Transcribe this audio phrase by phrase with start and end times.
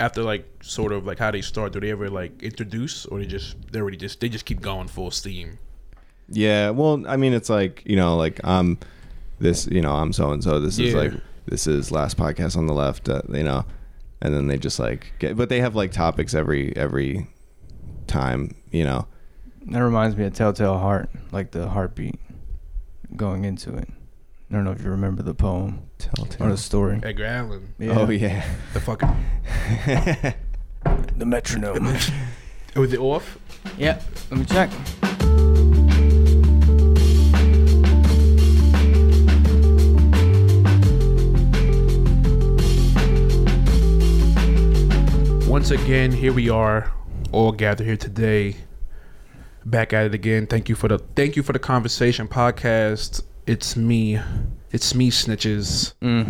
[0.00, 1.72] after like sort of like how they start?
[1.72, 4.88] Do they ever like introduce, or they just they already just they just keep going
[4.88, 5.58] full steam?
[6.28, 8.78] Yeah, well, I mean, it's like you know, like I'm
[9.38, 10.58] this, you know, I'm so and so.
[10.60, 11.00] This is Yeah.
[11.00, 11.12] like
[11.46, 13.64] this is last podcast on the left, uh, you know,
[14.20, 17.26] and then they just like get, but they have like topics every every
[18.06, 19.06] time, you know.
[19.66, 22.18] That reminds me of Telltale Heart, like the heartbeat
[23.16, 23.88] going into it.
[24.50, 25.82] I don't know if you remember the poem
[26.40, 26.98] or the story.
[27.02, 28.44] Edgar Allan, Oh yeah.
[28.72, 29.08] the fucking.
[31.18, 31.86] The metronome.
[32.74, 33.38] Oh, is it off?
[33.76, 34.70] yeah, let me check.
[45.46, 46.92] Once again, here we are,
[47.32, 48.56] all gathered here today.
[49.66, 50.46] Back at it again.
[50.46, 53.22] Thank you for the thank you for the conversation podcast.
[53.50, 54.20] It's me,
[54.70, 56.28] it's me, snitches, Mm.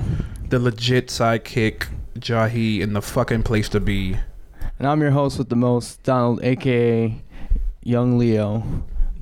[0.48, 1.88] the legit sidekick,
[2.18, 4.16] Jahi, in the fucking place to be.
[4.78, 7.14] And I'm your host with the most, Donald, aka
[7.82, 8.62] Young Leo,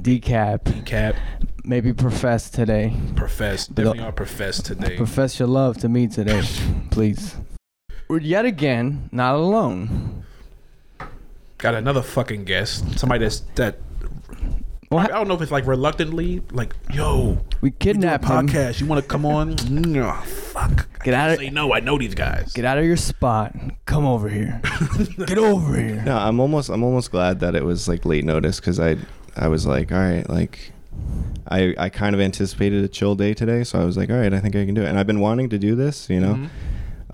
[0.01, 1.17] decap, Decap.
[1.65, 2.95] maybe profess today.
[3.17, 4.97] profess, definitely are profess today.
[4.97, 6.43] Profess your love to me today,
[6.93, 7.35] please.
[8.07, 10.23] We're yet again not alone.
[11.59, 13.79] Got another fucking guest, somebody that's that.
[14.91, 18.25] Well, I don't know if it's like reluctantly, like, yo, we we do a kidnapped
[18.25, 18.47] him.
[18.49, 18.81] podcast.
[18.81, 19.57] You want to come on?
[19.71, 20.89] no, fuck.
[21.05, 21.75] Get out of Say no.
[21.75, 22.53] I know these guys.
[22.55, 23.55] get out of your spot.
[23.85, 24.61] Come over here.
[25.27, 26.03] Get over here.
[26.07, 28.97] No, I'm almost I'm almost glad that it was like late notice because I
[29.37, 30.73] I was like, all right, like
[31.49, 34.33] I I kind of anticipated a chill day today, so I was like, all right,
[34.33, 34.89] I think I can do it.
[34.89, 36.35] And I've been wanting to do this, you know.
[36.35, 36.49] Mhm.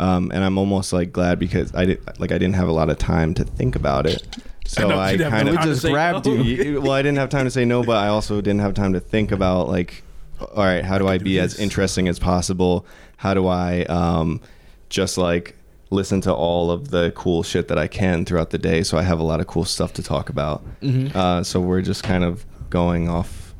[0.00, 2.88] Um, and I'm almost like glad because I did like I didn't have a lot
[2.90, 4.26] of time to think about it.
[4.66, 6.34] So know, I, you didn't have kind of We time to just grabbed no.
[6.42, 6.80] you.
[6.80, 9.00] well, I didn't have time to say no, but I also didn't have time to
[9.00, 10.02] think about like,
[10.40, 12.86] all right, how do I do be as interesting as possible?
[13.18, 14.40] How do I um,
[14.88, 15.56] just like
[15.90, 18.82] listen to all of the cool shit that I can throughout the day?
[18.82, 20.64] So I have a lot of cool stuff to talk about.
[20.80, 21.14] Mhm.
[21.14, 23.54] Uh, so we're just kind of going off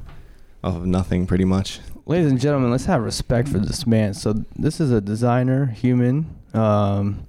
[0.65, 1.81] off of nothing, pretty much.
[2.07, 4.15] Ladies and gentlemen, let's have respect for this man.
[4.15, 7.27] So this is a designer, human, um,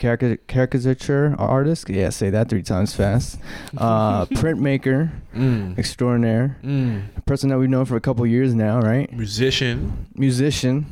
[0.00, 1.88] carica- caricature artist.
[1.88, 3.38] Yeah, say that three times fast.
[3.76, 5.78] Uh, printmaker Mm.
[5.78, 6.56] extraordinaire.
[6.64, 7.02] Mm.
[7.26, 9.12] Person that we've known for a couple years now, right?
[9.12, 10.86] Musician, Musician,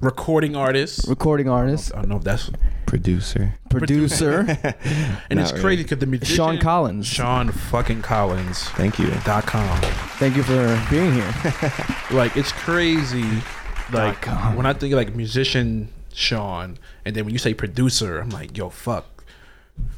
[0.00, 1.06] recording artist.
[1.08, 2.50] recording artist, I don't know if that's
[2.86, 3.54] Producer.
[3.68, 4.40] producer.
[5.30, 7.06] and it's crazy because the musician Sean Collins.
[7.06, 9.10] Sean fucking Collins Thank you.
[9.24, 9.68] dot com.
[10.18, 11.34] Thank you for being here.
[12.12, 13.26] Like it's crazy.
[13.92, 14.24] Like
[14.56, 18.70] when I think like musician Sean, and then when you say producer, I'm like, yo,
[18.70, 19.22] fuck.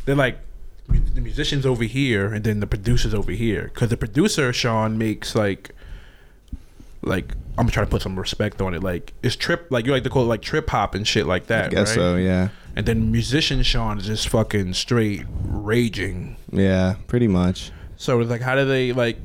[0.04, 0.40] They're like
[0.88, 3.70] the musicians over here, and then the producers over here.
[3.72, 5.70] Because the producer Sean makes like,
[7.02, 8.82] like I'm gonna try to put some respect on it.
[8.82, 11.46] Like it's trip, like you like to call it like trip hop and shit like
[11.46, 11.66] that.
[11.66, 11.94] I guess right?
[11.94, 12.16] so.
[12.16, 12.48] Yeah.
[12.74, 16.36] And then musician Sean is just fucking straight raging.
[16.50, 16.96] Yeah.
[17.06, 17.70] Pretty much.
[17.96, 19.18] So it's like, how do they like?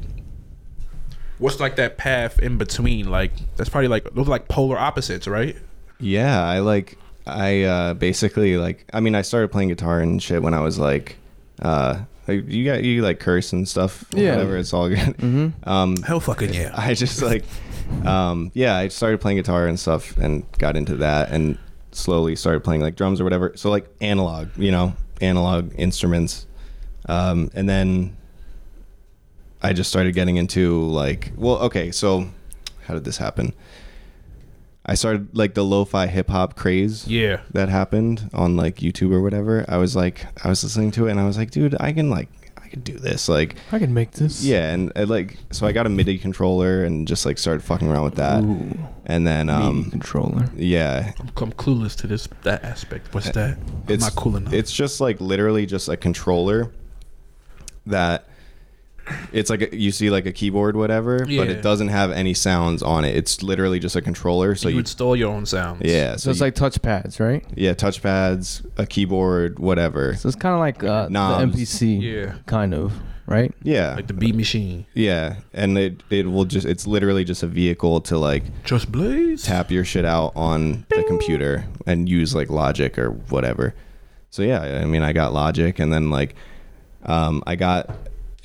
[1.39, 3.09] What's like that path in between?
[3.09, 5.57] Like that's probably like those are like polar opposites, right?
[6.03, 10.41] Yeah, I like I uh basically like I mean I started playing guitar and shit
[10.43, 11.15] when I was like
[11.61, 14.31] uh like, you got you like curse and stuff Yeah.
[14.31, 14.99] whatever it's all good.
[15.17, 15.47] Mm-hmm.
[15.69, 16.73] Um Hell fucking yeah.
[16.75, 17.45] I just like
[18.05, 21.57] um yeah, I started playing guitar and stuff and got into that and
[21.91, 23.53] slowly started playing like drums or whatever.
[23.55, 26.45] So like analog, you know, analog instruments.
[27.07, 28.17] Um and then
[29.61, 32.27] I just started getting into like well okay, so
[32.87, 33.53] how did this happen?
[34.85, 37.39] I started like the lo-fi hip hop craze Yeah.
[37.53, 39.63] that happened on like YouTube or whatever.
[39.67, 42.09] I was like I was listening to it and I was like, dude, I can
[42.09, 42.27] like
[42.57, 43.29] I could do this.
[43.29, 44.43] Like I can make this.
[44.43, 47.87] yeah, and I, like so I got a MIDI controller and just like started fucking
[47.87, 48.43] around with that.
[48.43, 50.49] Ooh, And then MIDI um controller.
[50.55, 53.13] yeah, I'm, I'm clueless to this that aspect.
[53.13, 53.57] What's that?
[53.57, 54.51] I'm it's not cool enough.
[54.53, 56.71] It's just like literally just a controller
[57.85, 58.27] that
[59.33, 62.81] it's like a, you see like a keyboard whatever, but it doesn't have any sounds
[62.81, 63.15] on it.
[63.15, 64.55] It's literally just a controller.
[64.55, 65.81] So you, you, install your own sounds.
[65.83, 67.45] yeah, So it's you- like touch pads, right?
[67.55, 70.15] yeah, touchpads, a keyboard, whatever.
[70.15, 72.35] So it's kind of like uh, the MPC, Yeah.
[72.45, 72.93] kind of,
[73.27, 73.53] right?
[73.63, 74.85] Yeah, Like the beat machine.
[74.93, 79.43] yeah, and it it will just it's literally just a vehicle to like Just Blaze.
[79.43, 83.73] tap your shit out on the computer and use like Logic or whatever.
[84.29, 86.35] So yeah, I mean, I got Logic, and then like,
[87.03, 87.89] um, I got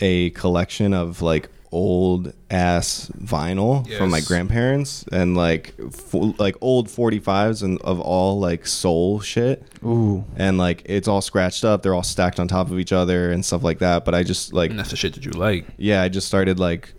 [0.01, 6.89] a collection of like old ass vinyl from my grandparents and like fo- like old
[6.89, 10.25] 45s and of all like soul shit Ooh.
[10.37, 13.45] and like it's all scratched up they're all stacked on top of each other and
[13.45, 15.67] stuff like that but i just like And that's the shit that you like.
[15.77, 16.95] yeah, I just started like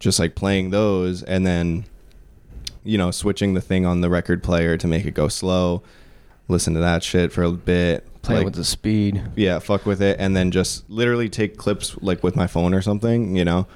[0.00, 1.84] just like playing those and then
[2.84, 5.84] you know, switching the thing on the record player to make it go slow.
[6.48, 8.04] Listen to that shit for a bit.
[8.22, 9.20] Playing Like- with the speed.
[9.36, 12.80] yeah, fuck with it, and then just literally take clips like with my phone or
[12.80, 13.66] something, you know,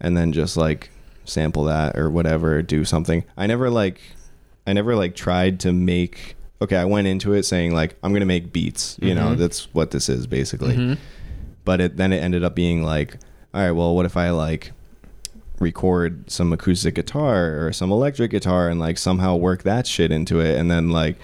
[0.00, 0.90] and then just like
[1.24, 3.22] sample that or whatever, do something.
[3.36, 4.00] I never like,
[4.66, 6.34] I never like tried to make.
[6.60, 9.38] Okay, I went into it saying like I'm gonna make beats, you know, Mhm.
[9.38, 10.74] that's what this is basically.
[10.76, 10.98] Mhm.
[11.64, 13.18] But it then it ended up being like,
[13.54, 14.72] all right, well, what if I like
[15.60, 20.40] record some acoustic guitar or some electric guitar and like somehow work that shit into
[20.40, 21.16] it, and then like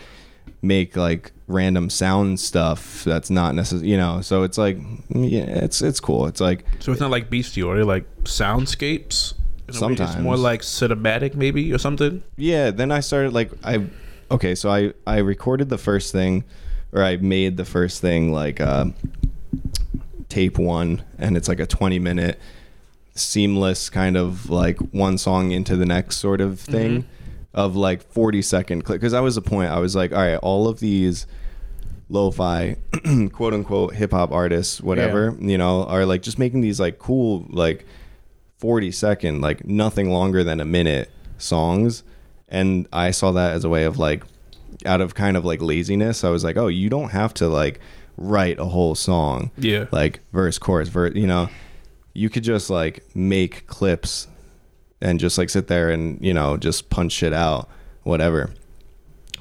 [0.63, 4.21] make like random sound stuff that's not necessary, you know.
[4.21, 4.79] So it's like,
[5.09, 6.27] yeah, it's it's cool.
[6.27, 9.35] It's like So it's not like beats to you, are they like soundscapes?
[9.81, 12.23] Way, It's more like cinematic, maybe, or something.
[12.37, 12.71] yeah.
[12.71, 13.85] Then I started like I,
[14.31, 16.45] okay, so I I recorded the first thing,
[16.93, 18.87] or I made the first thing like uh,
[20.29, 22.39] tape one, and it's like a twenty minute
[23.15, 27.05] seamless kind of like one song into the next sort of thing
[27.59, 29.73] of like 40 second clip because that was the point.
[29.73, 31.27] I was like all right all of these
[32.09, 32.77] lo-fi
[33.33, 37.85] quote unquote hip-hop artists whatever you know are like just making these like cool like
[38.59, 42.05] 40 second like nothing longer than a minute songs.
[42.49, 44.23] And i saw that as a way of like
[44.87, 47.81] out of kind of like laziness i was like oh you don't have to like
[48.17, 49.51] write a whole song.
[49.59, 49.87] Yeah.
[49.91, 51.49] like verse chorus verse you know?
[52.15, 54.29] You could just like make clips
[55.01, 57.69] and just like sit there and you know just punch shit out
[58.03, 58.51] whatever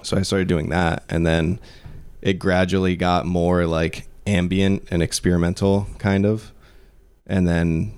[0.01, 1.59] so i started doing that and then
[2.21, 6.51] it gradually got more like ambient and experimental kind of
[7.25, 7.93] and then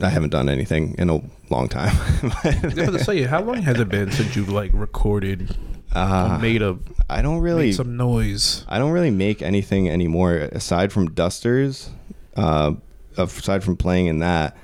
[0.00, 1.94] i haven't done anything in a long time
[2.44, 5.56] I was to say, how long has it been since you've like recorded
[5.92, 6.78] uh, made a
[7.08, 8.64] i don't really some noise?
[8.68, 11.90] I don't really make anything anymore aside from dusters.
[12.36, 12.74] Uh,
[13.16, 14.56] aside from playing in that,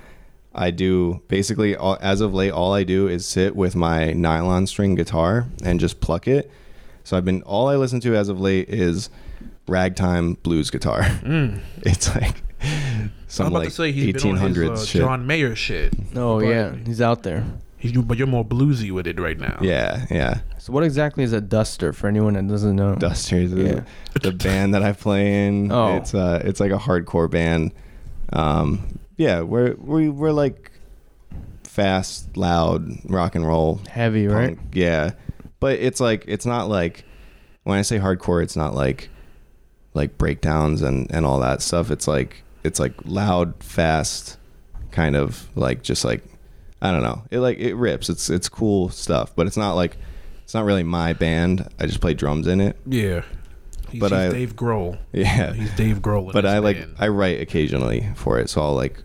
[0.55, 2.51] I do basically all, as of late.
[2.53, 6.51] All I do is sit with my nylon string guitar and just pluck it.
[7.03, 9.11] So I've been all I listen to as of late is
[9.69, 11.03] ragtime blues guitar.
[11.03, 11.61] Mm.
[11.83, 14.87] It's like I some was about like to say he's eighteen been on his uh,
[14.87, 15.01] shit.
[15.03, 15.93] John Mayer shit.
[16.17, 17.45] Oh But- yeah, he's out there.
[17.77, 19.59] He's, but you're more bluesy with it right now.
[19.61, 20.41] yeah, yeah.
[20.57, 22.95] So what exactly is a duster for anyone that doesn't know?
[22.95, 23.81] Dusters, is Yeah.
[24.23, 25.71] the band that I play in.
[25.73, 25.97] Oh.
[25.99, 27.73] It's uh, it's like a hardcore band.
[28.33, 30.71] Um, yeah, we're we we're like
[31.63, 34.59] fast, loud rock and roll, Heavy, right?
[34.73, 35.13] Yeah,
[35.61, 37.05] but it's like it's not like
[37.65, 39.09] when I say hardcore, it's not like
[39.95, 41.91] like breakdowns and and all that stuff.
[41.91, 44.39] It's like it's like loud, fast,
[44.91, 46.23] kind of like just like
[46.83, 47.23] I don't know.
[47.31, 48.09] It like it rips.
[48.09, 49.97] It's it's cool stuff, but it's not like
[50.43, 51.69] it's not really my band.
[51.79, 52.77] I just play drums in it.
[52.87, 53.23] Yeah.
[53.95, 54.99] He's, But he's I- Dave Grohl.
[55.13, 55.53] Yeah.
[55.61, 56.33] He's Dave Grohl.
[56.33, 56.97] but I like band.
[56.99, 59.03] I write occasionally for it, so I'll like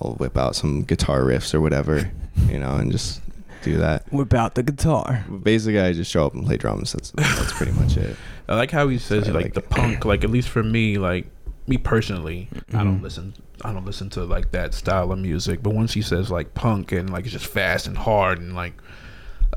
[0.00, 2.10] I'll whip out some guitar riffs or whatever,
[2.48, 3.20] you know, and just
[3.62, 4.10] do that.
[4.12, 5.24] Whip out the guitar.
[5.42, 6.92] Basically, I just show up and play drums.
[6.92, 8.16] That's that's pretty much it.
[8.48, 10.04] I like how he says I like, like the punk.
[10.04, 11.26] Like at least for me, like
[11.66, 13.02] me personally, I don't Mhm.
[13.02, 13.34] listen.
[13.62, 15.62] I don't listen to like that style of music.
[15.62, 18.72] But once he says like punk and like it's just fast and hard and like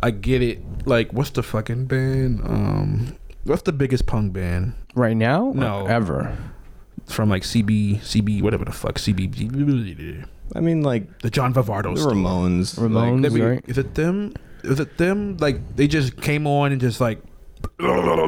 [0.04, 0.60] I get it.
[0.86, 2.42] Like what's the fucking band?
[2.44, 3.16] Um,
[3.46, 5.46] what's the biggest punk band Right now?
[5.48, 5.86] Or No.
[5.86, 6.38] Ever.
[7.08, 12.02] from like CB CB whatever the fuck CB I mean, like the John Varvatos the
[12.02, 12.12] store.
[12.14, 12.78] Ramones.
[12.78, 13.24] Ramones.
[13.24, 13.66] They be- right?
[13.68, 14.34] Is it them?
[14.64, 15.38] Is it them?
[15.38, 17.20] Like they just came on and just like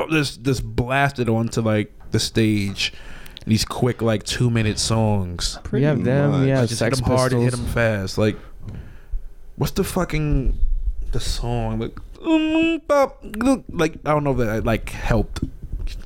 [0.09, 2.93] just just blasted onto like the stage.
[3.47, 5.59] These quick like two minute songs.
[5.63, 6.47] Pretty you have them, much.
[6.47, 8.17] yeah, Like, just Sex hit them hard and hit them fast.
[8.17, 8.37] Like
[9.55, 10.57] what's the fucking
[11.11, 11.97] the song like?
[12.25, 15.41] Mm, bop, look, Like I don't know if that like helped.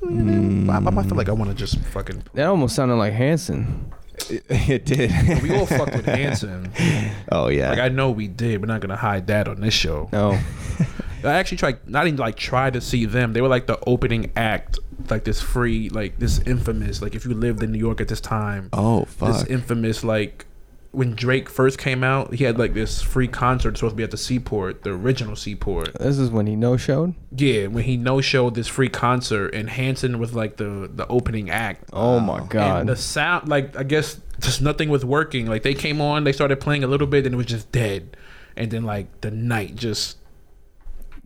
[0.02, 0.70] Mm.
[0.70, 2.24] I, I feel like I want to just fucking.
[2.34, 3.92] That almost sounded like Hanson.
[4.30, 5.12] It, it did.
[5.42, 6.72] We all fucked with Hanson.
[7.32, 7.70] oh yeah.
[7.70, 8.62] Like I know we did.
[8.62, 10.10] We're not gonna hide that on this show.
[10.12, 10.40] No.
[11.24, 13.34] I actually tried not even like try to see them.
[13.34, 17.34] They were like the opening act, like this free, like this infamous, like if you
[17.34, 19.34] lived in New York at this time, oh fuck.
[19.34, 20.46] this infamous like
[20.91, 24.12] when Drake first came out, he had like this free concert supposed to be at
[24.12, 25.93] the Seaport, the original Seaport.
[25.93, 27.13] This is when he no showed.
[27.36, 31.50] Yeah, when he no showed this free concert and Hanson was like the the opening
[31.50, 31.89] act.
[31.93, 32.81] Oh my god.
[32.81, 35.46] And the sound, like I guess just nothing was working.
[35.46, 38.17] Like they came on, they started playing a little bit, and it was just dead.
[38.55, 40.17] And then like the night just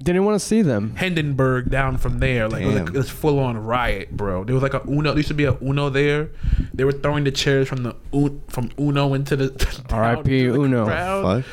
[0.02, 0.96] Didn't want to see them.
[0.96, 2.50] Hindenburg down from there.
[2.50, 2.94] Like it was, like, Damn.
[2.94, 4.44] was full on riot, bro.
[4.44, 5.12] There was like a Uno.
[5.12, 6.30] There used to be a Uno there.
[6.74, 10.46] They were throwing the chairs from the Un- from Uno into the R.I.P.
[10.46, 10.86] Uno.
[10.86, 11.46] crowd.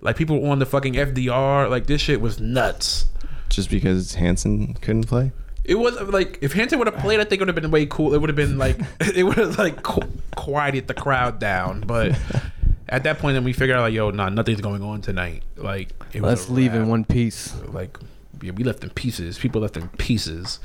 [0.00, 1.68] Like people were on the fucking FDR.
[1.68, 3.06] Like this shit was nuts.
[3.50, 5.32] Just because Hanson couldn't play.
[5.64, 7.84] It was like if Hanson would have played, I think it would have been way
[7.84, 8.14] cool.
[8.14, 8.78] It would have been like
[9.14, 11.80] it would have like qu- quieted the crowd down.
[11.80, 12.18] But
[12.88, 15.42] at that point, then we figured out like, yo, nah, nothing's going on tonight.
[15.56, 17.54] Like it was Let's a leave in one piece.
[17.68, 17.98] like
[18.40, 19.38] yeah, we left in pieces.
[19.38, 20.60] People left in pieces.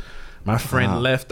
[0.46, 1.00] My friend Wow.
[1.00, 1.32] left.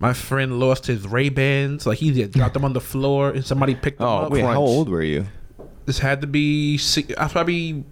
[0.00, 1.86] My friend lost his Ray Bans.
[1.86, 4.32] Like he dropped them on the floor, and somebody picked them Oh, up.
[4.32, 5.26] Wait, how old were you?
[5.86, 6.76] This had to be.
[6.78, 7.84] six- I was probably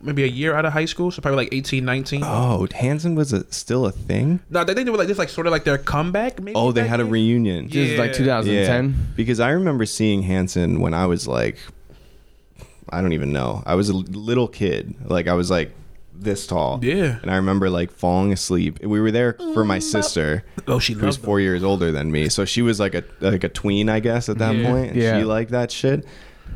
[0.00, 2.22] maybe a year out of high school, so probably like 18, 19.
[2.24, 4.40] Oh, Hanson was a, still a thing.
[4.50, 6.40] No, they think they were like this, like sort of like their comeback.
[6.40, 7.12] Maybe Oh, they back had a then?
[7.12, 7.66] reunion.
[7.68, 8.18] This is like Yeah.
[8.18, 8.94] 2010.
[9.16, 11.58] Because I remember seeing Hanson when I was like,
[12.90, 13.62] I don't even know.
[13.66, 14.94] I was a little kid.
[15.04, 15.72] Like I was like
[16.14, 16.80] this tall.
[16.82, 17.18] Yeah.
[17.22, 18.80] And I remember like falling asleep.
[18.82, 21.92] We were there for my mm, sister, Oh, she who was loved four years older
[21.92, 22.28] than me.
[22.28, 24.70] So she was like a like a tween, I guess, at that Yeah.
[24.70, 24.92] point.
[24.92, 25.18] And Yeah.
[25.18, 26.04] She liked that shit.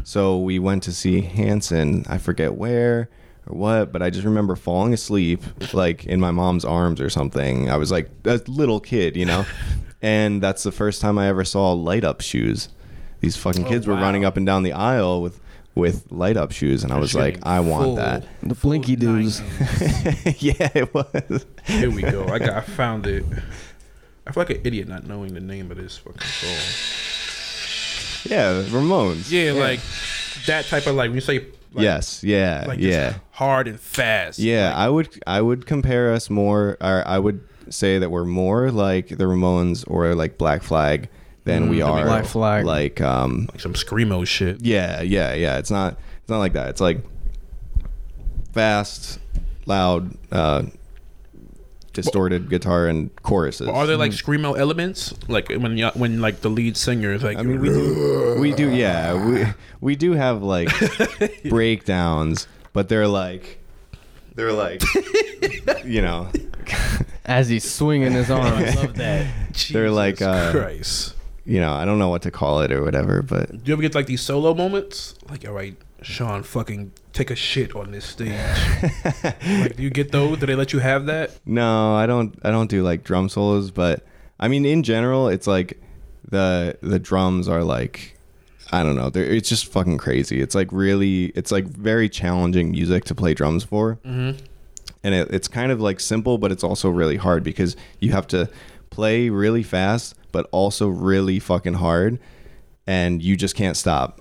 [0.04, 2.04] So we went to see Hanson.
[2.08, 3.08] I forget where
[3.46, 7.70] or what, but I just remember falling asleep like in my mom's arms or something.
[7.70, 9.44] I was like a little kid, you know.
[10.02, 12.68] and that's the first time I ever saw light up shoes.
[13.20, 15.40] These fucking Oh, kids were running up and down the aisle with
[15.75, 18.25] with light up shoes, and I was like, I want full- that.
[18.42, 19.40] The full Blinky dudes.
[20.42, 21.46] yeah, it was.
[21.64, 22.26] Here we go.
[22.26, 22.50] I got.
[22.50, 23.25] I found it.
[24.26, 27.11] I feel like an idiot not knowing the name of this fucking song.
[28.30, 29.30] Yeah, Ramones.
[29.30, 29.80] Yeah, like
[30.46, 32.23] that type of like when you say like, yes.
[32.25, 32.64] Yeah.
[32.69, 33.14] like yeah.
[33.33, 34.38] hard and fast.
[34.38, 38.71] Yeah, I would I would compare us more or I would say that we're more
[38.71, 41.09] like the Ramones or like Black Flag
[41.45, 42.64] than we Mm, are Black Flag.
[42.67, 44.64] like um like some screamo shit.
[44.64, 45.59] yeah, yeah, yeah.
[45.59, 46.69] It's not it's not like that.
[46.71, 46.99] It's like
[48.52, 49.19] fast,
[49.67, 50.64] loud, uh
[51.92, 53.68] distorted guitar and choruses.
[53.68, 55.14] Are there like screamo elements?
[55.28, 58.52] Like when y- when like the lead singer is like, I mean, we do, we
[58.52, 59.44] do, yeah, we
[59.80, 60.68] we do have like
[61.49, 63.58] breakdowns, but they're like,
[64.34, 64.82] they're like,
[65.84, 66.28] you know,
[67.25, 68.75] As he's swinging his arms.
[68.76, 69.26] love that.
[69.70, 71.14] they're like, Jesus uh, Christ.
[71.44, 73.82] You know, I don't know what to call it or whatever, but Do you ever
[73.82, 75.14] get like these solo moments?
[75.28, 78.38] Like, all right, Sean, fucking take a shit on this stage.
[79.25, 80.38] like, do you get those?
[80.38, 81.32] Do they let you have that?
[81.44, 84.04] no, I don't, I don't do like drum solos, but
[84.38, 85.80] I mean, in general, it's like
[86.28, 88.16] the the drums are like.
[88.75, 89.11] I don't know.
[89.11, 90.40] They're, it's just fucking crazy.
[90.40, 93.96] It's like really, it's like very challenging music to play drums for.
[93.96, 94.42] Mm-hmm.
[95.04, 98.26] and it, it's kind of like simple but it's also really hard because you have
[98.28, 98.49] to
[98.88, 102.19] play really fast but also really fucking hard
[102.87, 104.21] and you just can't stop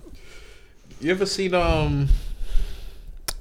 [1.00, 2.10] You ever seen um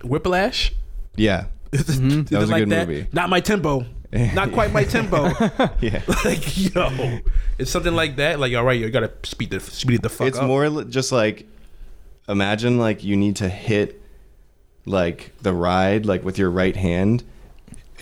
[0.04, 0.72] Whiplash?
[1.16, 2.28] yeah Is it- Mhm.
[2.28, 3.06] That was it a good movie.
[3.12, 3.84] Not my tempo.
[4.12, 5.26] Not quite my tempo.
[5.80, 7.20] yeah like yo,
[7.58, 8.40] it's something like that.
[8.40, 10.46] Like all right, you gotta speed the speed it the fuck it's up.
[10.46, 11.46] more just like
[12.28, 14.02] imagine like you need to hit
[14.86, 17.22] like the ride like with your right hand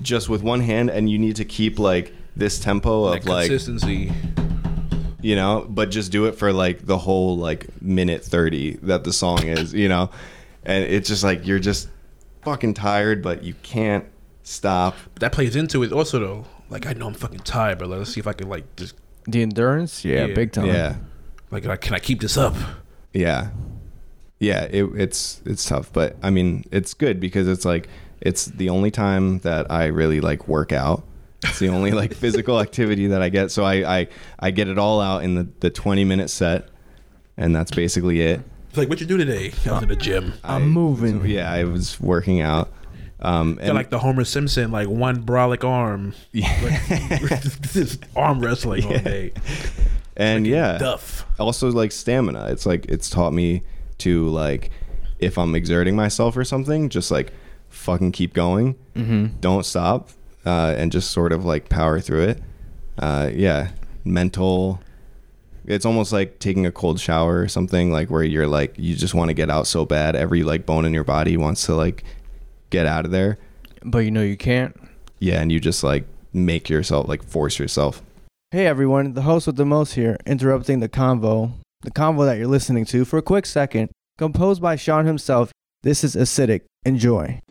[0.00, 3.48] just with one hand and you need to keep like this tempo of like like
[3.50, 4.12] consistency.
[5.20, 9.12] You know but just do it for like the whole like minute 30 that the
[9.12, 10.10] song is you know
[10.64, 11.88] and it's just like you're just
[12.42, 14.04] fucking tired but you can't
[14.42, 16.44] stop That plays into it also though.
[16.70, 18.94] Like I know I'm fucking tired, but let's see if I can like just
[19.26, 20.04] The endurance?
[20.04, 20.34] Yeah, Yeah.
[20.34, 20.66] big time.
[20.66, 20.96] yeah
[21.50, 22.54] like like, can I keep this up?
[23.12, 23.50] yeah
[24.38, 27.88] yeah it, it's it's tough but i mean it's good because it's like
[28.20, 31.02] it's the only time that i really like work out
[31.44, 34.08] it's the only like physical activity that i get so i i,
[34.40, 36.68] I get it all out in the, the 20 minute set
[37.36, 38.40] and that's basically it
[38.70, 39.52] It's like what you do today?
[39.66, 40.32] I was in the gym.
[40.42, 41.24] I'm I- moving.
[41.26, 42.72] yeah i was working out
[43.20, 46.14] um Got and like the Homer Simpson, like one brolic arm,
[47.72, 49.32] just arm wrestling all day.
[50.16, 51.26] and yeah Duff.
[51.38, 53.62] also like stamina it's like it's taught me
[53.98, 54.70] to like
[55.18, 57.32] if i'm exerting myself or something just like
[57.68, 59.38] fucking keep going Mm-hmm.
[59.40, 60.10] don't stop
[60.48, 62.42] uh, and just sort of like power through it
[62.98, 63.70] uh, yeah
[64.04, 64.80] mental
[65.66, 69.14] it's almost like taking a cold shower or something like where you're like you just
[69.14, 72.02] want to get out so bad every like bone in your body wants to like
[72.70, 73.38] get out of there
[73.84, 74.74] But you know you can't.
[75.20, 78.02] yeah and you just like make yourself like force yourself
[78.50, 81.52] Hey everyone, the host with the most here, interrupting the convo.
[81.82, 85.52] The convo that you're listening to for a quick second, composed by Sean himself.
[85.82, 86.62] This is Acidic.
[86.86, 87.42] Enjoy.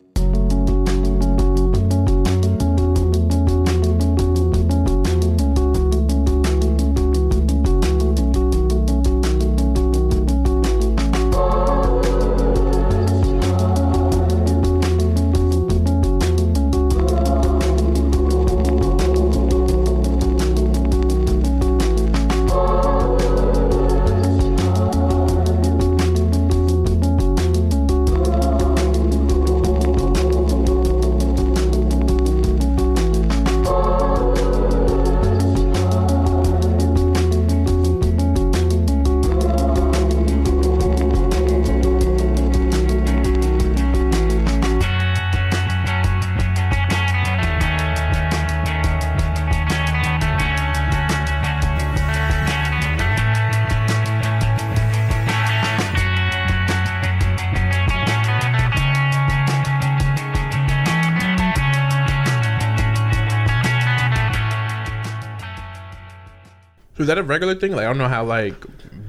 [66.98, 67.72] So is that a regular thing?
[67.72, 68.54] Like I don't know how like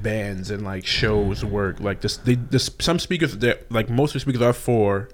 [0.02, 1.80] bands and like shows work.
[1.80, 5.08] Like this, they, this some speakers that like most of the speakers are for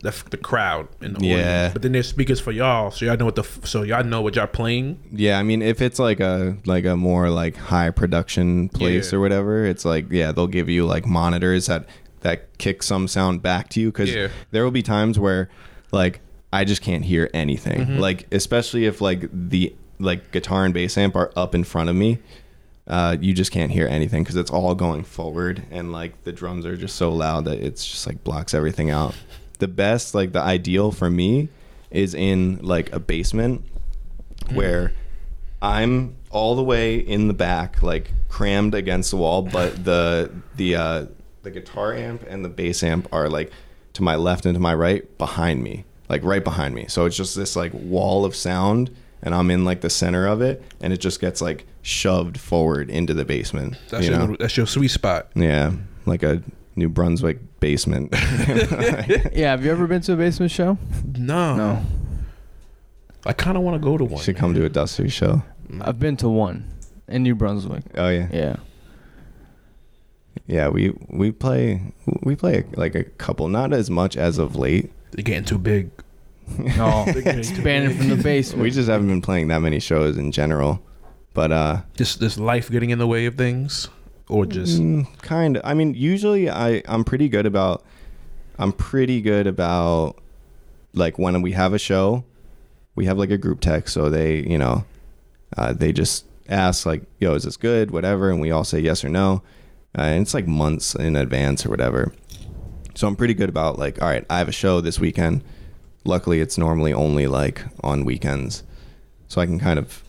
[0.00, 1.34] the, the crowd in the Yeah.
[1.34, 4.22] audience, but then there's speakers for y'all, so y'all know what the so y'all know
[4.22, 4.98] what y'all playing.
[5.12, 9.18] Yeah, I mean, if it's like a like a more like high production place Yeah.
[9.18, 11.86] or whatever, it's like yeah, they'll give you like monitors that
[12.20, 14.28] that kick some sound back to you because Yeah.
[14.50, 15.50] there will be times where
[15.92, 16.20] like
[16.52, 17.80] I just can't hear anything.
[17.80, 17.98] Mm-hmm.
[17.98, 21.96] Like especially if like the like guitar and bass amp are up in front of
[21.96, 22.18] me.
[22.86, 26.64] Uh, you just can't hear anything because it's all going forward and like the drums
[26.64, 29.14] are just so loud that it's just like blocks everything out.
[29.58, 31.48] The best, like the ideal for me,
[31.90, 33.62] is in like a basement
[34.52, 34.92] where
[35.60, 40.76] I'm all the way in the back, like crammed against the wall, but the the
[40.76, 41.06] uh,
[41.42, 43.50] the guitar amp and the bass amp are like
[43.94, 46.86] to my left and to my right behind me, like right behind me.
[46.88, 50.40] So it's just this like wall of sound, and I'm in like the center of
[50.42, 53.76] it, and it just gets like shoved forward into the basement.
[53.90, 54.24] That's you your know?
[54.26, 55.28] little- that's your sweet spot.
[55.34, 55.72] Yeah,
[56.06, 56.42] like a
[56.76, 58.14] New Brunswick basement.
[59.32, 60.78] Yeah, have you ever been to a basement show?
[61.16, 61.84] No, No.
[63.26, 64.22] I kind of want to go to one.
[64.22, 65.42] Should come to a Duster show.
[65.70, 65.86] Mm.
[65.86, 66.64] I've been to one
[67.08, 67.82] in New Brunswick.
[67.96, 68.28] Oh yeah.
[68.32, 68.56] Yeah.
[70.46, 74.90] Yeah, we we play we play like a couple, not as much as of late.
[75.10, 75.90] They're getting too big.
[76.58, 78.62] No, expanded from the basement.
[78.62, 80.82] We just haven't been playing that many shows in general.
[81.34, 83.88] But uh Just this life getting in the way of things,
[84.28, 87.84] or just mm, kind of I mean, usually I I'm pretty good about
[88.58, 90.16] I'm pretty good about
[90.94, 92.24] like when we have a show,
[92.96, 94.84] we have like a group text so they, you know,
[95.56, 99.04] uh, they just ask like, "Yo, is this good?" whatever and we all say yes
[99.04, 99.42] or no.
[99.96, 102.12] Uh, and it's like months in advance or whatever.
[102.94, 105.44] So I'm pretty good about like, all right, I have a show this weekend.
[106.08, 108.64] Luckily, it's normally only like on weekends,
[109.28, 110.02] so I can kind of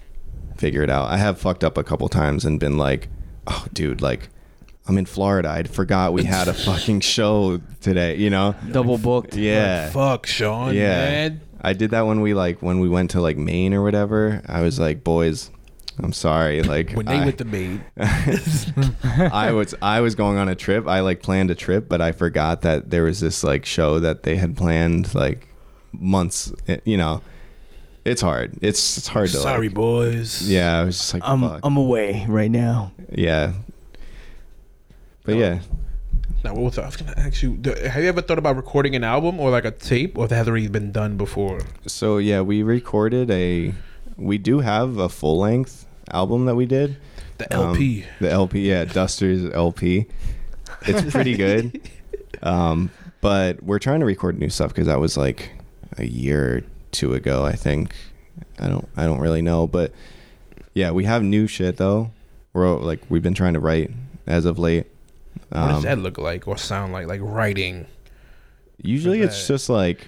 [0.57, 1.09] figure it out.
[1.09, 3.09] I have fucked up a couple times and been like,
[3.47, 4.29] oh, dude, like
[4.87, 5.49] I'm in Florida.
[5.49, 8.15] I forgot we had a fucking show today.
[8.15, 8.55] You know?
[8.71, 9.35] Double booked.
[9.35, 9.89] Yeah.
[9.89, 10.73] fuck, Sean.
[10.73, 11.09] Yeah.
[11.09, 11.41] man.
[11.61, 14.41] I did that when we like when we went to like Maine or whatever.
[14.47, 15.51] I was like, boys,
[16.01, 16.61] I'm sorry.
[16.69, 20.87] Like When they I, with the maid, I was I was going on a trip.
[20.87, 24.23] I like planned a trip, but I forgot that there was this like show that
[24.23, 25.48] they had planned like
[25.93, 26.53] months.
[26.67, 27.21] eh, You know,
[28.05, 28.57] it's hard.
[28.61, 30.41] It's it's hard to sorry, like, boys.
[30.49, 31.59] Yeah, I was just like, I'm fuck.
[31.63, 32.91] I'm away right now.
[33.11, 33.53] yeah.
[35.23, 35.59] But yeah,
[36.43, 37.59] Now, what was I, I was gonna ask you?
[37.87, 40.47] Have you ever thought about recording an album or like a tape, or that has
[40.47, 41.59] already been done before?
[41.85, 43.73] so yeah, we recorded a.
[44.17, 46.97] We do have a full length album that we did.
[47.37, 48.05] The Um, LP.
[48.19, 50.07] the LP, yeah, Duster's LP.
[50.83, 51.81] It's pretty good.
[52.41, 55.51] Um, but we're trying to record new stuff because that was like
[55.99, 57.93] a year or two ago, I think.
[58.59, 59.91] I don't, I don't really know, but
[60.73, 62.11] yeah, we have new shit though.
[62.53, 63.91] We're like we've been trying to write
[64.25, 64.87] as of late.
[65.49, 67.07] what does Um, that look like or sound like?
[67.07, 67.85] Like writing,
[68.81, 70.07] usually it's just like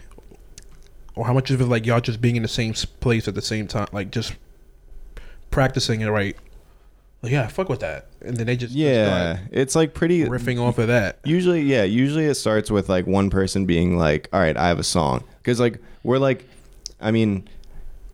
[1.15, 3.41] or how much of it like y'all just being in the same place at the
[3.41, 4.33] same time, like just
[5.49, 6.35] practicing it right?
[7.21, 10.59] Like, yeah, fuck with that, and then they just just yeah, it's like pretty riffing
[10.59, 11.19] off of that.
[11.23, 11.83] Usually, yeah.
[11.83, 15.23] Usually it starts with like one person being like, "All right, I have a song,"
[15.37, 16.45] because like we're like,
[16.99, 17.47] I mean,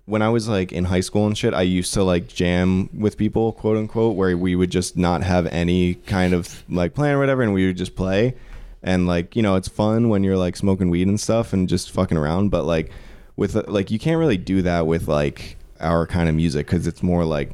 [0.05, 3.17] when I was like in high school and shit, I used to like jam with
[3.17, 7.19] people, quote unquote, where we would just not have any kind of like plan or
[7.19, 8.35] whatever, and we would just play,
[8.83, 11.91] and like you know, it's fun when you're like smoking weed and stuff and just
[11.91, 12.91] fucking around, but like
[13.37, 17.03] with like you can't really do that with like our kind of music because it's
[17.03, 17.51] more like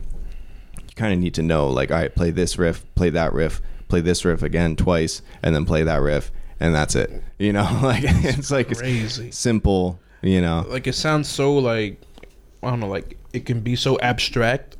[0.95, 3.62] you kind of need to know like all right play this riff play that riff
[3.88, 7.67] play this riff again twice and then play that riff and that's it you know
[7.84, 9.32] like it's like it's Crazy.
[9.32, 11.99] simple you know Like it sounds so like
[12.62, 14.77] I don't know, like it can be so abstract,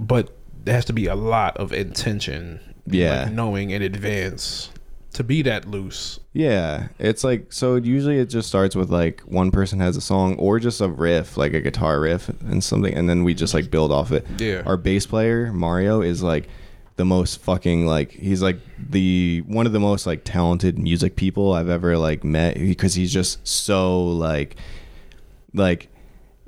[0.00, 2.58] but there has to be a lot of intention.
[2.86, 3.24] Yeah.
[3.24, 4.70] like knowing in advance
[5.14, 6.20] to be that loose.
[6.32, 10.36] yeah it's like so usually it just starts with like one person has a song
[10.36, 13.70] or just a riff like a guitar riff and something and then we just like
[13.70, 14.62] build off it Yeah.
[14.66, 16.48] our bass player mario is like
[16.96, 18.58] the most fucking like he's like
[18.90, 23.12] the one of the most like talented music people i've ever like met because he's
[23.12, 24.56] just so like
[25.54, 25.88] like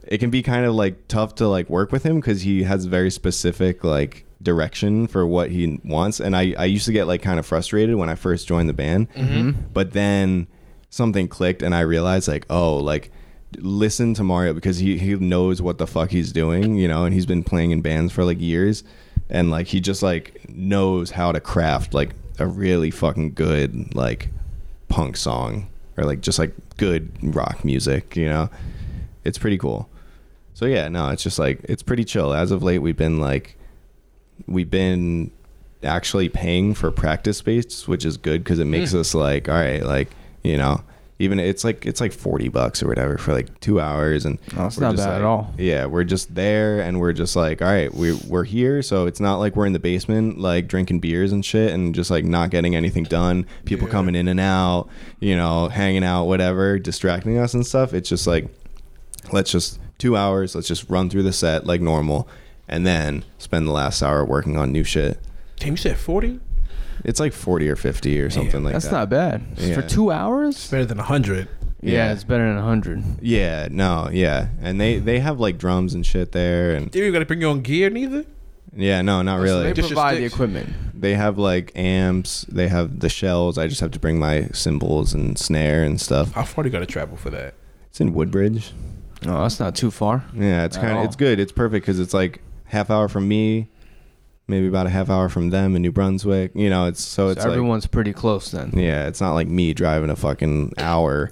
[0.07, 2.85] it can be kind of like tough to like work with him because he has
[2.87, 6.21] very specific like direction for what he wants.
[6.21, 8.75] And i i used to get like kind of frustrated when i first joined the
[8.75, 9.13] band.
[9.13, 9.61] Mm-hmm.
[9.73, 10.47] But then
[10.89, 13.13] something clicked and i realized like oh like
[13.59, 17.15] listen to mario because he he knows what the fuck he's doing you know and
[17.15, 18.83] he's been playing in bands for like years.
[19.29, 24.31] And like he just like knows how to craft like a really fucking good like
[24.89, 28.49] punk song or like just like good rock music you know?
[29.25, 29.89] It's pretty cool.
[30.55, 32.33] So yeah no it's just like it's pretty chill.
[32.33, 33.57] As of late we've been like
[34.47, 35.31] we've been
[35.83, 38.73] actually paying for practice space, which is good because it hmm.
[38.73, 40.09] makes us like, all right, like
[40.43, 40.83] you know,
[41.19, 44.67] even it's like it's like forty bucks or whatever for like two hours, and Oh,
[44.67, 45.55] it's not just bad at all.
[45.59, 49.21] Yeah, we're just there, and we're just like, all right, we we're here, so it's
[49.21, 52.51] not like we're in the basement like drinking beers and shit, and just like not
[52.51, 53.47] getting anything done.
[53.65, 53.93] People Yeah.
[53.93, 54.89] coming in and out,
[55.21, 57.93] you know, hanging out, whatever, distracting us and stuff.
[57.93, 58.49] It's just like
[59.33, 62.27] let's just two hours let's just run through the set like normal
[62.71, 65.19] and then spend the last hour working on new shit
[65.59, 66.41] Damn, you said forty?
[67.05, 68.81] it's like 40 or 50 or something like that.
[68.83, 69.75] That's that not bad Yeah.
[69.75, 70.71] for two hours.
[70.71, 71.49] Better than hundred.
[71.83, 72.13] Yeah, Yeah.
[72.13, 73.03] it's better than hundred.
[73.23, 77.13] yeah no yeah and they they have like drums and shit there and Dude, you
[77.13, 78.25] gotta bring your own gear neither.
[78.77, 80.35] yeah no not really They Just your provide the sticks.
[80.35, 80.69] equipment.
[80.95, 85.15] they have like amps they have the shells i just have to bring my cymbals
[85.15, 87.55] and snare and stuff How far do you gotta travel for that?
[87.89, 88.73] it's in woodbridge
[89.27, 90.25] Oh, that's not too far.
[90.35, 93.29] yeah it's At kind of it's good it's perfect because it's like half hour from
[93.29, 93.69] me
[94.49, 97.29] maybe about a half hour from them in new brunswick you know it's so So
[97.29, 98.73] it's like everyone's pretty close then.
[98.75, 101.31] Yeah, it's not like me driving a fucking hour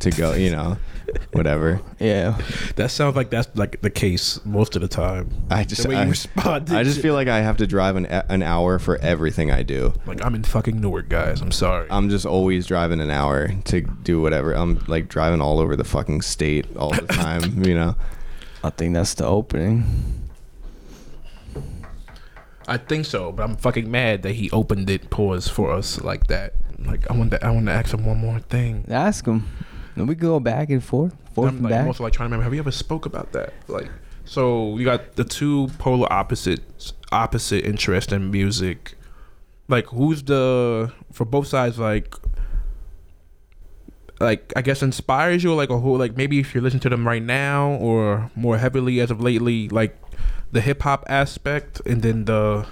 [0.00, 0.76] to go, you know,
[1.32, 1.80] whatever.
[1.98, 2.38] Yeah.
[2.76, 5.30] That sounds like that's like the case most of the time.
[5.50, 6.70] I just the way I, you respond.
[6.70, 7.02] I just shit.
[7.02, 9.94] feel like I have to drive an an hour for everything I do.
[10.06, 11.40] like I'm in fucking Newark, guys.
[11.40, 11.86] I'm sorry.
[11.90, 14.52] I'm just always driving an hour to do whatever.
[14.52, 17.96] I'm like driving all over the fucking state all the time, you know.
[18.62, 19.84] I think that's the opening.
[22.68, 26.26] I think so, but I'm fucking mad that he opened it pause for us like
[26.26, 26.54] that.
[26.78, 28.84] Like I want to, I want to ask him one more thing.
[28.88, 29.48] Ask him.
[29.94, 31.80] And we go back and forth, forth I'm and like, back.
[31.82, 32.42] I'm also like trying to remember.
[32.42, 33.54] Have we ever spoke about that?
[33.68, 33.88] Like,
[34.24, 38.94] so you got the two polar opposites, opposite interest in music.
[39.68, 41.78] Like, who's the for both sides?
[41.78, 42.14] Like,
[44.20, 47.06] like I guess inspires you, like a whole like maybe if you listen to them
[47.06, 49.96] right now, or more heavily as of lately, like
[50.52, 52.66] the hip hop aspect, and then the.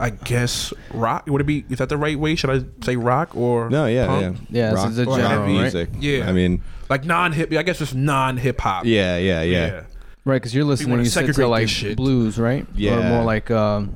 [0.00, 1.64] I guess rock would it be?
[1.68, 2.36] Is that the right way?
[2.36, 4.38] Should I say rock or No, yeah, punk?
[4.50, 4.70] Yeah, yeah.
[4.74, 5.60] this is a or general, heavy right?
[5.62, 5.88] music.
[5.98, 6.28] Yeah.
[6.28, 7.52] I mean, like non hip?
[7.52, 8.84] I guess it's non hip hop.
[8.84, 9.82] yeah, yeah, yeah.
[10.24, 11.96] Right, because you're listening wanna you said to like shit.
[11.96, 12.62] blues, right?
[12.62, 13.08] Or Yeah.
[13.10, 13.92] more like um,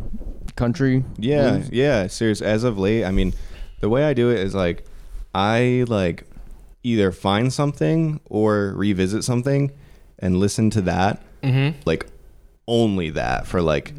[0.57, 1.05] country.
[1.19, 1.71] Yeah, blues?
[1.71, 2.41] yeah, serious.
[2.43, 3.33] As of late, I mean,
[3.81, 4.85] the way I do it is like
[5.35, 6.25] I like
[6.83, 9.71] either find something or revisit something
[10.19, 11.79] and listen to that, Mm-hmm.
[11.87, 12.07] like
[12.67, 13.93] only that for like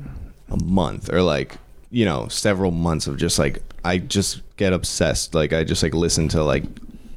[0.50, 1.58] a month or like
[1.90, 5.36] you know several months of just like I just get obsessed.
[5.36, 6.64] Like I just like listen to like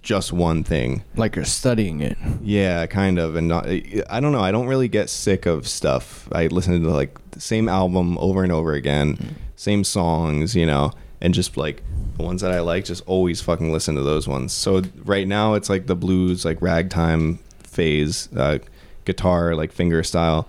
[0.02, 1.02] just one thing.
[1.16, 2.16] Like you're studying it.
[2.42, 3.66] Yeah, kind of, and not.
[3.66, 4.40] I don't know.
[4.40, 6.28] I don't really get sick of stuff.
[6.32, 10.92] I listen to like the same album over and over again, same songs, you know,
[11.20, 11.82] and just like
[12.16, 14.52] the ones that I like, just always fucking listen to those ones.
[14.52, 18.58] So right now it's like the blues, like ragtime phase, uh,
[19.04, 20.48] guitar, like finger style.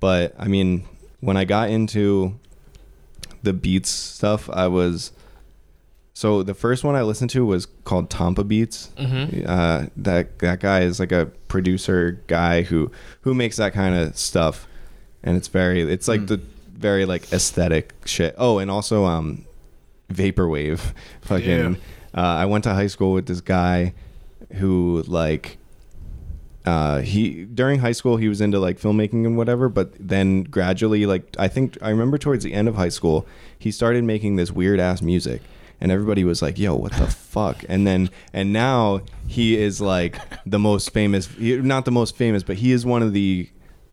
[0.00, 0.84] But I mean,
[1.20, 2.38] when I got into
[3.42, 5.12] the beats stuff, I was.
[6.14, 8.88] So the first one I listened to was called Tomppabeats.
[8.94, 9.44] Mm-hmm.
[9.48, 12.90] Uh, that that guy is like a producer guy who
[13.22, 14.66] who makes that kind of stuff,
[15.22, 16.26] and it's very it's like Mm.
[16.28, 16.40] the
[16.76, 18.34] very like aesthetic shit.
[18.38, 19.44] Oh, and also um,
[20.12, 20.80] vaporwave.
[21.22, 21.76] Fucking,
[22.14, 23.94] uh, I went to high school with this guy
[24.54, 25.57] who like.
[26.68, 31.06] Uh, he during high school he was into like filmmaking and whatever, but then gradually,
[31.06, 33.26] like I think I remember towards the end of high school,
[33.58, 35.40] he started making this weird ass music,
[35.80, 40.16] and everybody was like, "Yo, what the fuck?" And then and now he is like
[40.44, 43.48] the most famous, he- not the most famous, but he is one of the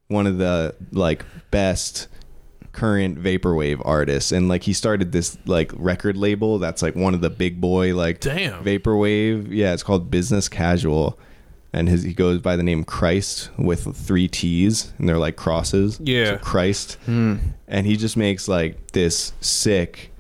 [0.08, 2.08] one of the like best
[2.74, 7.22] current vaporwave artists, and like he started this like record label that's like one of
[7.22, 8.64] the big boy like Damn.
[8.66, 9.48] vaporwave.
[9.50, 11.18] Yeah, it's called Business Casual.
[11.78, 16.00] And his he goes by the name Christ with three T's and they're like crosses.
[16.02, 16.26] Yeah.
[16.26, 17.36] So Christ Hmm.
[17.68, 20.12] and he just makes like this sick,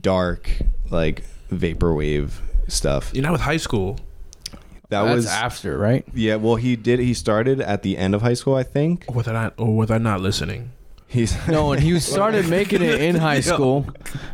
[0.00, 0.48] dark,
[0.90, 2.30] like vaporwave
[2.68, 3.10] stuff.
[3.12, 3.98] You're not with high school.
[4.90, 6.04] That That's was after, right?
[6.14, 6.36] yeah.
[6.36, 7.00] Well, he did.
[7.00, 9.04] He started at the end of high school, I think.
[9.08, 9.54] Or was I not?
[9.58, 10.70] Or was I not listening?
[11.12, 13.86] He's No, and he started making it in high school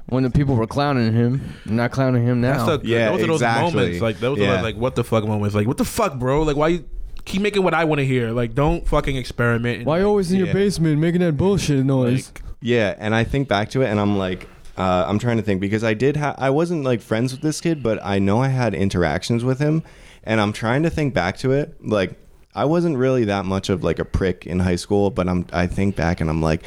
[0.07, 1.53] when the people were clowning him.
[1.67, 2.65] Not clowning him now.
[2.67, 3.75] That's the, Yeah, those are those exactly.
[3.75, 4.01] moments.
[4.01, 4.61] Like those Yeah.
[4.61, 5.55] are like what the fuck moments.
[5.55, 6.43] Like what the fuck, bro?
[6.43, 6.85] Like why you
[7.25, 8.31] keep making what I want to hear?
[8.31, 9.79] Like don't fucking experiment.
[9.79, 10.45] and, Why you always in Yeah.
[10.47, 12.29] your basement making that bullshit noise?
[12.29, 15.43] like, yeah, and I think back to it, and I'm like, uh, I'm trying to
[15.43, 16.17] think because I did.
[16.17, 19.59] Ha- I wasn't like friends with this kid, but I know I had interactions with
[19.59, 19.83] him,
[20.25, 21.77] and I'm trying to think back to it.
[21.85, 22.13] Like
[22.59, 25.47] I wasn't really that much of like a prick in high school, but I'm.
[25.53, 26.63] I think back and I'm like,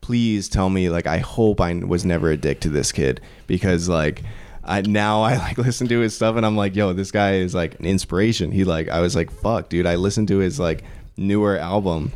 [0.00, 0.88] please tell me.
[0.90, 4.22] Like I hope I was never a dick to this kid because like.
[4.66, 7.54] I, now I like listen to his stuff and I'm like, yo, this guy is
[7.54, 8.50] like an inspiration.
[8.50, 9.84] He like, I was like, fuck, dude.
[9.84, 10.84] I listened to his like
[11.18, 12.12] newer album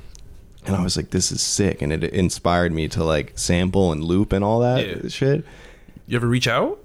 [0.64, 4.02] and I was like, this is sick, and it inspired me to like sample and
[4.02, 5.08] loop and all that Yeah.
[5.08, 5.44] shit.
[6.06, 6.78] You ever reach out?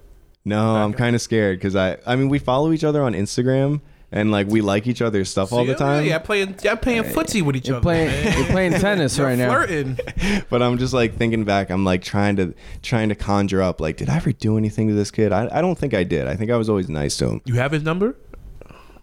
[0.44, 3.80] No, I'm kind of scared because I, I mean, we follow each other on Instagram
[4.14, 6.06] and like we like each other's stuff all the time.
[6.06, 7.84] Yeah, playing, yeah, playing footsie with each You're other.
[7.84, 8.38] playing, man.
[8.38, 9.50] you're playing tennis You're right now.
[9.50, 9.98] flirting.
[10.50, 11.70] But I'm just like thinking back.
[11.72, 13.82] I'm like trying to trying to conjure up.
[13.82, 15.32] Like, did I ever do anything to this kid?
[15.34, 16.28] I, I don't think I did.
[16.28, 17.42] I think I was always nice to him.
[17.46, 18.16] You have his number,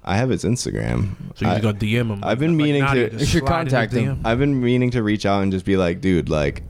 [0.05, 1.17] I have his Instagram.
[1.35, 2.21] so you I, just got DM him.
[2.23, 4.21] I've been Like, meaning Nadia, to- You should slide in his contact him.
[4.25, 6.63] I've been meaning to reach out and just be like, dude, like,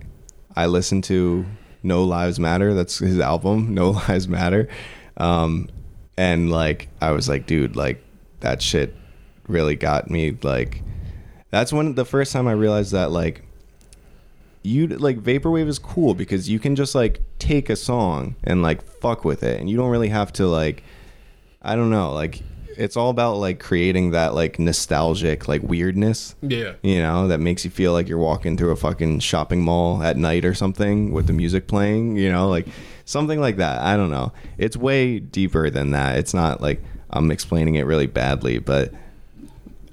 [0.56, 1.44] I listen to
[1.82, 2.72] No Lives Matter.
[2.74, 4.68] That's his album, No Lives Matter.
[5.18, 5.68] Um,
[6.16, 8.02] and like, I was like, dude, like,
[8.40, 8.94] that shit
[9.48, 10.36] really got me.
[10.42, 10.82] Like,
[11.50, 13.44] that's when the first time I realized that, like,
[14.62, 18.82] you like vaporwave is cool because you can just like take a song and like
[18.82, 20.82] fuck with it, and you don't really have to like,
[21.62, 22.42] I don't know, like.
[22.76, 26.74] It's all about like creating that like nostalgic like weirdness Yeah.
[26.82, 30.16] you know, that makes you feel like you're walking through a fucking shopping mall at
[30.16, 32.68] night or something with the music playing, you know, like
[33.04, 33.82] something like that.
[33.82, 34.32] I don't know.
[34.56, 36.16] It's way deeper than that.
[36.18, 36.80] It's not like
[37.12, 38.92] I'm explaining it really badly, but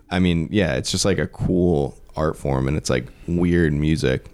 [0.09, 4.25] I mean, yeah, it's just like a cool art form and it's like weird music.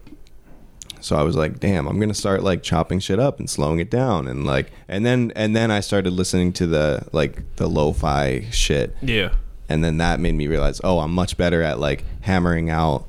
[1.01, 3.89] So I was like, damn, I'm gonna start like chopping shit up and slowing it
[3.89, 8.47] down and like and then and then I started listening to the like the lo-fi
[8.51, 9.33] shit Yeah.
[9.67, 13.05] and then that made me realize oh i'm much better at like hammering out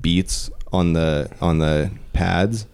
[0.00, 2.66] beats on the on the pads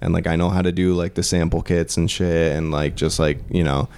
[0.00, 2.94] and like i know how to do like the sample kits and shit and like
[2.94, 3.88] just like you know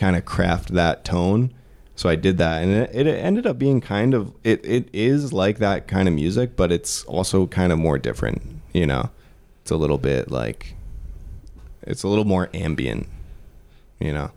[0.00, 1.52] kind of craft that tone
[1.94, 5.32] so i did that and it, it ended up being kind of it, it is
[5.32, 8.40] like that kind of music but it's also kind of more different
[8.72, 9.10] you know
[9.62, 10.74] it's a little bit like
[11.82, 13.06] it's a little more ambient
[13.98, 14.30] you know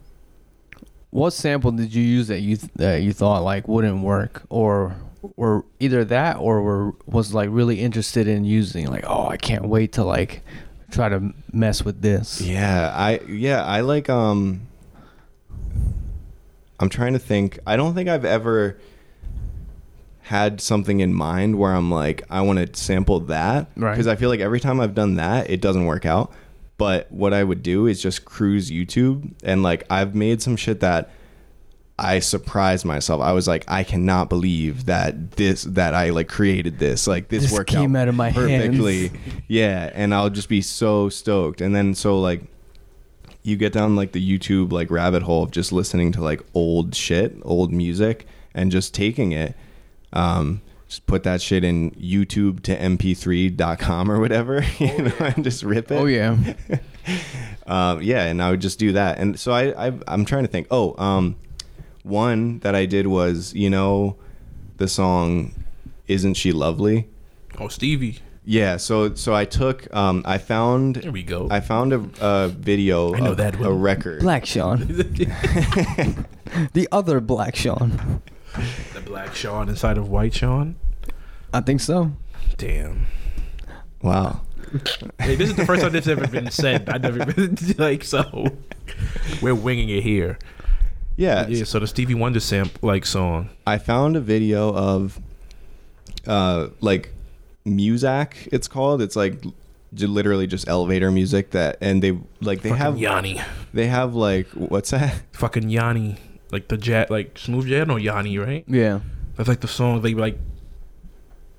[1.12, 4.95] What sample did you use that you th- that you thought like wouldn't work, or
[5.38, 8.88] or either that, or were was like really interested in using?
[8.89, 10.41] Like, oh, I can't wait to like
[10.89, 12.41] try to mess with this.
[12.41, 14.62] Yeah, I yeah, I like um
[16.84, 17.58] I'm trying to think.
[17.65, 18.78] I don't think I've ever
[20.22, 23.91] had something in mind where I'm like I want to sample that Right.
[23.91, 26.32] because I feel like every time I've done that it doesn't work out.
[26.78, 30.80] But what I would do is just cruise YouTube and like I've made some shit
[30.80, 31.10] that
[32.00, 33.22] I surprised myself.
[33.22, 37.06] I was like, I cannot believe that this that I like created this.
[37.06, 39.10] Like this, This worked came out out of my perfectly.
[39.10, 39.19] hands.
[39.48, 41.62] Yeah, and I'll just be so stoked.
[41.62, 42.41] And then so like
[43.44, 46.96] you get down like the YouTube like rabbit hole of just listening to like old
[46.96, 49.56] shit, old music, and just taking it.
[50.14, 55.64] Um, just put that shit in YouTube to MP3.com or whatever, you know, and just
[55.64, 55.96] rip it.
[55.96, 56.38] Oh yeah,
[57.68, 59.20] Um, yeah, and I would just do that.
[59.20, 60.68] And so I, I I'm trying to think.
[60.70, 61.36] Oh, um,
[62.04, 64.18] one that I did was you know
[64.78, 65.54] the song
[66.08, 67.08] "Isn't She Lovely."
[67.58, 68.20] Oh, Stevie.
[68.46, 71.48] Yeah, so so I took um I found There we go.
[71.50, 73.82] I found a, a video I know of that a one.
[73.82, 74.20] record.
[74.22, 74.80] Black Sean,
[76.74, 78.22] the other Black Sean.
[78.94, 80.76] the black Sean inside of white Sean.
[81.54, 82.12] I think so.
[82.58, 83.06] Damn.
[84.02, 84.42] Wow.
[85.20, 86.90] Hey, this is the first time this has ever been said.
[86.90, 88.48] I never been like so.
[89.42, 90.38] We're winging it here.
[91.16, 91.64] Yeah, Yeah.
[91.64, 93.50] So the Stevie Wonder sample like song.
[93.68, 95.20] I found a video of
[96.28, 97.12] uh like
[97.65, 99.02] Muzak it's called.
[99.02, 99.43] It's like
[99.95, 103.41] literally just elevator music that and they like they Fucking have Yanni.
[103.73, 105.21] they have like what's that?
[105.34, 106.17] Fucking Yanni.
[106.52, 108.63] Like the jet, like smooth jet or Yanni, right?
[108.67, 108.99] Yeah,
[109.36, 110.38] That's like the song they like,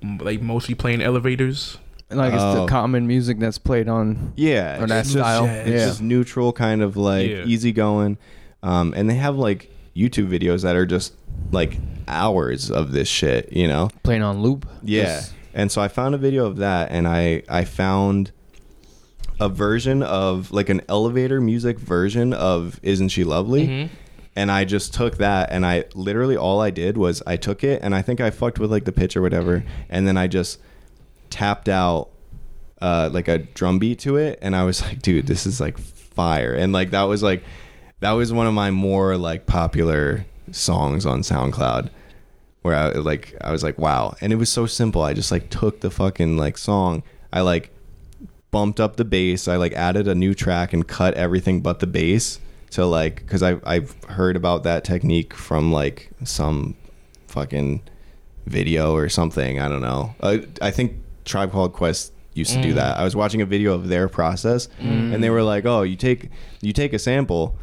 [0.01, 1.77] m- like mostly playing elevators.
[2.09, 2.61] like it's Oh.
[2.61, 5.45] the common music that's played on Yeah, or that it's, Smooth style.
[5.47, 5.67] jazz.
[5.67, 7.43] it's Yeah, just neutral kind of like Yeah.
[7.45, 8.17] easy going.
[8.63, 11.13] Um and they have like YouTube videos that are just
[11.51, 13.89] like hours of this shit, you know?
[14.03, 14.65] playing on loop.
[14.83, 15.03] Yeah.
[15.05, 18.31] Just- And so I found a video of that and I I found
[19.39, 23.67] a version of like an elevator music version of Isn't She Lovely?
[23.67, 23.93] Mm-hmm.
[24.35, 27.81] And I just took that and I literally all I did was I took it
[27.81, 30.59] and I think I fucked with like the pitch or whatever and then I just
[31.29, 32.09] tapped out
[32.81, 35.77] uh like a drum beat to it and I was like dude this is like
[35.77, 37.43] fire and like that was like
[38.01, 41.89] that was one of my more like popular songs on SoundCloud
[42.65, 44.15] where I like I was like wow.
[44.21, 45.03] And it was so simple.
[45.03, 47.03] I just like took the fucking like song.
[47.31, 47.71] I like
[48.51, 49.47] bumped up the bass.
[49.47, 52.39] I like added a new track and cut everything but the bass
[52.71, 56.75] to like because I I've heard about that technique from like some
[57.27, 57.81] fucking
[58.47, 59.59] video or something.
[59.59, 60.15] I don't know.
[60.19, 62.75] Uh, I think Tribe Called Quest used to do Mm.
[62.75, 62.97] that.
[62.97, 66.29] I was watching a video of their process and they were like oh you take
[66.61, 67.55] you take a sample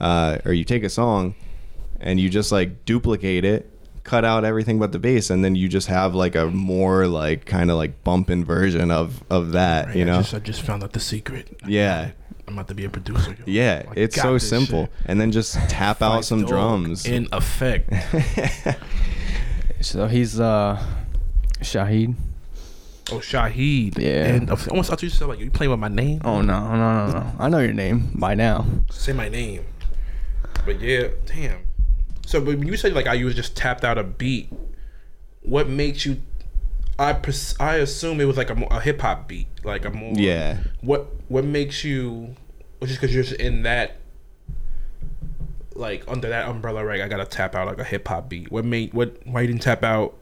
[0.00, 1.34] uh, or you take a song
[2.00, 3.70] and you just like duplicate it
[4.06, 7.44] cut out everything but the bass, and then you just have like a more like
[7.44, 9.86] kind of like bumping version of of that.
[9.88, 10.18] Right, you I know?
[10.22, 11.58] just, I just found out the secret.
[11.66, 12.12] Yeah.
[12.48, 13.32] I'm about to be a producer.
[13.32, 13.44] yo.
[13.46, 14.84] Yeah, I it's so simple.
[14.84, 14.92] shit.
[15.06, 17.04] And then just tap out some drums.
[17.04, 17.92] in effect.
[19.80, 20.82] So he's uh
[21.60, 22.14] Shahid.
[23.12, 23.98] Oh, Shaheed.
[23.98, 24.24] Yeah.
[24.26, 26.20] And I almost thought you said like you playing with my name.
[26.24, 27.32] Oh no, no, no, no.
[27.38, 28.64] I know your name by now.
[28.90, 29.64] Say my name.
[30.64, 31.65] But yeah, damn.
[32.26, 34.52] So, but when you say like I was just tapped out a beat,
[35.42, 36.20] what makes you?
[36.98, 40.12] I pers- I assume it was like a, a hip hop beat, like a more.
[40.14, 40.58] Yeah.
[40.80, 42.34] What What makes you?
[42.80, 43.96] Well, just because you're just in that,
[45.74, 47.00] like under that umbrella, right?
[47.00, 48.50] I gotta tap out like a hip hop beat.
[48.50, 49.16] What made what?
[49.24, 50.14] Why you didn't tap out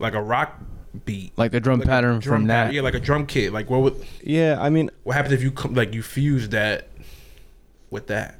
[0.00, 0.58] like a rock
[1.04, 1.32] beat?
[1.36, 2.74] Like the drum Like pattern drum from pat- that.
[2.74, 3.52] Yeah, like a drum kit.
[3.52, 6.88] Like what would Yeah, I mean, what happens if you come like you fuse that
[7.90, 8.37] with that?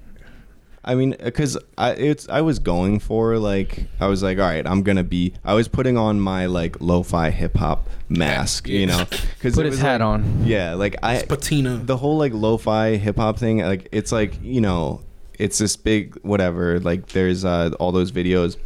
[0.88, 4.66] I mean, because I it's I was going for like I was like, all right,
[4.66, 5.34] I'm gonna be.
[5.44, 9.80] I was putting on my like lo-fi hip hop mask, you know, because Put his
[9.80, 10.46] hat on.
[10.46, 11.76] Yeah, like I Patina.
[11.76, 15.02] the whole like lo-fi hip hop thing, like it's like you know,
[15.38, 16.80] it's this big whatever.
[16.80, 18.56] Like there's uh, all those videos,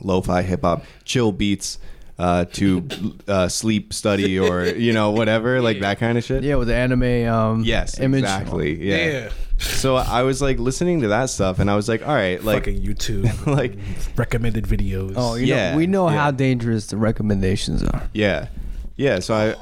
[0.00, 1.78] lo-fi hip hop, chill beats.
[2.18, 2.86] Uh, to
[3.28, 6.42] uh, sleep, study, or you know whatever, like that kind of shit.
[6.44, 8.20] Yeah, with the anime um Yes, image.
[8.24, 8.78] exactly.
[8.78, 8.96] yeah.
[9.06, 9.30] Yeah.
[9.60, 12.64] So I was like listening to that stuff, and I was like, all right, like
[12.64, 13.46] Fucking YouTube.
[13.56, 13.76] like
[14.16, 15.14] recommended videos.
[15.16, 16.16] Oh, you Yeah, know, we know yeah.
[16.16, 18.08] how dangerous the recommendations are.
[18.14, 18.48] Yeah.
[18.96, 19.54] Yeah, so I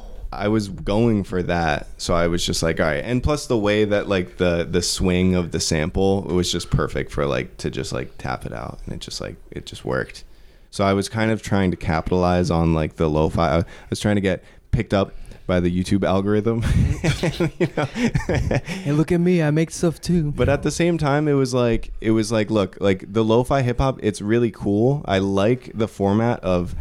[0.45, 1.87] I was going for that.
[1.97, 3.03] So I was just like, all right.
[3.05, 6.71] And plus the way that like the the swing of the sample it was just
[6.71, 9.85] perfect for like to just like tap it out and it just like it just
[9.85, 10.25] worked.
[10.71, 13.59] So I was kind of trying to capitalize on like the lo-fi.
[13.59, 15.13] I was trying to get picked up
[15.49, 16.63] by the YouTube algorithm.
[17.59, 17.85] you know?
[17.87, 20.31] Hey, look at me, I make stuff too.
[20.31, 23.63] But at the same time, it was like it was like look like the lo-fi
[23.63, 23.99] hip hop.
[24.03, 25.03] It's really cool.
[25.07, 26.77] I like the format of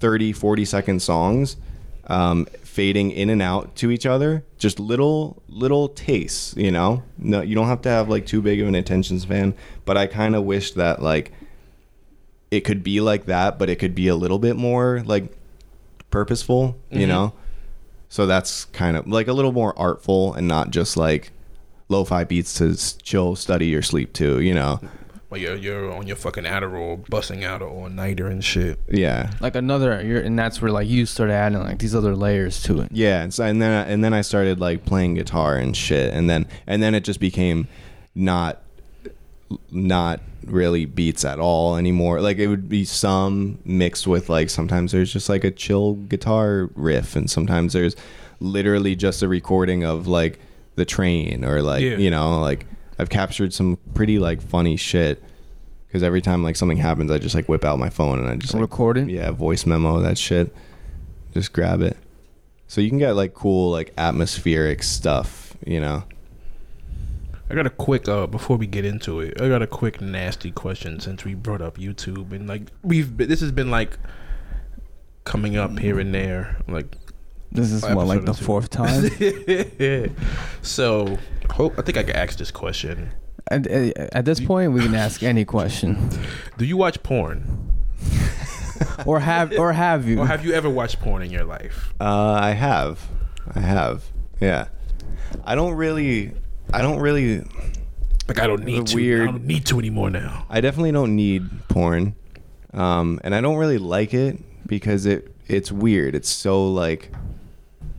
[0.00, 1.56] 30, 40 second songs,
[2.08, 4.44] um, fading in and out to each other.
[4.58, 7.04] Just little little tastes, you know.
[7.16, 9.54] No, you don't have to have like too big of an attention span.
[9.84, 11.32] But I kind of wish that like
[12.50, 15.32] it could be like that, but it could be a little bit more like
[16.10, 17.08] purposeful, you Mhm.
[17.08, 17.32] know.
[18.14, 21.32] So that's kind of like a little more artful and not just like
[21.88, 24.38] lo-fi beats to chill, study, or sleep to.
[24.38, 24.78] You know,
[25.30, 28.78] Well, you're, you're on your fucking Adderall, busting out an all-nighter and shit.
[28.88, 32.62] yeah, Like another, you're, and that's where like you started adding like these other layers
[32.62, 32.92] to it.
[32.92, 33.20] yeah.
[33.24, 36.46] And, so, and then and then I started like playing guitar and shit, and then
[36.68, 37.66] and then it just became
[38.14, 38.62] not
[39.70, 42.20] not really beats at all anymore.
[42.20, 46.70] Like it would be some mixed with like sometimes there's just like a chill guitar
[46.74, 47.96] riff, and sometimes there's
[48.40, 50.38] literally just a recording of like
[50.76, 51.96] the train or like Yeah.
[51.98, 52.66] you know like
[52.98, 55.22] I've captured some pretty like funny shit
[55.86, 58.36] because every time like something happens, I just like whip out my phone and I
[58.36, 59.08] just like, Recording?
[59.08, 60.54] yeah, voice memo that shit.
[61.32, 61.96] Just grab it.
[62.66, 66.02] So you can get like cool like atmospheric stuff, you know.
[67.50, 69.40] I got a quick uh before we get into it.
[69.40, 73.28] I got a quick nasty question since we brought up YouTube and like we've been,
[73.28, 73.98] this has been like
[75.24, 76.96] coming up here and there like
[77.52, 78.44] This is what like the two.
[78.44, 79.10] fourth time.
[80.62, 81.18] so
[81.50, 83.10] hope I think I can ask this question.
[83.48, 86.08] and, uh, at this point, we can ask any question,
[86.56, 87.70] Do you watch porn?
[89.06, 90.18] or have or have you?
[90.20, 91.92] Or have you ever watched porn in your life?
[92.00, 93.06] Uh, I have,
[93.54, 94.04] I have,
[94.40, 94.68] yeah.
[95.44, 96.32] I don't really,
[96.74, 97.38] I don't really,
[98.28, 98.96] Like I don't need to.
[98.96, 100.46] weird- I don't need to anymore now.
[100.50, 102.14] I definitely don't need porn,
[102.72, 106.14] um, and I don't really like it because it it's weird.
[106.14, 107.12] It's so like,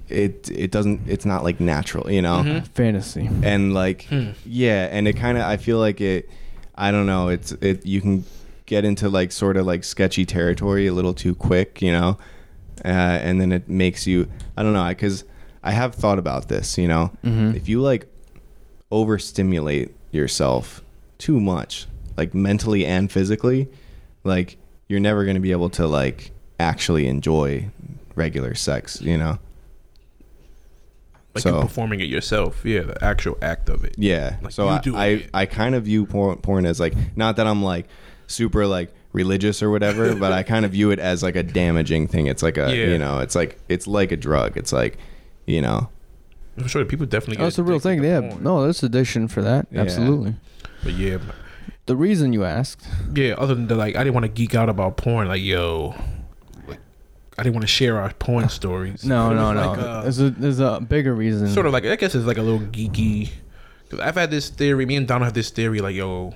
[0.10, 1.02] it it doesn't.
[1.08, 2.44] It's not like natural, you know.
[2.44, 2.68] Mhm.
[2.70, 3.30] fantasy.
[3.44, 4.30] and like Hmm.
[4.46, 6.30] yeah and it kind of i feel like it
[6.76, 8.24] i don't know it's it you can
[8.66, 12.18] get into like sort of like sketchy territory a little too quick you know
[12.84, 12.88] uh,
[13.28, 15.24] and then it makes you i don't know because
[15.64, 17.56] i have thought about this you know Mhm.
[17.56, 18.08] if you like
[18.92, 20.82] overstimulate yourself
[21.18, 23.68] too much like mentally and physically
[24.24, 24.58] like
[24.88, 27.68] you're never going to be able to like actually enjoy
[28.16, 29.38] regular sex you know
[31.34, 32.64] Like So- performing it yourself.
[32.64, 33.96] Yeah, the actual act of it.
[33.98, 34.38] Yeah.
[34.42, 35.28] Like so I, I.
[35.34, 37.88] I kind of view porn, porn as like not that I'm like
[38.28, 42.08] super like religious or whatever, but I kind of view it as like a damaging
[42.08, 42.28] thing.
[42.28, 42.86] It's like a Yeah.
[42.92, 44.56] you know, it's like it's like a drug.
[44.56, 44.98] It's like
[45.46, 45.90] you know,
[46.58, 47.38] I'm sure people definitely.
[47.38, 48.04] Get it's a real thing.
[48.04, 48.44] Yeah, porn.
[48.44, 49.68] no, there's addiction for that.
[49.72, 49.82] Yeah.
[49.82, 50.36] Absolutely.
[50.84, 51.18] But yeah,
[51.88, 53.34] The reason you asked, yeah.
[53.38, 55.28] Other than the, like, I didn't want to geek out about porn.
[55.28, 55.96] Like, yo,
[56.68, 56.80] like,
[57.38, 59.04] I didn't want to share our porn stories.
[59.04, 59.70] no, no, no.
[59.72, 61.48] like, uh, there's a there's a bigger reason.
[61.50, 63.32] sort of like I guess it's like a little geeky.
[63.90, 64.86] Cause I've had this theory.
[64.86, 65.80] Me and Donald have this theory.
[65.80, 66.34] Like, yo,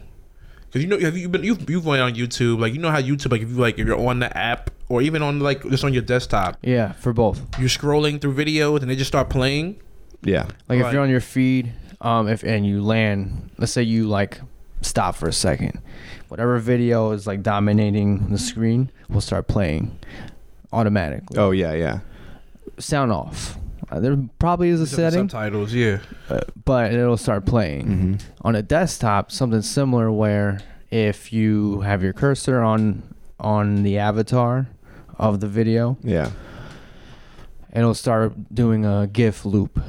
[0.67, 2.99] Because you know, have you been you've you've went on YouTube, like you know how
[3.01, 5.84] YouTube, like if you like if you're on the app or even on like just
[5.84, 7.41] on your desktop, Yeah, for both.
[7.59, 9.80] you're scrolling through videos and they just start playing.
[10.22, 10.43] Yeah.
[10.67, 10.93] Like if Right.
[10.93, 14.41] you're on your feed, um, if and you land, let's say you like
[14.82, 15.80] stop for a second,
[16.30, 19.97] whatever video is like dominating the screen will start playing
[20.74, 21.38] automatically.
[21.38, 21.99] Oh yeah, yeah.
[22.78, 23.57] Sound off.
[23.91, 25.97] Uh, there probably is a Except for setting, subtitles, yeah.
[26.30, 27.86] uh, but it'll start playing.
[27.88, 28.15] Mm-hmm.
[28.47, 30.59] On a desktop, something similar where
[30.91, 33.01] if you have your cursor on
[33.39, 34.67] on the avatar
[35.17, 36.30] of the video, Yeah.
[37.74, 39.80] it'll start doing a GIF loop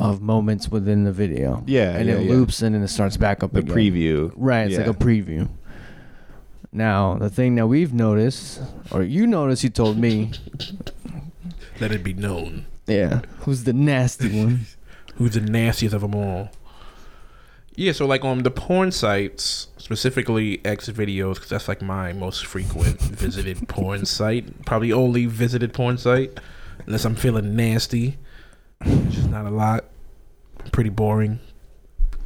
[0.00, 1.62] of moments within the video.
[1.66, 1.96] Yeah.
[1.96, 2.30] and yeah, it yeah.
[2.30, 3.74] loops and then it starts back up the again.
[3.76, 4.32] preview.
[4.36, 4.86] Right, it's Yeah.
[4.86, 5.48] like a preview.
[6.72, 10.30] Now, the thing that we've noticed, or you noticed, you told me,
[11.80, 14.66] Let it be known yeah, who's the nasty one?
[15.14, 16.50] who's the nastiest of them all.
[17.76, 22.44] Yeah, so like on the porn sites, specifically X videos, because that's like my most
[22.44, 24.64] frequent visited porn site.
[24.66, 26.38] Probably only visited porn site,
[26.86, 28.18] unless I'm feeling nasty,
[28.84, 29.84] which is not a lot.
[30.72, 31.40] Pretty boring.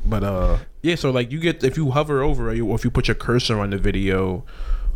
[0.06, 0.96] But uh, yeah.
[0.96, 3.70] So like you get if you hover over or if you put your cursor on
[3.70, 4.44] the video,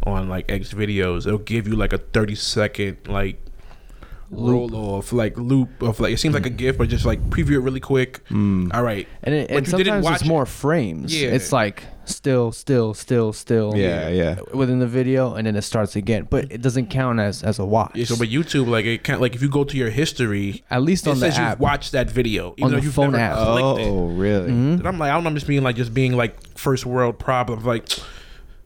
[0.03, 3.41] on like X videos, it'll give you like a thirty second like
[4.31, 4.73] Loop.
[4.73, 7.53] roll off like loop of like it seems like a GIF, but just like preview
[7.53, 8.23] it really quick.
[8.29, 8.75] Mm.
[8.75, 10.29] All right, And, it, and you didn't sometimes watch it's it.
[10.29, 11.19] more frames.
[11.19, 11.29] Yeah.
[11.31, 13.75] It's like still, still, still, still.
[13.75, 14.37] Yeah, yeah.
[14.53, 17.65] Within the video, and then it starts again, but it doesn't count as as a
[17.65, 17.93] watch.
[17.95, 20.83] Yeah, so but YouTube, like it can't like if you go to your history, At
[20.83, 21.53] least it on the says app.
[21.53, 23.47] you've watched that video, even On though the you've phone never app.
[23.47, 23.89] clicked it.
[23.91, 24.51] Oh, really?
[24.51, 24.79] Mhm.
[24.81, 27.19] And I'm like, I don't know, I'm just being like just being like first world
[27.19, 27.65] problems.
[27.65, 27.89] Like,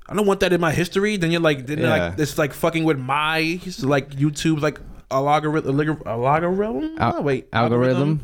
[0.09, 1.17] I don't want that in my history.
[1.19, 1.89] Then you're like, then Yeah.
[2.09, 4.81] like it's like fucking with my like YouTube like
[5.13, 6.97] a logarithm, a logarithm.
[6.99, 8.21] Al- wait, algorithm?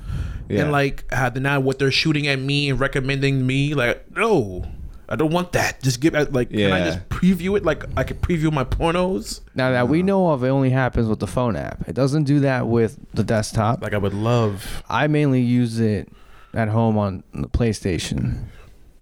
[0.48, 0.62] Yeah.
[0.62, 4.64] And like uh, the now what they're shooting at me and recommending me, like no.
[5.10, 5.82] I don't want that.
[5.82, 6.50] Just give it like.
[6.50, 7.64] Can I just preview it?
[7.64, 9.40] Like I could preview my pornos.
[9.54, 11.88] Now that we know of, it only happens with the phone app.
[11.88, 13.80] It doesn't do that with the desktop.
[13.80, 14.82] Like I would love.
[14.86, 16.10] I mainly use it
[16.52, 18.48] at home on the PlayStation,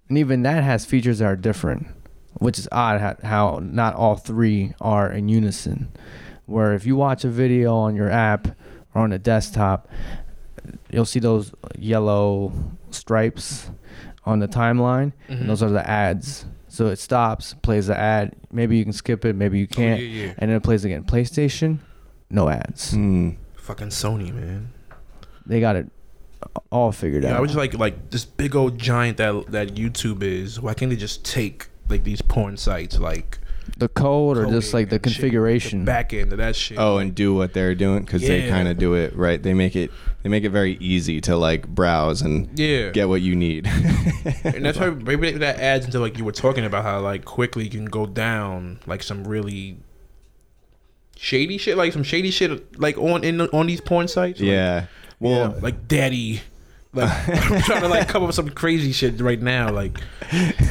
[0.07, 1.87] and even that has features that are different,
[2.35, 5.91] which is odd how, how not all three are in unison.
[6.47, 8.47] Where if you watch a video on your app
[8.95, 9.87] or on a desktop,
[10.89, 12.51] you'll see those yellow
[12.89, 13.69] stripes
[14.25, 15.41] on the timeline, Mhm.
[15.41, 16.45] and those are the ads.
[16.67, 18.33] So it stops, plays the ad.
[18.51, 20.33] Maybe you can skip it, maybe you Oh, can't, yeah, yeah.
[20.37, 21.03] and then it plays again.
[21.03, 21.79] PlayStation,
[22.29, 22.93] no ads.
[22.93, 23.35] Mm.
[23.55, 24.69] Fucking Sony, man.
[25.45, 25.89] They got it
[26.71, 27.37] all figured Yeah, out.
[27.37, 30.59] I was just like, like this big old giant that that YouTube is.
[30.61, 33.39] Why can't they just take like these porn sites, like
[33.77, 35.79] the code or just like the and shit, configuration.
[35.79, 36.77] the back end of that shit?
[36.79, 39.41] Oh, and do what they're doing because they kind of do it right.
[39.41, 39.91] They make it
[40.23, 43.67] they make it very easy to like browse and yeah, get what you need.
[44.43, 47.65] and that's why maybe that adds into like you were talking about how like quickly
[47.65, 49.77] you can go down like some really
[51.15, 54.39] shady shit, like some shady shit, like on in on these porn sites.
[54.39, 54.85] Like, yeah.
[55.19, 56.41] Well, yeah, like daddy.
[56.97, 59.97] Like I'm trying to like come up with some crazy shit right now, like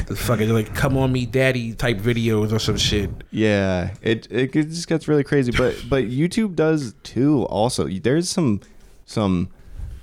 [0.07, 3.09] the fucking like come on me daddy type videos or some shit.
[3.31, 7.43] Yeah, it it just gets really crazy, but but YouTube does too.
[7.43, 8.61] Also, there's some
[9.05, 9.49] some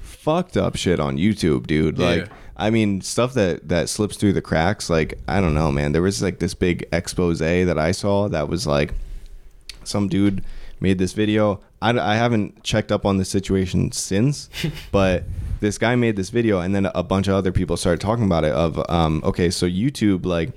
[0.01, 1.99] fucked up shit on YouTube, dude.
[1.99, 2.07] Yeah.
[2.07, 4.89] Like, I mean, stuff that that slips through the cracks.
[4.89, 5.93] Like, I don't know, man.
[5.93, 8.95] There was like this big expose that I saw that was like
[9.85, 10.43] some dude
[10.81, 11.61] made this video.
[11.83, 14.49] I, I haven't checked up on the situation since,
[14.91, 15.25] but
[15.65, 18.45] this guy made this video, and then a bunch of other people started talking about
[18.45, 18.53] it.
[18.53, 20.53] Of um, okay, so YouTube like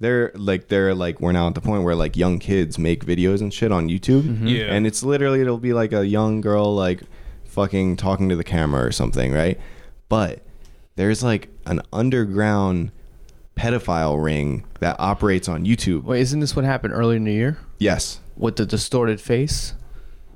[0.00, 3.40] they're like they're like we're now at the point where like young kids make videos
[3.40, 4.66] and shit on YouTube, Yeah.
[4.74, 7.00] and it's literally it'll be like a young girl like
[7.44, 9.58] fucking talking to the camera or something, right?
[10.08, 10.42] But
[10.96, 12.90] there's like an underground
[13.56, 16.02] pedophile ring that operates on YouTube.
[16.04, 18.20] Wait, isn't this what happened earlier in the year Yes.
[18.36, 19.74] with the distorted face?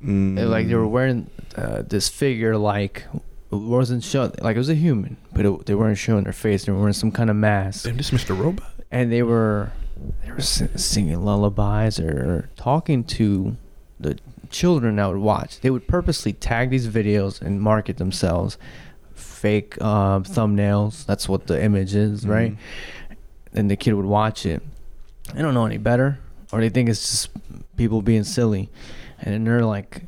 [0.05, 3.21] Mm, like they were wearing uh, this figure like it
[3.51, 6.65] wasn't shown like it was a human, but it, they weren't showing their face.
[6.65, 8.39] They were wearing some kind of mask, Damn, this Mr.
[8.39, 8.71] Robot.
[8.91, 9.73] and they were
[10.25, 13.57] they were singing lullabies or talking to
[13.99, 14.19] the
[14.51, 15.61] children that would watch.
[15.61, 18.59] They would purposely tag these videos and market themselves
[19.15, 21.05] fake um, thumbnails.
[21.07, 22.57] That's what the image is, right?
[23.53, 24.63] And the kid would watch it.
[25.35, 26.19] They don't know any better,
[26.53, 27.31] or they think it's just
[27.77, 28.69] people being silly,
[29.21, 30.03] and then they're like,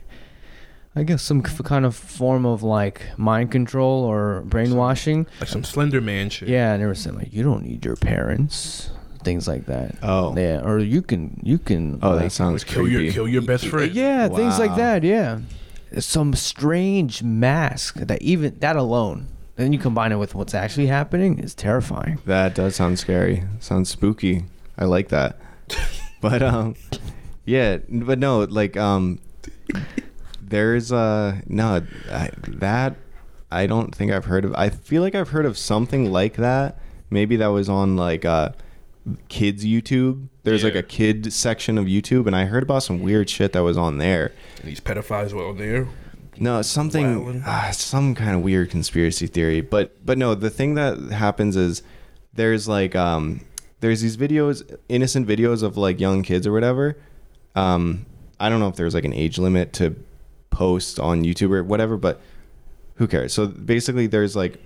[0.96, 5.26] I guess some f- kind of form of like mind control or brainwashing.
[5.38, 6.48] Like some Slender Man shit.
[6.48, 8.90] Yeah, and they were saying like, you don't need your parents,
[9.22, 9.94] things like that.
[10.02, 10.36] Oh.
[10.36, 12.00] Yeah, or you can you can.
[12.02, 13.04] Oh, like, that sounds Kill creepy.
[13.04, 13.92] your kill your best friend.
[13.92, 15.04] yeah, things like that.
[15.04, 15.40] Yeah,
[16.00, 19.28] some strange mask that even that alone.
[19.56, 22.18] Then you combine it with what's actually happening is terrifying.
[22.24, 23.44] That does sound scary.
[23.60, 24.44] Sounds spooky.
[24.78, 25.38] I like that.
[26.22, 26.74] but um,
[27.44, 29.18] yeah, but no, like um,
[30.50, 32.96] there's uh no I, that
[33.50, 34.54] I don't think I've heard of.
[34.54, 36.78] I feel like I've heard of something like that.
[37.10, 38.50] Maybe that was on like uh
[39.28, 40.28] kids YouTube.
[40.42, 43.60] There's like a kid section of YouTube, and I heard about some weird shit that
[43.60, 44.32] was on there.
[44.62, 45.88] These pedophiles were on there.
[46.38, 49.60] No, something, ah, some kind of weird conspiracy theory.
[49.60, 51.82] But but no, the thing that happens is
[52.32, 53.42] there's like um
[53.80, 56.96] there's these videos, innocent videos of like young kids or whatever.
[57.54, 58.06] Um,
[58.38, 59.96] I don't know if there's like an age limit to
[60.50, 62.20] post on YouTube or whatever, but
[62.96, 63.32] who cares?
[63.32, 64.58] So basically, there's like,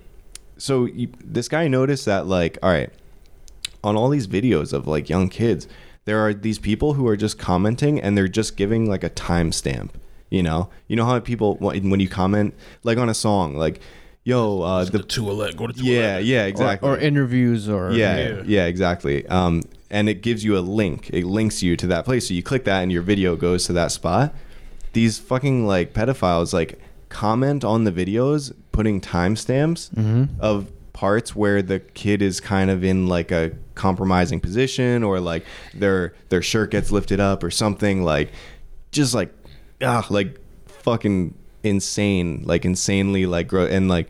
[0.57, 2.89] so you, this guy noticed that like, all right,
[3.83, 5.67] on all these videos of like young kids,
[6.05, 9.89] there are these people who are just commenting and they're just giving like a timestamp.
[10.29, 13.79] You know, you know how people when when you comment like on a song, like,
[14.23, 15.55] yo, uh, The the two eleven.
[15.55, 18.41] Go to two yeah, yeah, Or- exactly, Or, interviews or yeah, Yeah.
[18.45, 19.25] yeah, exactly.
[19.27, 19.61] Um,
[19.91, 21.09] and it gives you a link.
[21.13, 22.27] It links you to that place.
[22.27, 24.33] So you click that, and your video goes to that spot.
[24.95, 26.79] These fucking like pedophiles like
[27.09, 30.39] comment on the videos, putting timestamps Mm-hmm.
[30.39, 35.43] of parts where the kid is kind of in like a compromising position, or like
[35.73, 38.31] their their shirt gets lifted up, or something like,
[38.91, 39.31] just like,
[39.81, 41.33] ah, like fucking
[41.63, 44.09] insane, like insanely like gross, and like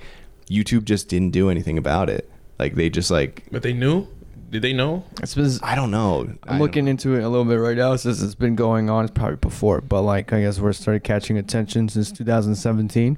[0.49, 2.29] YouTube just didn't do anything about it.
[2.59, 4.07] Like they just like But they knew.
[4.49, 5.03] Did they know?
[5.21, 6.21] It's been, I don't know.
[6.21, 8.89] I I'm don't- looking into it a little bit right now since it's been going
[8.89, 9.05] on.
[9.05, 13.17] It's probably before, but like I guess we're started catching attention since 2017.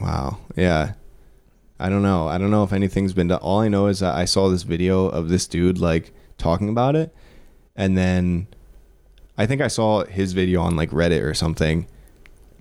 [0.00, 0.38] Wow.
[0.56, 0.92] Yeah.
[1.78, 2.28] I don't know.
[2.28, 3.38] I don't know if anything's been done.
[3.40, 6.94] All I know is that I saw this video of this dude like talking about
[6.96, 7.14] it,
[7.76, 8.48] and then
[9.38, 11.86] I think I saw his video on like Reddit or something.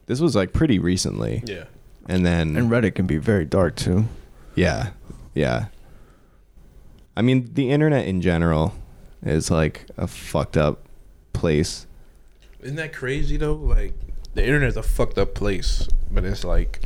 [0.05, 1.65] This was like pretty recently, Yeah.
[2.07, 4.05] and then And Reddit can be very dark too.
[4.55, 4.91] yeah,
[5.33, 5.65] yeah.
[7.15, 8.73] I mean, the internet in general
[9.23, 10.85] is like a fucked up
[11.33, 11.85] place.
[12.61, 13.53] Isn't that crazy though?
[13.55, 13.93] Like
[14.33, 16.81] the internet's a fucked up place, but it's like,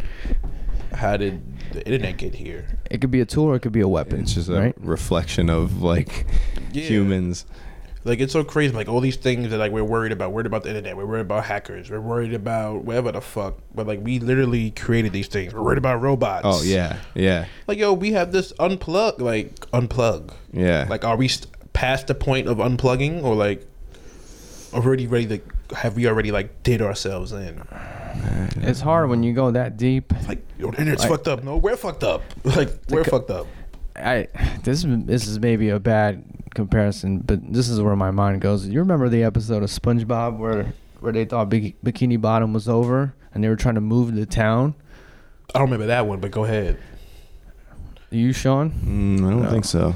[0.94, 1.42] how did
[1.74, 2.66] the internet get here?
[2.90, 4.22] It could be a tool or it could be a weapon.
[4.22, 4.76] It's just a right.
[4.80, 6.26] reflection of like
[6.72, 6.84] Yeah.
[6.84, 7.46] humans.
[8.06, 8.74] Like it's so crazy.
[8.74, 10.32] Like all these things that like we're worried about.
[10.34, 10.98] Worried about the internet.
[10.98, 11.90] We're worried about hackers.
[11.90, 13.60] We're worried about whatever the fuck.
[13.74, 15.54] But like we literally created these things.
[15.54, 16.44] We're worried about robots.
[16.46, 19.20] Oh yeah, yeah, Like yo, we have this unplug.
[19.20, 20.34] Like unplug.
[20.52, 20.86] yeah.
[20.90, 23.66] Like are we st- past the point of unplugging or like
[24.74, 25.42] already ready to?
[25.76, 27.64] Have we already like did ourselves in?
[28.58, 30.14] It's hard when you go that deep.
[30.28, 31.44] Like yo, the internet's Like- fucked up.
[31.44, 32.22] No, we're fucked up.
[32.44, 33.48] Like we're co- fucked up.
[33.96, 34.28] I
[34.64, 36.24] this is this is maybe a bad
[36.56, 38.68] comparison, but this is where my mind goes.
[38.68, 43.14] You remember the episode of SpongeBob where where they thought Bik- Bikini Bottom was over
[43.34, 44.74] and they were trying to move the town?
[45.54, 46.80] I don't remember that one, but go ahead.
[48.10, 48.72] You, Sean?
[48.72, 49.50] Mm, I don't No.
[49.52, 49.96] think so.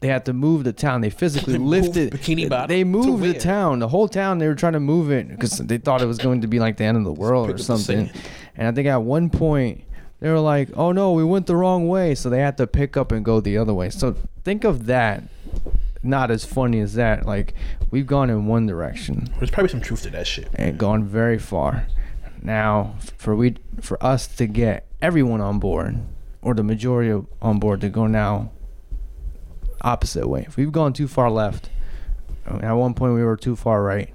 [0.00, 1.02] They had to move the town.
[1.02, 4.38] They physically They lifted Bikini Bottom They to moved the town, the whole town.
[4.38, 6.78] They were trying to move it because they thought it was going to be like
[6.78, 8.10] the end of the world or something.
[8.56, 9.82] And I think at one point
[10.20, 12.96] they were like, "Oh no, we went the wrong way," so they had to pick
[12.96, 13.90] up and go the other way.
[13.90, 14.14] So
[14.44, 15.24] think of that,
[16.02, 17.26] not as funny as that.
[17.26, 17.54] Like
[17.90, 20.48] we've gone in one direction There's probably some truth to that shit.
[20.54, 21.86] and gone very far.
[22.42, 25.98] Now, for we for us to get everyone on board,
[26.42, 28.50] or the majority of, on board to go now
[29.82, 30.44] opposite way.
[30.46, 31.70] If we've gone too far left,
[32.46, 34.12] at one point we were too far right.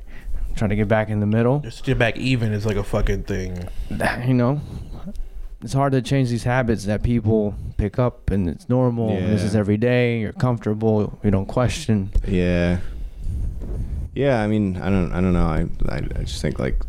[0.56, 3.24] Trying to get back in the middle, Just get back even is like a fucking
[3.24, 3.68] thing.
[4.26, 4.62] you know,
[5.66, 9.10] it's hard to change these habits that people pick up, and it's normal.
[9.10, 10.20] and This is every day.
[10.22, 11.20] You're comfortable.
[11.24, 12.12] You don't question.
[12.28, 12.80] Yeah.
[14.14, 15.46] Yeah, I mean, I don't, I don't know.
[15.46, 16.82] I, I, I just think like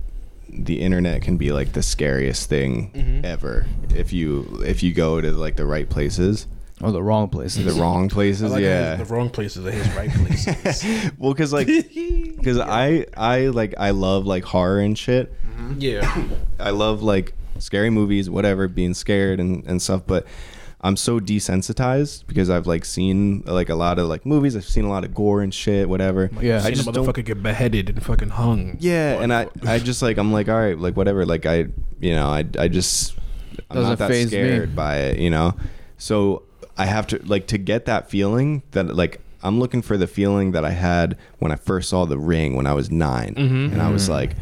[0.49, 3.24] the internet can be like the scariest thing Mhm.
[3.24, 6.47] ever if you if you go to like the right places,
[6.81, 7.64] Or the wrong places.
[7.74, 8.53] the wrong places.
[8.53, 8.95] like yeah.
[8.97, 10.85] the wrong places are his right places.
[11.18, 11.66] well, because like,
[12.37, 15.33] because I I like I love like horror and shit.
[15.79, 16.24] yeah.
[16.61, 20.27] I love like scary movies, whatever, being scared and, and stuff, but
[20.81, 24.85] I'm so desensitized because I've like seen like a lot of like movies, I've seen
[24.85, 26.31] a lot of gore and shit, whatever.
[26.41, 26.63] Yeah.
[26.63, 28.77] I just a don't get beheaded and fucking hung.
[28.79, 31.67] Yeah, and I I just like I'm like all right, like whatever, like I
[31.99, 33.17] you know, I I just
[33.71, 34.31] I'm Doesn't not that faze me.
[34.31, 35.57] scared by it, you know.
[35.99, 36.43] So
[36.77, 40.53] I have to like to get that feeling that like I'm looking for the feeling
[40.53, 43.73] that I had when I first saw The Ring when I was 9 Mhm.
[43.73, 44.33] and I was like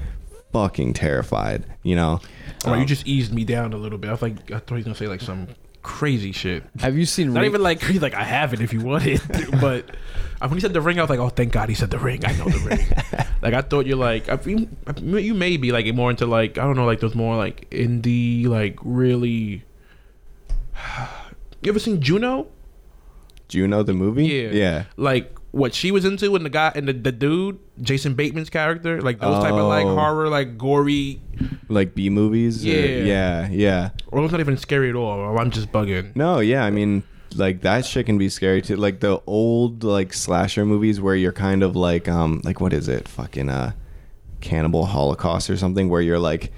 [0.52, 2.20] fucking terrified, you know.
[2.66, 4.08] Oh, you just eased me down a little bit.
[4.08, 5.48] I was like, I thought he was gonna say like some
[5.82, 6.64] crazy shit.
[6.80, 7.32] Have you seen?
[7.32, 9.20] Not Ring- even like he's like I have it if you want it,
[9.60, 9.94] but
[10.40, 12.24] when he said the ring, I was like, oh, thank God he said the ring.
[12.24, 13.26] I know the ring.
[13.42, 16.64] like I thought you're like I mean, you may be like more into like I
[16.64, 19.64] don't know like those more like indie like really.
[21.62, 22.48] You ever seen Juno?
[23.48, 24.26] Juno the movie?
[24.26, 24.50] Yeah.
[24.50, 24.84] Yeah.
[24.98, 29.00] Like what she was into and the guy and the, the dude Jason Bateman's character,
[29.00, 29.94] like those type of like Oh.
[29.94, 31.20] horror, like gory,
[31.68, 32.64] like B movies.
[32.64, 33.04] or- Yeah.
[33.04, 33.90] yeah, yeah.
[34.08, 35.18] or it's not even scary at all.
[35.18, 36.14] Or I'm just bugging.
[36.16, 37.02] No, yeah, I mean,
[37.36, 38.76] like that shit can be scary too.
[38.76, 42.88] Like the old like slasher movies where you're kind of like um like what is
[42.88, 43.06] it?
[43.08, 43.72] Fucking uh
[44.40, 46.52] Cannibal Holocaust or something where you're like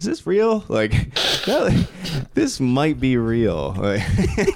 [0.00, 0.64] is this real?
[0.68, 0.90] Like,
[1.46, 1.88] that-
[2.34, 3.72] this might be real.
[3.78, 4.02] Like,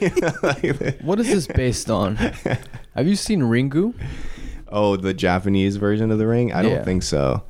[0.03, 2.19] you know, like- What is this based on?
[2.99, 3.95] Have you seen Ringu?
[4.71, 6.53] oh, the Japanese version of the ring?
[6.53, 6.69] I Yeah.
[6.75, 7.43] don't think so.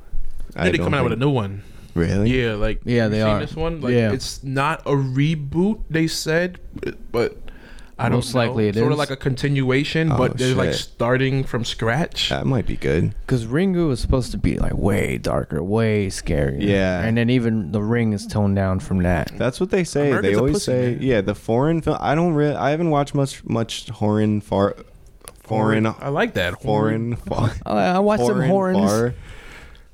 [0.55, 1.61] I Then they don't coming out with a think- new one.
[1.95, 2.41] Really?
[2.43, 3.39] Yeah, like Yeah, you they seen are.
[3.41, 4.11] This one, like, Yeah.
[4.13, 5.79] it's not a reboot.
[5.89, 6.59] They said,
[7.11, 7.35] but
[7.97, 8.39] I don't Most know.
[8.41, 8.93] likely it sort is.
[8.93, 10.77] of like a continuation, Oh, but they're like shit.
[10.79, 12.29] starting from scratch.
[12.29, 13.13] That might be good.
[13.25, 16.55] Because Ringu is supposed to be like way darker, way scarier.
[16.61, 17.01] Yeah.
[17.01, 19.31] And then even the ring is toned down from that.
[19.37, 20.07] That's what they say.
[20.07, 20.97] America's they a always pussy, say, man.
[21.01, 21.97] yeah, the foreign film.
[21.99, 22.55] I don't really.
[22.55, 24.77] I haven't watched much much foreign far
[25.49, 28.91] foreign I like that foreign far, I, watched some foreign horns.
[28.91, 29.13] far-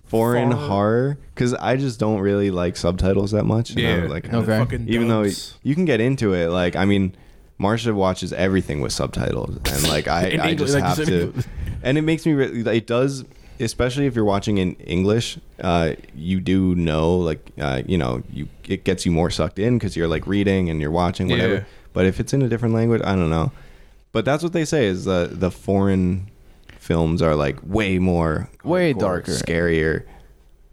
[0.06, 3.72] foreign Far- horror because I just don't really like subtitles that much.
[3.72, 4.58] and I Yeah, like Okay.
[4.58, 5.26] fucking even though
[5.64, 6.50] you can get into it.
[6.50, 7.16] Like I mean,
[7.60, 11.34] Marsha watches everything with subtitles, and like I, In I English, just like you have
[11.34, 11.34] said.
[11.44, 11.50] to.
[11.84, 12.34] And it makes me.
[12.34, 13.24] Re- it does,
[13.60, 15.38] especially if you're watching in English.
[15.62, 19.78] Uh, you do know, like, uh, you know, you it gets you more sucked in
[19.78, 21.54] because you're like reading and you're watching whatever.
[21.54, 21.64] Yeah.
[21.94, 23.52] But if it's in a different language, I don't know.
[24.16, 26.32] But that's what they say is the the foreign
[26.80, 29.32] films are like way more Way hardcore, darker.
[29.34, 30.04] scarier.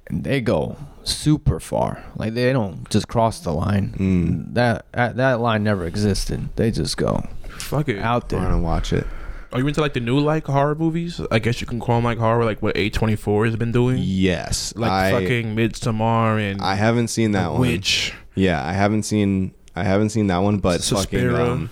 [0.06, 2.04] And they go super far.
[2.14, 3.94] Like they don't just cross the line.
[3.98, 4.54] Mm.
[4.54, 6.50] That that that line never existed.
[6.54, 7.26] They just go
[7.58, 7.98] Fuck it.
[7.98, 8.50] out I want there.
[8.52, 9.06] to watch it.
[9.52, 11.20] Are you into like the new like horror movies?
[11.32, 13.98] I guess you can call them like horror, like what A24 has been doing.
[14.00, 17.60] Yes, Like I, fucking Midsommar and I haven't seen that one.
[17.62, 18.14] Witch.
[18.36, 21.70] Yeah, I haven't seen I haven't seen that one, but fucking um,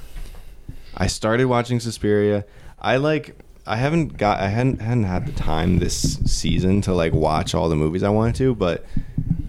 [1.00, 2.44] I started watching Suspiria.
[2.78, 3.36] I like
[3.66, 7.68] I haven't got I hadn't hadn't had the time this season to like watch all
[7.68, 8.84] the movies I wanted to, but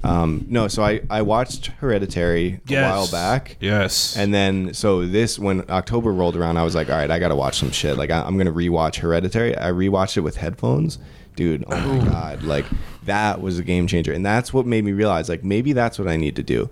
[0.03, 3.57] um no, so I I watched Hereditary a while back.
[3.59, 4.15] Yes.
[4.15, 7.35] And then, so this when October rolled around, I was like, all right, I gotta
[7.35, 7.97] watch some shit.
[7.97, 9.55] Like, I, I'm gonna rewatch Hereditary.
[9.57, 10.97] I rewatched it with headphones,
[11.35, 11.65] dude.
[11.67, 12.65] Oh my god, like
[13.03, 16.07] that was a game changer, and that's what made me realize, like, maybe that's what
[16.07, 16.69] I need to do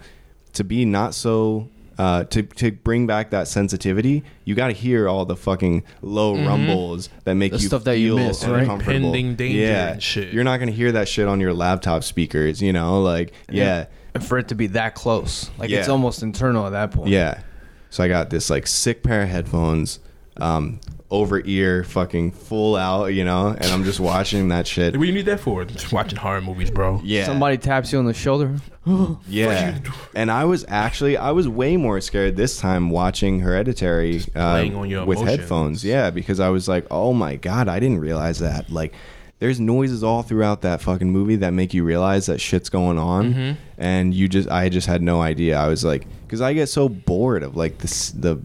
[0.53, 1.67] to be not so.
[1.99, 6.33] Uh, to to bring back that sensitivity, you got to hear all the fucking low
[6.33, 8.61] rumbles that make The you stuff that you feel miss, right?
[8.61, 8.95] uncomfortable.
[8.95, 10.33] Impending danger yeah, and shit.
[10.33, 13.01] You're not gonna hear that shit on your laptop speakers, you know.
[13.01, 13.87] Like, yeah.
[14.13, 17.09] And for it to be that close, like it's almost internal at that point.
[17.09, 17.41] Yeah.
[17.89, 19.99] So I got this like sick pair of headphones,
[20.37, 20.79] um,
[21.11, 24.95] over ear, fucking full out, you know, and I'm just watching that shit.
[24.95, 25.65] what do you need that for?
[25.65, 27.01] Just watching horror movies, bro.
[27.03, 27.25] Yeah.
[27.25, 28.57] Somebody taps you on the shoulder.
[29.27, 29.77] Yeah.
[30.15, 34.39] And I was actually I was way more scared this time watching Hereditary uh,
[34.75, 35.39] on your with emotions.
[35.39, 35.85] headphones.
[35.85, 38.93] Yeah, because I was like, "Oh my god, I didn't realize that." Like
[39.39, 43.33] there's noises all throughout that fucking movie that make you realize that shit's going on
[43.33, 43.59] Mm-hmm.
[43.77, 45.57] and you just I just had no idea.
[45.57, 48.39] I was like cuz I get so bored of like this the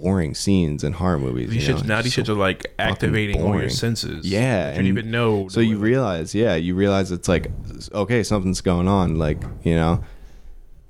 [0.00, 1.54] boring scenes in horror movies.
[1.54, 1.80] You know?
[1.80, 4.26] shits now these so shits are like activating all your senses.
[4.26, 5.48] Yeah, You and even know.
[5.48, 7.50] So you realize, yeah, you realize it's like,
[7.92, 9.16] okay, something's going on.
[9.16, 10.04] Like, you know,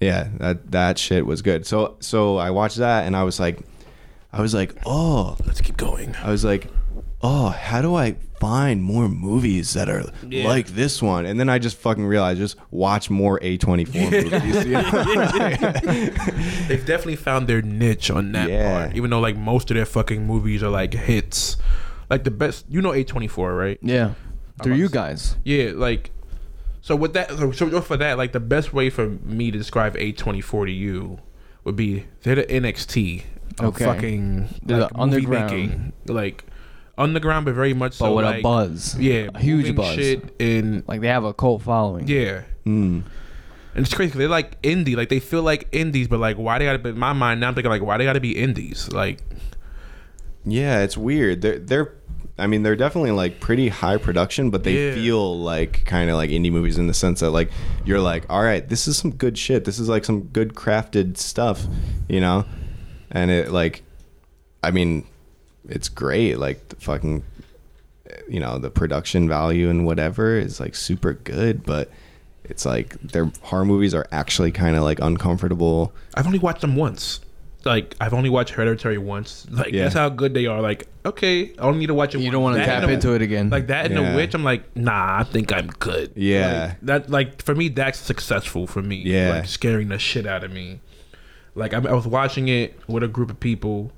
[0.00, 1.66] yeah, that that shit was good.
[1.66, 3.60] So so I watched that and I was like,
[4.32, 6.14] I was like, oh, Let's keep going.
[6.16, 6.70] I was like,
[7.22, 10.46] oh, how do I find more movies that are Yeah.
[10.46, 11.26] like this one?
[11.26, 14.64] And then I just fucking realized, just watch more A24 movies.
[14.64, 14.82] you know?
[16.68, 18.86] They've definitely found their niche on that Yeah.
[18.86, 18.96] part.
[18.96, 21.56] Even though like most of their fucking movies are like hits.
[22.10, 23.78] Like the best, you know, A24, right?
[23.82, 24.12] Yeah.
[24.62, 25.36] Through you about to guys.
[25.44, 26.10] Yeah, like
[26.80, 29.94] so with that so, so for that, like the best way for me to describe
[29.96, 31.18] A24 to you
[31.64, 33.24] would be they're the NXT
[33.58, 33.84] of Okay.
[33.84, 35.50] fucking They're like, the movie underground.
[35.50, 35.92] making.
[36.06, 36.44] Like
[36.98, 38.98] underground but very much But so with like, a buzz.
[38.98, 39.94] Yeah, A huge buzz.
[39.94, 42.06] shit in Like they have a cult following.
[42.08, 42.42] yeah.
[42.66, 43.02] Mm.
[43.74, 44.10] And it's crazy.
[44.12, 44.96] 'cause They're like indie.
[44.96, 47.48] Like they feel like indies, but like why they gotta be in my mind now
[47.48, 48.88] I'm thinking like why they gotta be indies?
[48.92, 49.20] Like
[50.44, 51.42] Yeah, it's weird.
[51.42, 51.94] They're they're
[52.40, 54.94] I mean, they're definitely like pretty high production, but they Yeah.
[54.94, 57.50] feel like kind of like indie movies in the sense that like
[57.84, 59.64] you're like, all right, this is some good shit.
[59.64, 61.66] This is like some good crafted stuff,
[62.08, 62.44] you know?
[63.10, 63.82] And it like,
[64.62, 65.04] I mean,
[65.68, 66.38] it's great.
[66.38, 67.22] Like the fucking,
[68.28, 71.90] you know, the production value and whatever is like super good, but
[72.44, 75.92] it's like their horror movies are actually kind of like uncomfortable.
[76.14, 77.20] I've only watched them once.
[77.64, 79.46] Like I've only watched Hereditary once.
[79.50, 79.82] Like Yeah.
[79.84, 80.62] that's how good they are.
[80.62, 82.18] Like okay, I don't need to watch it.
[82.18, 82.32] You once.
[82.32, 83.50] don't want to tap and the- into it again.
[83.50, 84.10] Like that and Yeah.
[84.12, 84.32] the witch.
[84.34, 86.12] I'm like, nah, I think I'm good.
[86.14, 86.68] Yeah.
[86.68, 89.02] Like, that like for me, that's successful for me.
[89.04, 89.30] Yeah.
[89.30, 90.80] like scaring the shit out of me.
[91.54, 93.90] Like I, I was watching it with a group of people,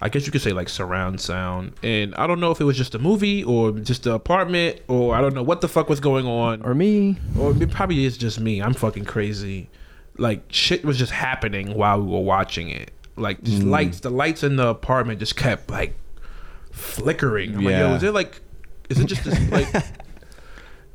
[0.00, 1.72] I guess you could say like surround sound.
[1.82, 5.14] And I don't know if it was just a movie or just the apartment or
[5.14, 6.62] I don't know what the fuck was going on.
[6.62, 7.16] Or me.
[7.38, 8.60] Or it probably is just me.
[8.60, 9.70] I'm fucking crazy.
[10.18, 12.90] Like shit was just happening while we were watching it.
[13.16, 13.70] Like just mm.
[13.70, 15.96] lights, the lights in the apartment just kept like
[16.72, 17.56] flickering.
[17.56, 17.96] I'm like, yo, Yeah.
[17.96, 18.40] is it like,
[18.90, 19.68] is it just this like?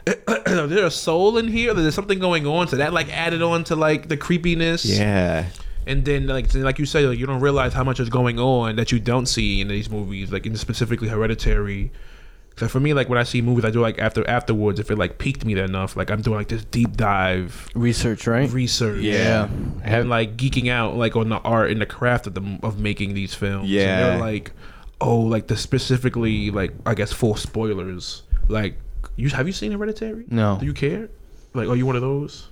[0.07, 1.73] is there a soul in here?
[1.73, 2.67] There's something going on.
[2.67, 4.85] So that like added on to like the creepiness.
[4.85, 5.47] Yeah.
[5.91, 8.75] And then like like you said, like you don't realize how much is going on
[8.77, 11.91] that you don't see in these movies, like in specifically Hereditary.
[12.57, 14.97] So for me, like when I see movies, I do like after afterwards if it
[14.97, 18.49] like piqued me enough, like I'm doing like this deep dive Research, right?
[18.51, 19.47] research, Yeah.
[19.83, 23.13] and like geeking out like on the art and the craft of the of making
[23.13, 23.63] these films.
[23.63, 24.01] And Yeah.
[24.11, 24.51] they're like,
[24.99, 28.23] oh, like the specifically like I guess full spoilers.
[28.47, 28.75] Like,
[29.15, 30.25] you have you seen Hereditary?
[30.29, 30.57] No.
[30.59, 31.09] Do you care?
[31.53, 32.47] Like, are you one of those?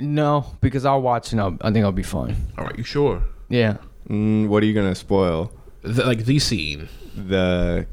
[0.00, 2.36] No, because I'll watch and I'll, I think I'll be fine.
[2.56, 3.22] All right, you sure?
[3.48, 3.78] Yeah.
[4.08, 5.52] Mm, what are you gonna spoil?
[5.82, 6.88] The, like the scene.
[7.16, 7.86] The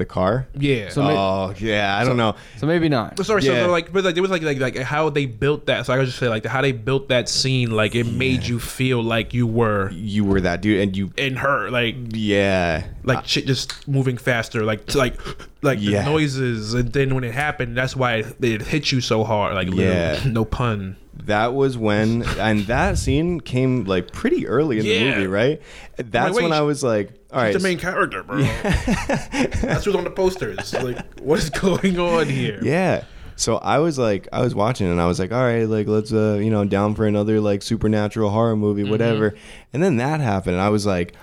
[0.00, 0.48] the car?
[0.58, 0.88] Yeah.
[0.88, 1.10] So ma-
[1.48, 2.34] oh yeah, I don't know.
[2.58, 3.24] So maybe not.
[3.24, 3.66] Sorry, Yeah.
[3.66, 5.86] so like, but like, it was like, like, like how they built that.
[5.86, 7.70] So I could just say like how they built that scene.
[7.70, 11.36] Like it made you feel like you were You were that dude, and you in
[11.36, 11.70] her.
[11.70, 14.64] Like, yeah, like shit just moving faster.
[14.64, 15.14] Like, to, like,
[15.62, 16.02] like Yeah.
[16.02, 16.74] the noises.
[16.74, 19.54] And then when it happened, that's why it, it hit you so hard.
[19.54, 20.20] Like, Yeah.
[20.26, 20.96] no pun.
[21.24, 24.98] that was when, and that scene came like pretty early in Yeah.
[24.98, 25.62] the movie, right?
[25.98, 28.38] That's wait, when I was like, all right, She's the main character, bro.
[29.02, 30.72] that's who's on the posters.
[30.74, 32.58] Like, what is going on here?
[32.62, 33.04] Yeah.
[33.36, 36.12] So I was like, I was watching and I was like, all right, like let's,
[36.12, 38.90] uh, you know, down for another like supernatural horror movie, Mm-hmm.
[38.90, 39.34] whatever.
[39.72, 41.14] And then that happened, and I was like,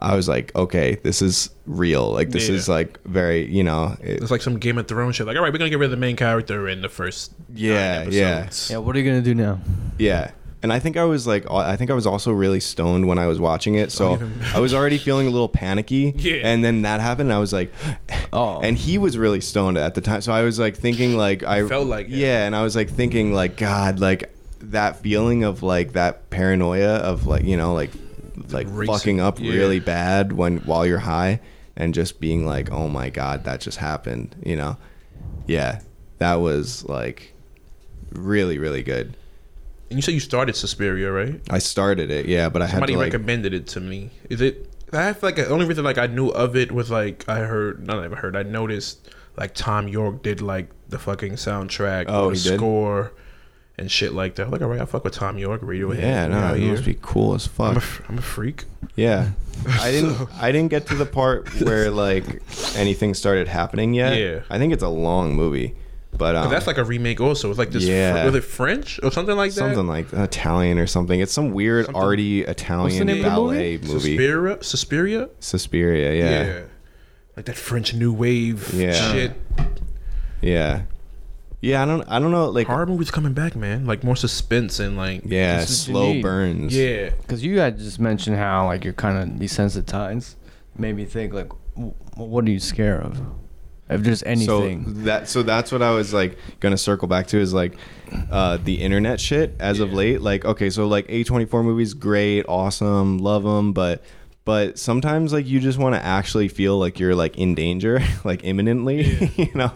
[0.00, 2.10] I was like, okay, this is real.
[2.10, 2.54] Like this Yeah.
[2.54, 5.26] is like very, you know, it- It's like some Game of Thrones shit.
[5.26, 7.58] Like, all right, we're gonna get rid of the main character in the first nine
[7.58, 8.48] Yeah, yeah.
[8.70, 9.60] Yeah, what are you gonna do now?
[9.98, 10.30] yeah.
[10.62, 13.26] And I think I was like, I think I was also really stoned when I
[13.26, 13.90] was watching it.
[13.90, 14.20] So
[14.54, 16.12] I was already feeling a little panicky.
[16.16, 16.36] Yeah.
[16.44, 17.72] And then that happened, and I was like,
[18.32, 18.60] Oh.
[18.62, 20.20] and he was really stoned at the time.
[20.20, 22.12] So I was like thinking, like, I Felt like it.
[22.12, 22.46] yeah.
[22.46, 27.26] And I was like thinking, like, God, like that feeling of like that paranoia of
[27.26, 27.90] like, you know, like,
[28.50, 28.94] like Racing.
[28.94, 29.52] fucking up Yeah.
[29.52, 31.40] really bad when while you're high
[31.76, 34.76] and just being like, oh my God, that just happened, you know?
[35.46, 35.80] Yeah.
[36.18, 37.34] That was like
[38.12, 39.16] really, really good.
[39.92, 41.40] And you said you started Suspiria, right?
[41.50, 44.10] I started it, yeah, but I had Somebody to like, recommended it to me.
[44.30, 44.68] Is it?
[44.92, 47.86] I feel like the only reason like I knew of it was like I heard,
[47.86, 48.36] not I heard.
[48.36, 52.56] I noticed like Thom Yorke did like the fucking soundtrack, Oh, or the he did?
[52.58, 53.12] score,
[53.78, 54.44] and shit like that.
[54.46, 56.00] I'm like, all right, I fuck with Thom Yorke, Radiohead.
[56.00, 56.72] yeah, no, here.
[56.72, 58.08] must be cool as I'm a, fuck.
[58.10, 58.64] I'm a freak.
[58.96, 59.30] Yeah.
[59.80, 62.42] I didn't I didn't get to the part where like
[62.76, 64.16] anything started happening yet.
[64.18, 64.40] Yeah.
[64.50, 65.74] I think it's a long movie.
[66.14, 67.48] But um, But that's like a remake also.
[67.48, 67.84] It's like this.
[67.84, 68.14] Yeah.
[68.16, 68.24] Yeah.
[68.26, 69.58] was it French or something like that?
[69.60, 71.18] something like Italian or something.
[71.20, 73.88] It's some weird Something- arty Italian name of the ballet movie.
[74.16, 74.58] Suspiria.
[74.62, 75.28] Suspiria.
[75.40, 76.44] Suspiria, yeah.
[76.54, 76.60] Yeah.
[77.36, 78.92] Like that French new wave Yeah.
[79.12, 79.32] shit.
[80.42, 80.82] Yeah.
[81.60, 83.86] Yeah, I don't I don't know like Horror movies coming back, man.
[83.86, 86.76] Like more suspense and like yeah, This is what you slow burns.
[86.76, 87.10] yeah.
[87.10, 90.34] Because you guys just mentioned how like you're kind of desensitized.
[90.76, 93.20] Made me think like, w- what are you scared of?
[93.94, 94.84] If there's anything.
[94.84, 97.74] So that so that's what I was like gonna circle back to is like
[98.30, 100.20] uh, the internet shit as of late.
[100.20, 104.02] Like okay, so like A twenty four movies, great, awesome, love them, but
[104.44, 108.44] but sometimes like you just want to actually feel like you're like in danger, like
[108.44, 109.72] imminently, you know.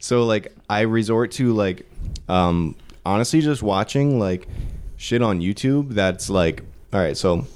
[0.00, 1.88] So like I resort to like
[2.28, 4.48] um honestly just watching like
[4.96, 7.46] shit on YouTube that's like all right, so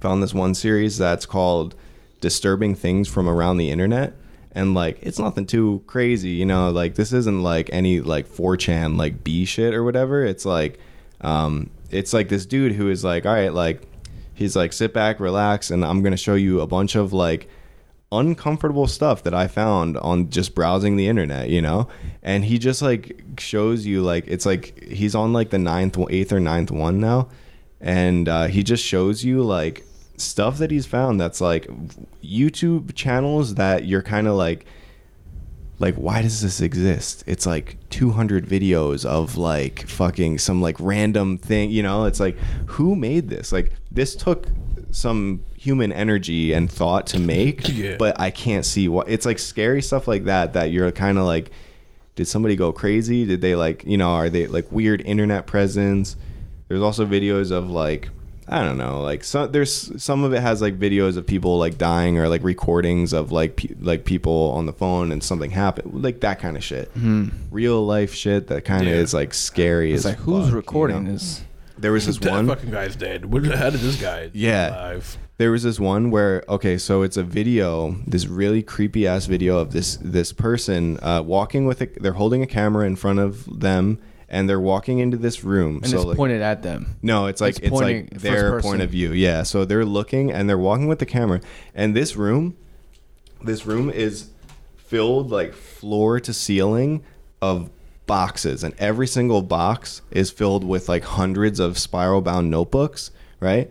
[0.00, 1.74] found this one series that's called
[2.20, 4.14] disturbing things from around the internet
[4.54, 6.70] and like it's nothing too crazy you know?
[6.70, 10.24] Like this isn't like any like 4chan like b shit or whatever.
[10.24, 10.78] It's like
[11.20, 13.82] um it's like this dude who is like all right like
[14.34, 17.48] he's like sit back relax and i'm gonna show you a bunch of like
[18.10, 21.88] uncomfortable stuff that i found on just browsing the internet you know?
[22.22, 26.32] And he just like shows you like it's like he's on like the ninth eighth
[26.32, 27.28] or ninth one now.
[27.80, 29.84] And uh, he just shows you like
[30.16, 31.68] stuff that he's found that's like
[32.22, 34.66] YouTube channels that you're kind of like
[35.80, 37.24] like why does this exist?
[37.26, 42.04] It's like 200 videos of like fucking some like random thing you know?
[42.04, 42.36] It's like
[42.66, 43.50] who made this?
[43.52, 44.46] Like this took
[44.90, 47.96] some human energy and thought to make Yeah.
[47.98, 51.24] but i can't see what it's like scary stuff like that that you're kind of
[51.24, 51.50] like
[52.14, 53.24] did somebody go crazy?
[53.24, 56.16] Did they like you know are they like weird internet presence?
[56.68, 58.08] There's also videos of like
[58.46, 61.78] I don't know, like some there's some of it has like videos of people like
[61.78, 66.02] dying or like recordings of like pe- like people on the phone and something happened,
[66.04, 66.90] like that kind of shit.
[67.50, 69.00] Real life shit that kind of Yeah.
[69.00, 69.92] is like scary.
[69.92, 71.12] it's as like who's fuck, you recording know?
[71.12, 71.42] this?
[71.78, 73.24] there was this that one fucking guy's dead.
[73.26, 74.30] What, how did this guy?
[74.34, 74.68] Yeah.
[74.70, 75.18] Alive?
[75.36, 79.58] there was this one where okay so it's a video this really creepy ass video
[79.58, 83.60] of this this person uh, walking with a they're holding a camera in front of
[83.60, 83.98] them
[84.34, 85.76] and they're walking into this room.
[85.76, 86.96] And so it's like pointed at them.
[87.02, 89.12] no it's like It's it's, like their point of view.
[89.12, 91.40] Yeah so they're looking and they're walking with the camera.
[91.74, 92.56] And this room
[93.42, 94.30] this room is
[94.76, 97.04] filled like floor to ceiling
[97.40, 97.70] of
[98.06, 98.64] boxes.
[98.64, 103.10] And every single box is filled with like hundreds of spiral bound notebooks
[103.40, 103.70] right?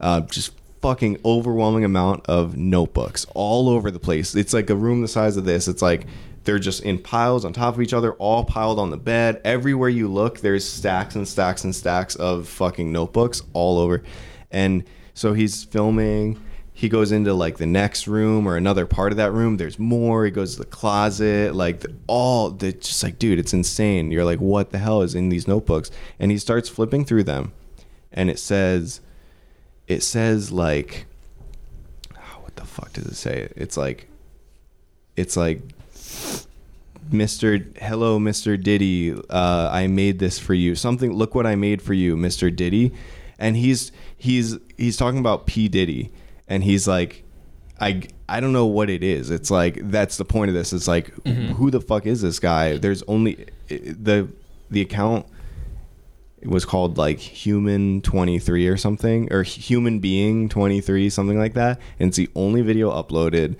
[0.00, 4.34] Uh, just fucking overwhelming amount of notebooks all over the place.
[4.34, 5.68] It's like a room the size of this.
[5.68, 6.06] It's like
[6.48, 9.38] they're just in piles on top of each other all piled on the bed.
[9.44, 14.02] Everywhere you look there's stacks and stacks and stacks of fucking notebooks all over.
[14.50, 16.42] And so he's filming.
[16.72, 19.58] He goes into like the next room or another part of that room.
[19.58, 20.24] There's more.
[20.24, 21.54] He goes to the closet.
[21.54, 24.10] Like the, all the just like dude it's insane.
[24.10, 25.90] You're like what the hell is in these notebooks?
[26.18, 27.52] And he starts flipping through them.
[28.10, 29.02] And it says
[29.86, 31.04] it says like
[32.16, 33.52] oh, what the fuck does it say?
[33.54, 34.08] It's like
[35.14, 35.60] it's like
[37.10, 37.76] Mr.
[37.78, 38.62] Hello, Mr.
[38.62, 39.12] Diddy.
[39.30, 40.74] Uh, I made this for you.
[40.74, 41.12] Something.
[41.12, 42.54] Look what I made for you, Mr.
[42.54, 42.92] Diddy.
[43.38, 46.12] And he's he's he's talking about P Diddy,
[46.48, 47.24] and he's like,
[47.80, 49.30] I I don't know what it is.
[49.30, 50.72] It's like that's the point of this.
[50.72, 52.76] It's like who the fuck is this guy?
[52.76, 54.28] There's only the
[54.70, 55.26] the account
[56.40, 61.80] it was called like human 23 or something or human being 23 something like that
[61.98, 63.56] and it's the only video uploaded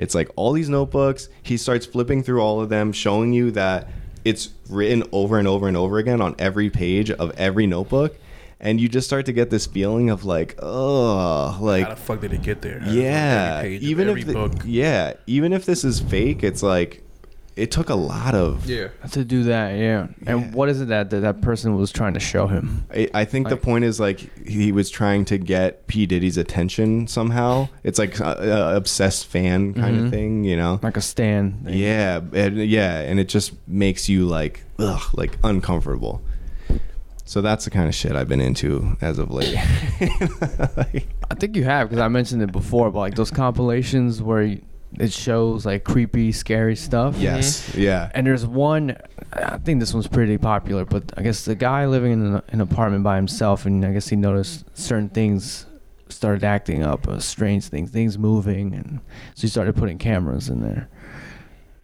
[0.00, 3.86] it's like all these notebooks he starts flipping through all of them showing you that
[4.24, 8.16] it's written over and over and over again on every page of every notebook
[8.58, 12.20] and you just start to get this feeling of like oh like How the fuck
[12.20, 12.82] did it get there?
[12.86, 14.52] Yeah every page of even if the, book.
[14.64, 17.02] yeah even if this is fake it's like
[17.60, 18.88] it took a lot of Yeah.
[19.12, 20.08] To do that, yeah.
[20.22, 20.32] Yeah.
[20.32, 22.84] And what is it that that, that person was trying to show him?
[22.92, 27.06] I, I think the point is like he was trying to get P Diddy's attention
[27.06, 27.68] somehow.
[27.84, 28.24] It's like a,
[28.72, 30.04] a obsessed fan kind Mhm.
[30.06, 30.80] of thing, you know?
[30.82, 31.74] Like a stan thing.
[31.78, 36.22] Yeah, and, yeah, and it just makes you like ugh, like uncomfortable.
[37.24, 39.54] So that's the kind of shit I've been into as of late.
[40.76, 44.42] Like, I think you have because I mentioned it before, but like those compilations where
[44.42, 44.62] you,
[44.98, 47.16] it shows like creepy, scary stuff.
[47.16, 48.96] yes, yeah, And there's one,
[49.32, 52.60] I think this one's pretty popular, but I guess the guy living in an, an
[52.60, 55.66] apartment by himself, and I guess he noticed certain things
[56.08, 59.00] started acting up, uh, strange things, things moving, and
[59.34, 60.88] so he started putting cameras in there.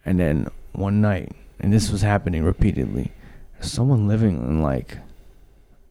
[0.05, 3.11] And then one night, and this was happening repeatedly,
[3.61, 4.97] someone living in like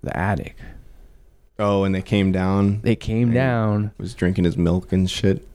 [0.03, 0.57] the attic.
[1.59, 2.83] Oh, and they came down.
[2.83, 3.35] They came Right.
[3.35, 3.93] down.
[3.99, 5.49] Was drinking his milk and shit.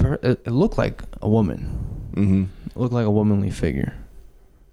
[0.00, 2.10] Per, it, it looked like a woman.
[2.14, 2.44] Mm-hmm.
[2.70, 3.94] It looked like a womanly figure.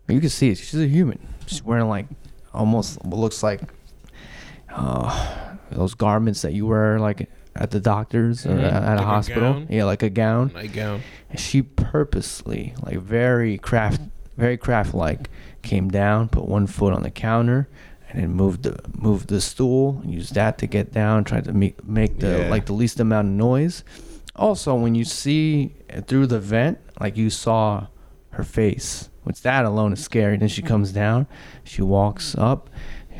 [0.07, 0.57] You can see it.
[0.57, 1.19] She's a human.
[1.45, 2.07] She's wearing like
[2.53, 3.61] almost what looks like
[4.69, 8.63] uh, those garments that you wear like at the doctor's or Mhm.
[8.63, 9.53] at, at Like a a hospital.
[9.53, 9.67] gown?
[9.69, 10.51] Yeah, like a gown.
[10.53, 11.01] Nightgown.
[11.29, 14.01] And she purposely, like very craft,
[14.37, 15.29] very craft like,
[15.61, 17.67] came down, put one foot on the counter,
[18.09, 21.53] and then moved the moved the stool, and used that to get down, tried to
[21.53, 22.49] make make the Yeah.
[22.49, 23.83] like the least amount of noise.
[24.37, 25.73] Also, when you see
[26.05, 27.87] through the vent, like you saw
[28.31, 30.37] her face, which that alone is scary.
[30.37, 30.99] Then she comes mm-hmm.
[30.99, 31.27] down,
[31.63, 32.69] she walks up,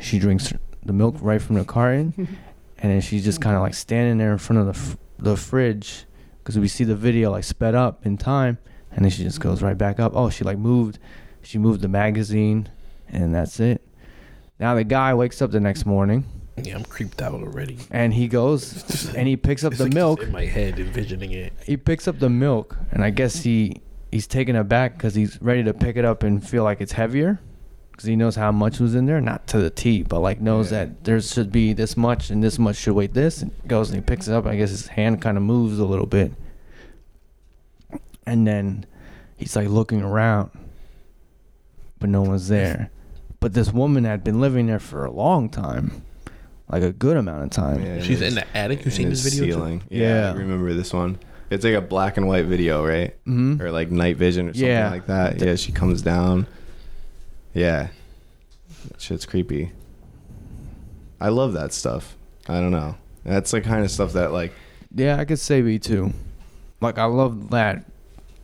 [0.00, 0.52] she drinks
[0.84, 2.14] the milk right from the carton,
[2.78, 6.04] and then she's just kind of like standing there in front of the the fridge
[6.38, 8.58] because we see the video like sped up in time,
[8.92, 10.12] and then she just goes right back up.
[10.14, 10.98] Oh, she like moved,
[11.42, 12.68] she moved the magazine,
[13.08, 13.82] and that's it.
[14.60, 16.24] Now the guy wakes up the next morning
[16.64, 17.78] Yeah, I'm creeped out already.
[17.90, 20.22] and he goes and he picks up It's the like milk.
[20.22, 21.52] in my head, envisioning it.
[21.64, 23.80] He picks up the milk, and I guess he
[24.10, 26.92] he's taking it back because he's ready to pick it up and feel like it's
[26.92, 27.40] heavier
[27.92, 30.70] because he knows how much was in there, not to the T, but like knows
[30.70, 33.42] that there should be this much and this much should weigh this.
[33.42, 34.46] And goes and he picks it up.
[34.46, 36.32] I guess his hand kind of moves a little bit,
[38.26, 38.86] and then
[39.36, 40.50] he's like looking around,
[41.98, 42.90] but no one's there.
[43.40, 46.02] But this woman had been living there for a long time,
[46.70, 47.84] like a good amount of time.
[47.84, 48.84] Yeah, She's in the attic.
[48.84, 49.56] You've seen this video?
[49.66, 49.80] too?
[49.88, 50.30] Yeah, Yeah.
[50.30, 51.18] I remember this one.
[51.50, 53.16] It's like a black and white video, right?
[53.24, 53.62] Mm-hmm.
[53.62, 54.90] Or like night vision or something Yeah.
[54.90, 55.40] like that.
[55.40, 56.46] Yeah, she comes down.
[57.54, 57.88] Yeah.
[58.90, 59.72] That shit's creepy.
[61.20, 62.16] I love that stuff.
[62.48, 62.96] I don't know.
[63.24, 64.52] That's the kind of stuff that like
[64.94, 66.12] Yeah, I could say me too.
[66.80, 67.84] Like I love that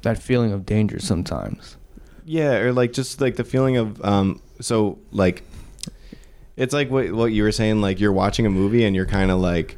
[0.03, 1.77] that feeling of danger sometimes.
[2.25, 5.43] Yeah, or like just like the feeling of um so like
[6.57, 9.31] it's like what what you were saying like you're watching a movie and you're kind
[9.31, 9.77] of like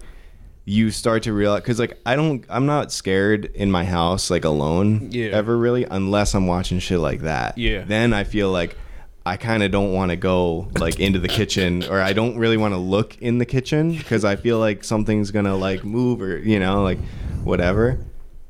[0.64, 4.44] you start to realize cuz like I don't I'm not scared in my house like
[4.44, 5.26] alone Yeah.
[5.28, 7.56] ever really unless I'm watching shit like that.
[7.56, 7.84] Yeah.
[7.86, 8.76] Then I feel like
[9.24, 12.56] I kind of don't want to go like into the kitchen or I don't really
[12.56, 16.38] want to look in the kitchen because I feel like something's gonna like move or
[16.38, 16.98] you know like
[17.42, 17.98] whatever.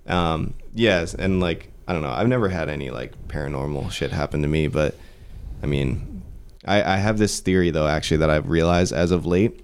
[0.07, 2.11] Um, yes, and like I don't know.
[2.11, 4.97] I've never had any like paranormal shit happen to me, but
[5.62, 6.16] I mean,
[6.67, 9.61] I, I have this theory though actually that I've realized as of late.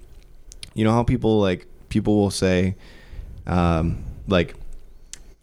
[0.74, 2.76] You know how people like people will say,
[3.46, 4.55] um, like,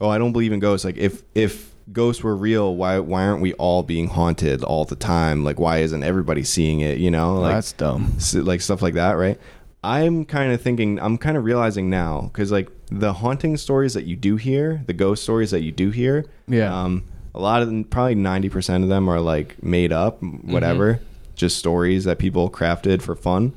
[0.01, 0.86] oh, I don't believe in ghosts.
[0.86, 4.95] Like if if ghosts were real, why why aren't we all being haunted all the
[4.95, 5.43] time?
[5.43, 6.97] Like why isn't everybody seeing it?
[6.97, 8.14] You know, like That's dumb.
[8.34, 9.39] like stuff like that, right?
[9.82, 14.03] I'm kind of thinking, I'm kind of realizing now, because like the haunting stories that
[14.03, 16.78] you do hear, the ghost stories that you do hear, Yeah.
[16.84, 20.99] um, a lot of them, probably 90% of them are like made up, whatever,
[21.39, 23.53] just stories that people crafted for fun.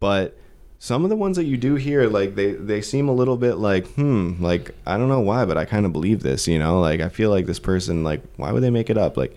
[0.00, 0.36] But
[0.78, 3.54] some of the ones that you do hear, like they, they seem a little bit
[3.54, 6.80] like, hmm, like I don't know why, but I kind of believe this, you know?
[6.80, 9.16] Like I feel like this person, like, why would they make it up?
[9.16, 9.36] Like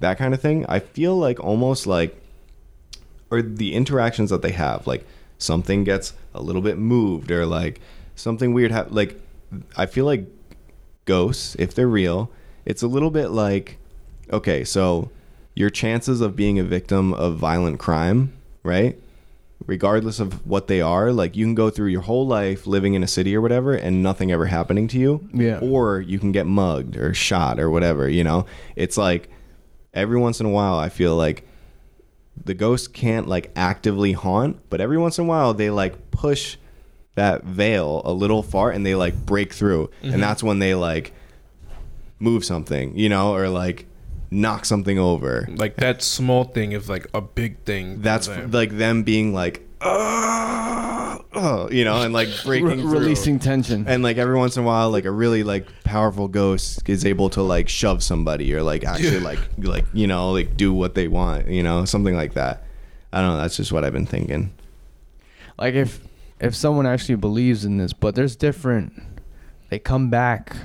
[0.00, 0.66] that kind of thing.
[0.68, 2.20] I feel like almost like
[3.30, 5.04] or the interactions that they have like
[5.38, 7.80] something gets a little bit moved or like
[8.14, 9.20] something weird hap- like
[9.76, 10.24] i feel like
[11.04, 12.30] ghosts if they're real
[12.64, 13.78] it's a little bit like
[14.30, 15.10] okay so
[15.54, 18.32] your chances of being a victim of violent crime
[18.62, 18.98] right
[19.66, 23.02] regardless of what they are like you can go through your whole life living in
[23.02, 25.58] a city or whatever and nothing ever happening to you Yeah.
[25.60, 28.46] or you can get mugged or shot or whatever you know
[28.76, 29.30] it's like
[29.94, 31.46] every once in a while i feel like
[32.42, 36.56] the ghost can't like actively haunt, but every once in a while they like push
[37.14, 39.90] that veil a little far and they like break through.
[40.02, 40.20] And mm-hmm.
[40.20, 41.12] that's when they like
[42.18, 43.86] move something, you know, or like
[44.34, 45.48] knock something over.
[45.50, 48.02] Like that small thing is like a big thing.
[48.02, 48.50] That's them.
[48.50, 52.90] like them being like, oh, oh, you know, and like breaking Re- through.
[52.90, 53.86] releasing tension.
[53.86, 57.30] And like every once in a while, like a really like powerful ghost is able
[57.30, 61.08] to like shove somebody or like actually like like you know like do what they
[61.08, 62.64] want, you know, something like that.
[63.12, 63.38] I don't know.
[63.38, 64.52] That's just what I've been thinking.
[65.58, 66.00] like if
[66.40, 68.92] if someone actually believes in this, but there's different.
[69.70, 70.56] They come back.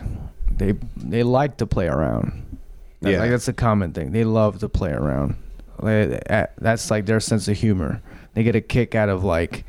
[0.52, 2.49] They they like to play around.
[3.02, 3.20] That- Yeah.
[3.20, 4.12] like that's a common thing.
[4.12, 5.36] They love to play around.
[5.82, 6.24] Like,
[6.58, 8.02] that's like their sense of humor.
[8.34, 9.64] They get a kick out of like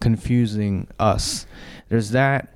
[0.00, 1.46] confusing us.
[1.88, 2.54] There's that.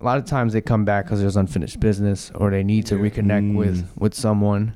[0.00, 2.96] A lot of times they come back because there's unfinished business or they need to
[2.96, 3.86] reconnect with Mm.
[3.96, 4.74] with someone.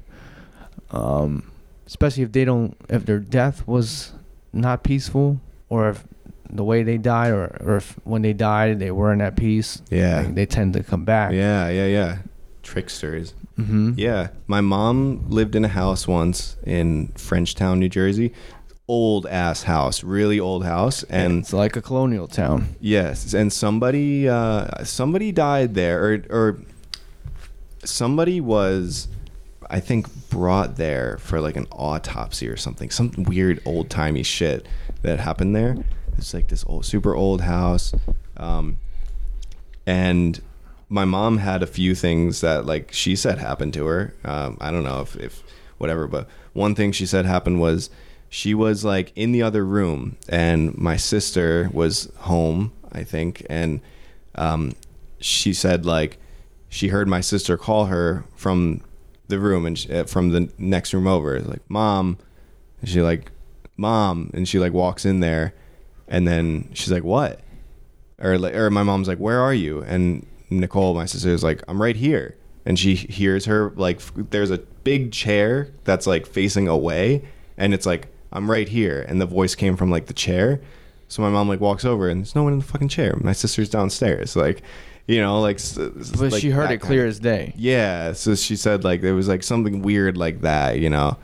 [0.92, 1.50] Um,
[1.86, 4.12] especially if they don't, if their death was
[4.52, 6.04] not peaceful, or if
[6.48, 9.82] the way they died, or, or if when they died they weren't at peace.
[9.90, 10.18] Yeah.
[10.22, 11.32] like, they tend to come back.
[11.32, 12.18] Yeah, yeah, yeah.
[12.62, 13.34] Tricksters.
[13.58, 13.92] Mm-hmm.
[13.96, 14.28] Yeah.
[14.46, 18.32] My mom lived in a house once in Frenchtown, New Jersey.
[18.88, 22.76] Old ass house, really old house, and it's like a colonial town.
[22.80, 26.58] Yes, and somebody uh, somebody died there, or or
[27.82, 29.08] somebody was,
[29.68, 32.90] I think, brought there for like an autopsy or something.
[32.90, 34.68] Some weird old timey shit
[35.02, 35.76] that happened there.
[36.16, 37.92] It's like this old, super old house,
[38.36, 38.76] um,
[39.84, 40.40] and
[40.88, 44.14] my mom had a few things that like she said happened to her.
[44.24, 45.42] Um, I don't know if if
[45.78, 47.90] whatever, but one thing she said happened was
[48.28, 53.80] she was like in the other room and my sister was home i think and
[54.34, 54.74] um,
[55.18, 56.18] she said like
[56.68, 58.82] she heard my sister call her from
[59.28, 62.18] the room and she, uh, from the next room over like mom
[62.80, 63.30] and she like
[63.76, 65.54] mom and she like walks in there
[66.06, 67.40] and then she's like what
[68.18, 71.62] or like or my mom's like where are you and nicole my sister is like
[71.68, 76.26] i'm right here and she hears her like f- there's a big chair that's like
[76.26, 77.22] facing away
[77.56, 80.60] and it's like i'm right here and the voice came from like the chair
[81.08, 83.32] so my mom like walks over and there's no one in the fucking chair my
[83.32, 84.62] sister's downstairs like
[85.08, 87.18] you know like s- s- But like she heard that it kind clear of- as
[87.20, 87.52] day.
[87.56, 91.16] yeah so she said like there was like something weird like that you know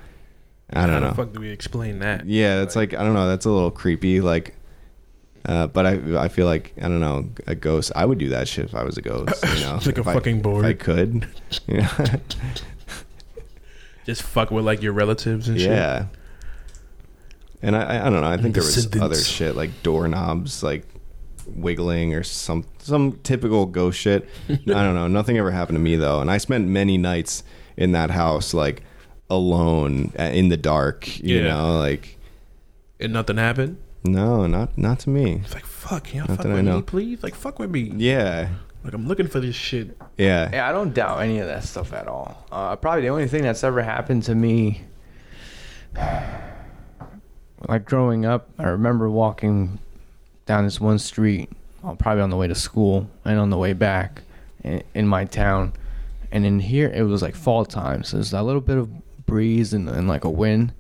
[0.73, 2.25] i don't the know fuck do we explain that?
[2.27, 3.29] yeah, it's like I don't know.
[3.29, 4.23] That's a little creepy.
[4.23, 4.55] Like,
[5.47, 5.93] uh, but I
[6.25, 7.93] I feel like I don't know a ghost.
[7.97, 9.43] I would do that shit if I was a ghost.
[9.57, 10.79] You know, Like a if I- fucking If I board.
[10.79, 11.27] could.
[11.67, 12.17] Yeah.
[14.05, 15.71] Just fuck with like your relatives and shit.
[15.71, 16.07] yeah.
[17.63, 18.27] And I I I don't know.
[18.29, 20.85] I think there was other shit like doorknobs like
[21.47, 24.29] wiggling or some some typical ghost shit.
[24.49, 25.07] I don't know.
[25.07, 27.45] Nothing ever happened to me though, and I spent many nights
[27.77, 28.83] in that house like
[29.31, 31.21] alone uh, in the dark.
[31.21, 31.49] You Yeah.
[31.55, 32.19] know, like
[32.99, 33.79] And nothing happened.
[34.05, 35.41] No, not not to me.
[35.45, 36.77] It's like fuck, can y'all Not fuck that I with know.
[36.77, 37.23] me, please?
[37.23, 37.93] Like fuck with me.
[37.97, 38.49] Yeah.
[38.85, 39.97] Like I'm looking for this shit.
[40.19, 40.51] Yeah.
[40.53, 42.45] Yeah, I don't doubt any of that stuff at all.
[42.51, 44.83] Uh, probably the only thing that's ever happened to me,
[47.69, 49.79] like growing up, I remember walking
[50.47, 51.51] down this one street,
[51.99, 54.23] probably on the way to school and on the way back
[54.65, 55.73] in, in my town.
[56.33, 58.91] And in here, it was like fall time, so there's a little bit of
[59.27, 60.73] breeze and, and like a wind.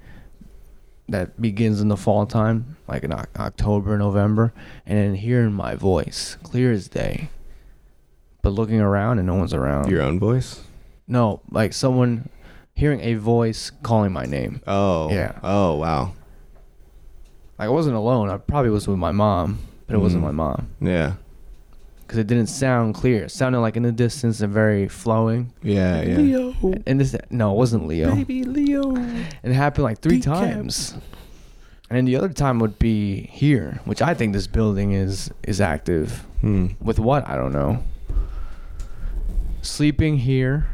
[1.09, 4.53] That begins in the fall time, like in Oc- October, November,
[4.87, 7.29] and then hearing my voice clear as day,
[8.41, 9.91] but looking around and no one's around.
[9.91, 10.61] Your own voice?
[11.09, 12.29] no, like someone
[12.75, 14.63] hearing a voice calling my name.
[14.67, 15.11] Oh.
[15.11, 15.39] Yeah.
[15.43, 16.13] Oh, wow.
[17.59, 18.31] Like I wasn't alone.
[18.31, 20.27] I probably was with my mom, but it wasn't Mm.
[20.27, 21.15] my mom Yeah.
[22.13, 23.25] Because it didn't sound clear.
[23.25, 25.51] It sounded like in the distance and very flowing.
[25.63, 26.17] Yeah, yeah.
[26.19, 26.55] Leo,
[26.87, 28.15] And this, no, it wasn't Leo.
[28.15, 28.95] baby Leo.
[28.95, 30.25] And it happened like three Decaf.
[30.25, 30.93] times.
[31.89, 35.59] And then the other time would be here, which I think this building is is
[35.59, 36.27] active.
[36.43, 36.67] Hmm.
[36.83, 37.27] With what?
[37.27, 37.83] I don't know.
[39.63, 40.67] Sleeping here.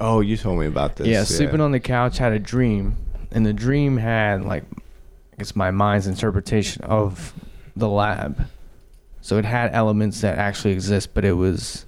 [0.00, 1.06] Oh, you told me about this.
[1.06, 2.96] yeah, sleeping on the couch had a dream.
[3.30, 7.32] And the dream had like I guess my mind's interpretation of
[7.76, 8.48] the lab.
[9.28, 11.84] So it had elements that actually exist, but it was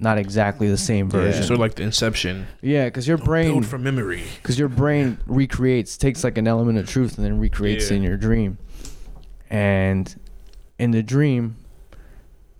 [0.00, 1.12] not exactly the same Yeah.
[1.20, 1.44] version.
[1.44, 2.48] So like the Inception.
[2.62, 4.24] yeah, because your brain build from memory.
[4.42, 7.98] because your brain recreates takes like an element of truth and then recreates Yeah.
[7.98, 8.58] in your dream
[9.48, 10.12] and
[10.80, 11.54] in the dream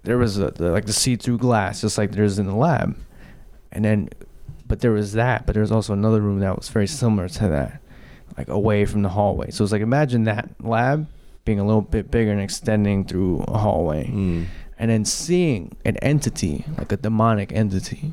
[0.04, 2.96] there was a, the, like the see-through glass just like there's in the lab
[3.72, 4.08] and then
[4.68, 7.48] but there was that but there was also another room that was very similar to
[7.48, 7.80] that
[8.38, 11.08] like away from the hallway so it's like imagine that lab
[11.44, 14.44] being a little bit bigger and extending through a hallway Hmm.
[14.78, 18.12] and then seeing an entity, like a demonic entity.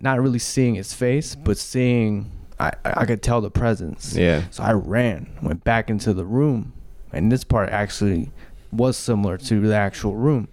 [0.00, 2.30] Not really seeing its face, but seeing,
[2.60, 4.14] I, I I could tell the presence.
[4.14, 4.42] Yeah.
[4.50, 6.72] So I ran, went back into the room,
[7.12, 8.30] and this part actually
[8.72, 10.48] was similar to the actual room.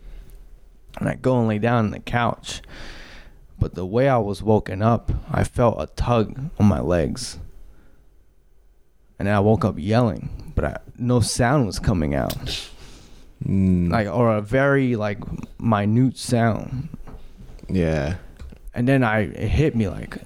[0.99, 2.61] And I go and lay down on the couch.
[3.59, 7.39] But the way I was woken up, I felt a tug on my legs.
[9.19, 12.67] And I woke up yelling, but I, no sound was coming out.
[13.45, 13.91] Mm.
[13.91, 15.19] like or a very like
[15.59, 16.89] minute sound.
[17.67, 18.17] Yeah.
[18.73, 20.17] and then i it hit me like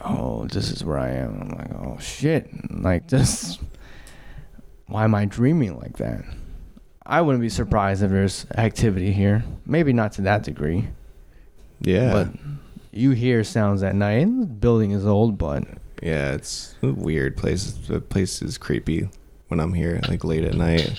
[0.00, 1.40] oh this is where i am.
[1.40, 2.48] I'm like oh shit.
[2.70, 3.58] Like this
[4.86, 6.24] why am i dreaming like that?
[7.06, 9.44] I wouldn't be surprised if there's activity here.
[9.64, 10.88] Maybe not to that degree.
[11.80, 12.12] Yeah.
[12.12, 12.28] but
[12.90, 14.22] you hear sounds at night.
[14.22, 15.62] And the building is old but
[16.02, 17.72] yeah, it's a weird place.
[17.72, 19.08] The place is creepy
[19.48, 20.98] when I'm here, like late at night.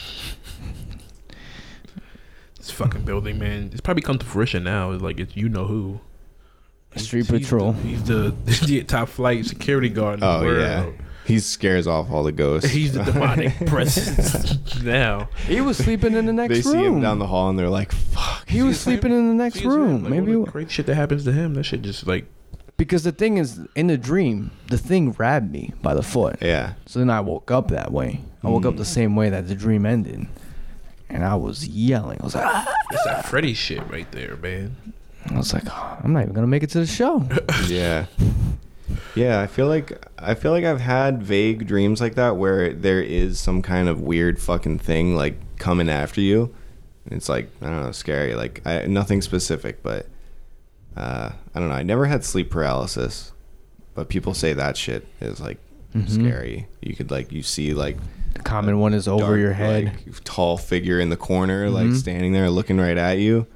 [2.58, 3.70] This fucking building, man.
[3.72, 4.92] It's probably come to fruition now.
[4.92, 6.02] It's like it's you know who.
[6.96, 7.74] Street He's patrol.
[7.74, 8.36] The, he's the,
[8.66, 10.16] the top flight security guard.
[10.16, 10.60] In the Oh world.
[10.60, 10.90] yeah.
[11.26, 12.70] He scares off all the ghosts.
[12.72, 15.30] He's the demonic presence now.
[15.46, 17.70] he was sleeping in the next they room see him down the hall and they're
[17.70, 20.46] like, "Fuck." he was See his sleeping in the next See room like, maybe all
[20.46, 21.54] the crazy shit that happens to him.
[21.54, 22.26] That shit just like
[22.80, 26.38] Because the thing is, in the dream, the thing grabbed me by the foot.
[26.42, 26.74] Yeah.
[26.88, 28.22] So then I woke up that way.
[28.44, 28.78] I woke up Mm.
[28.78, 30.26] the same way that the dream ended.
[31.10, 32.20] And I was yelling.
[32.22, 34.76] I was like, "Ah!" it's that Freddy shit right there, man.
[35.30, 37.28] I was like, "Oh, I'm not even gonna make it to the show.
[37.68, 38.06] yeah
[39.16, 43.02] yeah i feel like i feel like i've had vague dreams like that where there
[43.02, 46.54] is some kind of weird fucking thing like coming after you
[47.06, 50.08] and it's like i don't know scary like I, nothing specific but
[51.00, 53.32] uh i don't know i never had sleep paralysis
[53.96, 55.58] but people say that shit is like
[55.96, 56.08] Mhm.
[56.10, 57.98] scary you could like you see like
[58.36, 59.86] The common one is over dark, your head.
[59.86, 61.96] like, tall figure in the corner like Mhm.
[61.96, 63.48] standing there looking right at you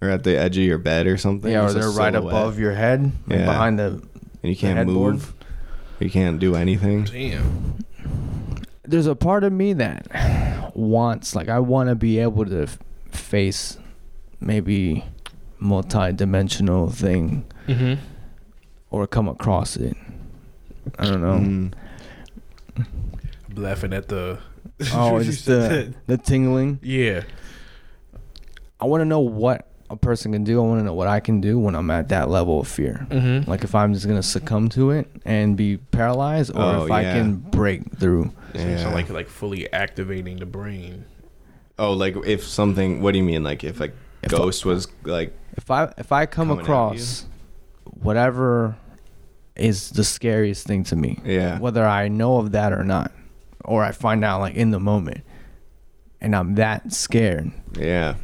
[0.00, 2.72] or at the edge of your bed or something yeah, or they're right above your
[2.72, 3.44] head, like Yeah.
[3.46, 4.00] behind the.
[4.42, 5.34] and you can't move.
[6.00, 7.02] You can't do anything.
[7.04, 7.74] Damn.
[8.84, 12.78] There's a part of me that wants, like, I want to be able to f-
[13.10, 13.76] face
[14.40, 15.04] maybe
[15.58, 17.94] multi-dimensional thing Mm-hmm.
[18.90, 19.96] or come across it.
[20.98, 21.38] I don't know.
[21.38, 21.72] Mm.
[22.76, 24.38] I'm laughing at the.
[24.94, 26.78] Oh, You just the the tingling.
[26.82, 27.22] Yeah.
[28.80, 30.62] I want to know what a person can do.
[30.62, 33.06] I want to know what I can do when I'm at that level of fear.
[33.10, 33.50] Mm-hmm.
[33.50, 37.02] Like if I'm just gonna succumb to it and be paralyzed, or Oh, if I
[37.02, 38.32] can break through.
[38.54, 38.78] Yeah.
[38.82, 38.94] Yeah.
[38.94, 41.04] like like fully activating the brain.
[41.78, 43.02] Oh, like if something.
[43.02, 43.42] What do you mean?
[43.42, 43.90] Like if a
[44.22, 45.34] If ghost was like.
[45.58, 47.26] If I if I come Coming across
[47.84, 48.76] whatever
[49.56, 51.58] is the scariest thing to me, Yeah.
[51.58, 53.10] whether I know of that or not,
[53.64, 55.22] or I find out like in the moment,
[56.20, 58.14] and I'm that scared, Yeah.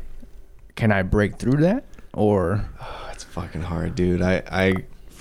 [0.77, 1.85] can I break through that?
[2.13, 4.23] Or Oh, it's fucking hard, dude.
[4.23, 4.75] I I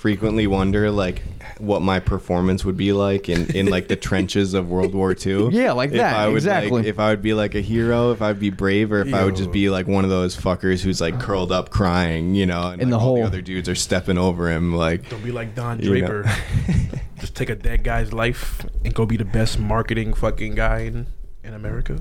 [0.08, 1.22] frequently wonder like
[1.56, 5.48] what my performance would be like in in like the trenches of World War II.
[5.48, 6.70] Yeah, like If that, I would, exactly.
[6.82, 9.24] Like, if I would be like a hero, if I'd be brave, or if I
[9.24, 12.68] would just be like one of those fuckers who's like curled up crying, you know,
[12.68, 13.16] and In like, the all hole.
[13.16, 15.08] the other dudes are stepping over him, like.
[15.08, 16.06] Don't be like Don You know.
[16.06, 16.30] Draper.
[17.20, 21.06] Just take a dead guy's life and go be the best marketing fucking guy in,
[21.42, 21.98] in America.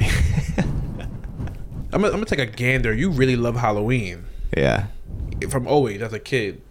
[1.92, 2.94] I'm gonna, I'm gonna take a gander.
[2.94, 4.24] You really love Halloween
[4.56, 4.86] Yeah.
[5.50, 6.62] from always as a kid.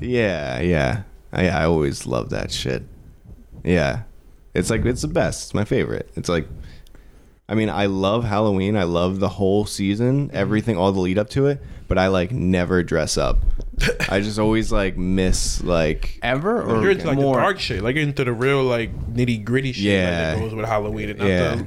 [0.00, 1.02] Yeah, yeah.
[1.32, 2.82] I I always love that shit.
[3.64, 4.02] Yeah.
[4.54, 5.46] It's like it's the best.
[5.48, 6.10] It's my favorite.
[6.16, 6.46] It's like
[7.48, 8.76] I mean, I love Halloween.
[8.76, 10.36] I love the whole season, Mm-hmm.
[10.36, 13.38] everything, all the lead up to it, but I like never dress up.
[14.08, 17.36] I just always like miss like Ever or You're into like more?
[17.36, 20.54] the dark shit, like you're into the real like nitty gritty shit like, that goes
[20.54, 21.54] with Halloween and not Yeah.
[21.56, 21.66] the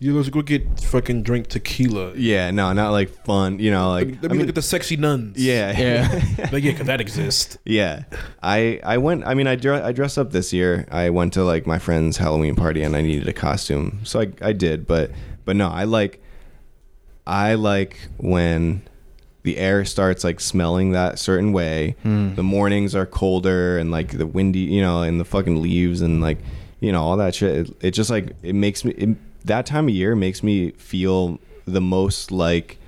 [0.00, 2.14] you let's go get fucking drink tequila.
[2.14, 4.62] yeah, no, not like fun, you know, like Let me, I mean, look at the
[4.62, 5.36] sexy nuns.
[5.36, 5.76] yeah.
[5.78, 6.24] Yeah.
[6.52, 7.58] like yeah, because that exists.
[7.64, 8.04] Yeah,
[8.42, 9.26] I I went.
[9.26, 10.86] I mean, I dre- I dressed up this year.
[10.90, 14.28] I went to like my friend's Halloween party, and I needed a costume, so I
[14.40, 14.86] I did.
[14.86, 15.10] But
[15.44, 16.22] but no, I like
[17.26, 18.82] I like when
[19.42, 21.96] the air starts like smelling that certain way.
[22.02, 22.34] Hmm.
[22.34, 26.20] The mornings are colder and like the windy, you know, and the fucking leaves and
[26.20, 26.38] like
[26.80, 27.68] you know all that shit.
[27.68, 31.38] It, it just like it makes me it, that time of year makes me feel
[31.64, 32.78] the most like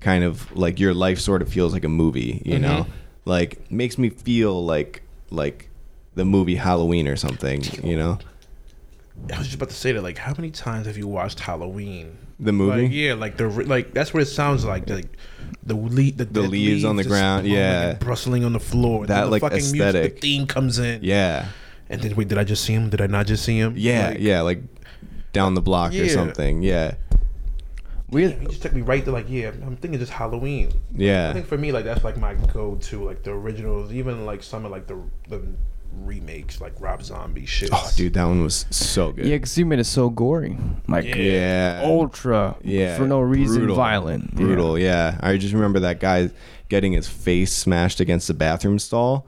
[0.00, 2.62] kind of like your life sort of feels like a movie, you mm-hmm.
[2.62, 2.86] know?
[3.24, 5.70] Like makes me feel like like
[6.14, 8.18] the movie Halloween or something, you know?
[9.32, 10.02] I was just about to say that.
[10.02, 12.18] Like, how many times have you watched Halloween?
[12.38, 12.82] The movie?
[12.82, 14.88] Like, yeah, like the like that's what it sounds like.
[14.88, 15.08] Like
[15.62, 17.90] the the, The dead leaves on the ground, yeah.
[17.90, 19.06] and bristling on the floor.
[19.06, 20.14] That, the like, fucking music, aesthetic.
[20.14, 21.02] the theme comes in.
[21.02, 21.48] Yeah.
[21.88, 22.90] And then wait, did I just see him?
[22.90, 23.74] Did I not just see him?
[23.76, 24.60] Yeah, Like, yeah, like
[25.36, 26.08] down the block or Yeah.
[26.12, 26.62] something.
[26.62, 26.94] Yeah.
[28.10, 30.70] we He just took me right to like, yeah, I'm thinking just Halloween.
[30.94, 31.10] Yeah.
[31.12, 31.32] I Yeah.
[31.34, 34.70] think for me, like that's like my go-to, like the originals, even like some of
[34.70, 34.96] like the
[35.28, 35.42] the
[36.04, 37.70] remakes, like Rob Zombie shit.
[37.72, 39.24] Oh, dude, that one was so good.
[39.26, 40.56] yeah, because you made it so gory,
[40.88, 41.14] like Yeah.
[41.16, 41.80] Yeah.
[41.84, 42.96] ultra, Yeah.
[42.96, 43.76] for no reason, Brutal.
[43.76, 44.36] violent, Yeah.
[44.38, 45.18] Brutal, yeah.
[45.20, 46.30] I just remember that guy
[46.68, 49.26] getting his face smashed against the bathroom stall.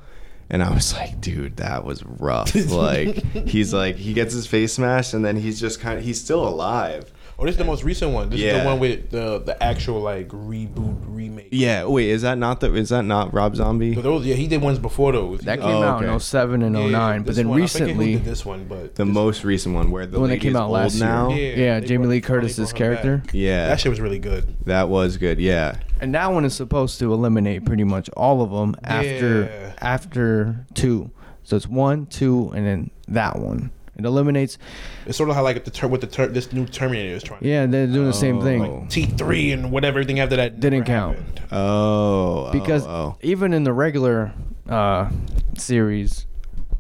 [0.50, 2.54] And I was like, dude, that was rough.
[2.70, 3.16] like,
[3.46, 6.46] he's like, he gets his face smashed, and then he's just kind of, he's still
[6.48, 7.12] alive.
[7.40, 8.30] Oh, this is the most recent one.
[8.30, 8.60] This is Yeah.
[8.60, 11.48] the one with the the actual like reboot remake.
[11.52, 11.84] Yeah.
[11.84, 12.74] Wait, is that not the?
[12.74, 13.94] Is that not Rob Zombie?
[13.94, 15.42] So those, yeah, he did ones before those.
[15.42, 16.18] That came Oh, out in okay.
[16.18, 19.14] 07 and 09, but then one, I who recently, did this one, but The this-
[19.14, 21.04] most recent one where the the one that came out last year.
[21.04, 21.28] now.
[21.30, 22.76] Yeah, Yeah, Jamie Lee Curtis's brought back.
[23.02, 23.22] character.
[23.32, 24.56] Yeah, that shit was really good.
[24.64, 25.38] that was good.
[25.38, 29.72] Yeah, And that one is supposed to eliminate pretty much all of them after Yeah.
[29.80, 31.10] after two.
[31.42, 33.70] So it's one, two, and then that one.
[33.96, 34.58] It eliminates.
[35.06, 37.42] It's sort of how like the ter- what the ter- this new Terminator is trying.
[37.44, 38.42] Yeah, they're doing the same Oh.
[38.42, 41.16] thing T three and whatever everything after that Didn't count.
[41.18, 41.40] happened.
[41.50, 43.16] Oh, because oh, oh.
[43.22, 44.32] even in the regular
[44.68, 45.08] uh,
[45.56, 46.26] series,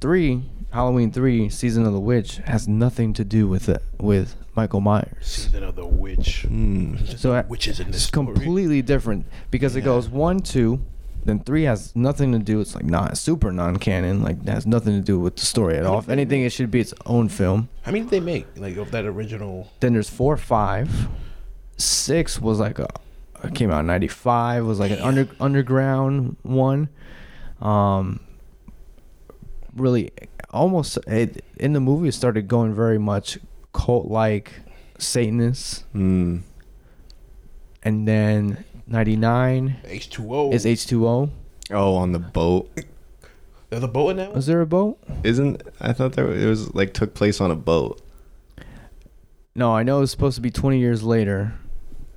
[0.00, 4.80] three Halloween three season of the witch has nothing to do with it with Michael
[4.80, 5.16] Myers.
[5.22, 6.46] Season of the witch.
[6.48, 8.26] There's So no I- witches in this It's story.
[8.34, 10.80] completely different because it goes one, two,
[11.24, 12.60] then three has nothing to do.
[12.60, 14.22] It's like not super non-canon.
[14.22, 15.98] Like it has nothing to do with the story at all.
[16.00, 17.68] If anything, it should be its own film.
[17.82, 18.46] How many did they make?
[18.56, 19.70] Like of that original.
[19.80, 21.08] Then there's four, five,
[21.76, 22.88] six was like a
[23.44, 26.88] it came out in '95 was like an under underground one.
[27.62, 28.20] Um,
[29.78, 30.10] really,
[30.50, 33.38] almost it, in the movie it started going very much
[33.72, 34.52] cult like
[34.98, 36.38] Satanists, Hmm.
[37.82, 40.50] and then '99 H two O.
[40.50, 41.30] is H2O.
[41.70, 42.70] Oh, on the boat.
[43.70, 44.36] There's a boat in that one.
[44.36, 44.98] Was there a boat?
[45.22, 48.00] Isn't I thought there it was like took place on a boat.
[49.54, 51.52] No, I know it was supposed to be 20 years later.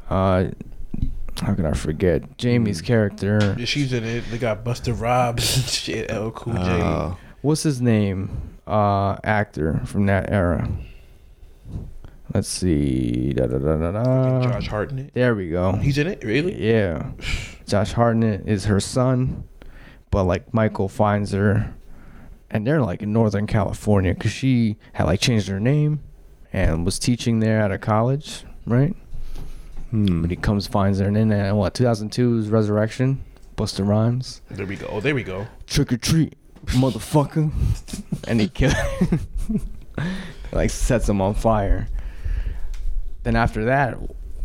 [0.09, 0.45] Uh,
[1.41, 2.85] how can I forget Jamie's Hmm.
[2.85, 3.55] character?
[3.57, 4.23] Yeah, she's in it.
[4.31, 6.11] They got Busta Rhymes and shit.
[6.11, 6.59] L Cool J.
[6.81, 7.17] Oh.
[7.41, 8.57] What's his name?
[8.67, 10.69] Uh, actor from that era.
[12.33, 13.33] Let's see.
[13.33, 14.41] Da, da, da, da, da.
[14.43, 15.13] Josh Hartnett.
[15.13, 15.73] There we go.
[15.73, 16.23] He's in it.
[16.23, 16.55] Really?
[16.61, 17.11] Yeah.
[17.67, 19.43] Josh Hartnett is her son,
[20.11, 21.73] but like Michael finds her,
[22.49, 25.99] and they're like in Northern California because she had like changed her name
[26.53, 28.95] and was teaching there at a college, right?
[29.89, 30.21] Hmm.
[30.21, 31.73] But he comes, finds her, and then uh, what?
[31.73, 33.21] 2002's Resurrection,
[33.57, 34.87] Busta Rhymes, There we go.
[34.89, 35.47] Oh, there we go.
[35.67, 36.35] trick or treat,
[36.67, 37.51] motherfucker,
[38.27, 38.73] and he kills,
[40.51, 41.87] like sets him on fire.
[43.23, 43.97] Then after that,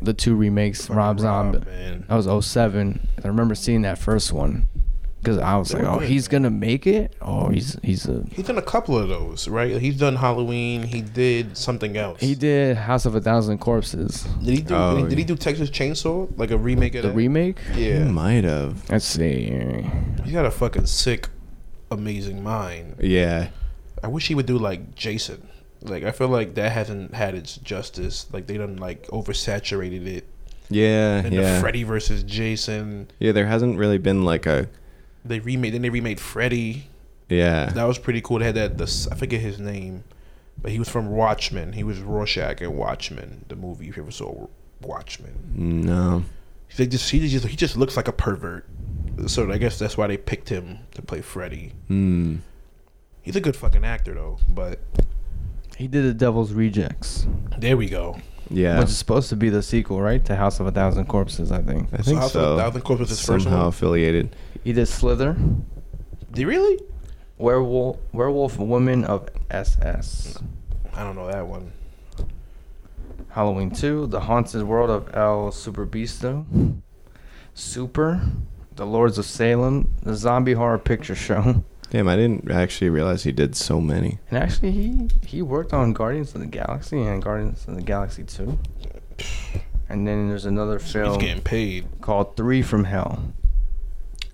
[0.03, 1.61] the two remakes, Rob Zombie.
[1.65, 2.05] man.
[2.09, 3.09] That was 07.
[3.25, 4.69] I remember seeing that first one
[5.21, 6.43] because I was They like, were "Oh, good, he's man.
[6.43, 7.17] gonna make it.
[7.23, 9.81] Oh, he's he's a." He's done a couple of those, right?
[9.81, 10.83] He's done Halloween.
[10.83, 12.21] He did something else.
[12.21, 14.75] He did House of a Thousand Corpses, Did he do?
[14.75, 16.29] Oh, did, he, did he do Texas Chainsaw?
[16.39, 17.15] Like a remake of the that?
[17.15, 17.59] remake.
[17.73, 18.05] He Yeah.
[18.05, 18.89] might have.
[18.91, 19.85] Let's see.
[20.23, 21.29] He's got a fucking sick,
[21.91, 22.97] amazing mind.
[23.01, 23.49] Yeah.
[24.03, 25.49] I wish he would do like Jason.
[25.83, 28.27] Like I feel like that hasn't had its justice.
[28.33, 30.27] Like they done like oversaturated it.
[30.69, 31.19] Yeah.
[31.19, 31.55] And yeah.
[31.55, 33.09] the Freddy versus Jason.
[33.19, 33.33] yeah.
[33.33, 34.69] There hasn't really been like a.
[35.25, 35.75] They remade.
[35.75, 36.89] Then they remade Freddy.
[37.29, 37.67] Yeah.
[37.67, 38.39] That was pretty cool.
[38.39, 38.79] They had that.
[38.79, 40.05] The, I forget his name,
[40.61, 41.73] but he was from Watchmen.
[41.73, 43.89] He was Rorschach in Watchmen, the movie.
[43.89, 44.47] If you ever saw
[44.83, 45.35] Watchmen,
[45.85, 46.23] No.
[46.77, 48.67] they just he just he just looks like a pervert.
[49.27, 51.73] So I guess that's why they picked him to play Freddy.
[51.89, 52.37] Hmm.
[53.23, 54.79] He's a good fucking actor though, but
[55.77, 57.27] He did the Devil's Rejects,
[57.59, 58.19] There we go.
[58.49, 60.25] Yeah, which is supposed to be the sequel, right?
[60.27, 61.89] To House of a Thousand Corpses, I think.
[61.93, 62.53] I think House so.
[62.53, 64.37] of a Thousand Corpses is his first Somehow affiliated.
[64.63, 65.35] He did Slither,
[66.31, 66.79] Did he really?
[67.39, 70.39] Werewolf, Werewolf Woman of SS,
[70.95, 71.73] I don't know that one.
[73.31, 76.47] Halloween 2, The Haunted World of El Super Beasto,
[77.55, 78.23] Super,
[78.77, 81.65] The Lords of Salem, The Zombie Horror Picture Show.
[81.91, 84.19] Damn, I didn't actually realize he did so many.
[84.31, 88.25] And actually, he he worked on Guardians of the Galaxy and Guardians of the Galaxy
[88.25, 88.59] 2.
[89.89, 91.05] And then there's another film.
[91.05, 91.89] He's film getting paid.
[92.01, 93.33] called Three from Hell.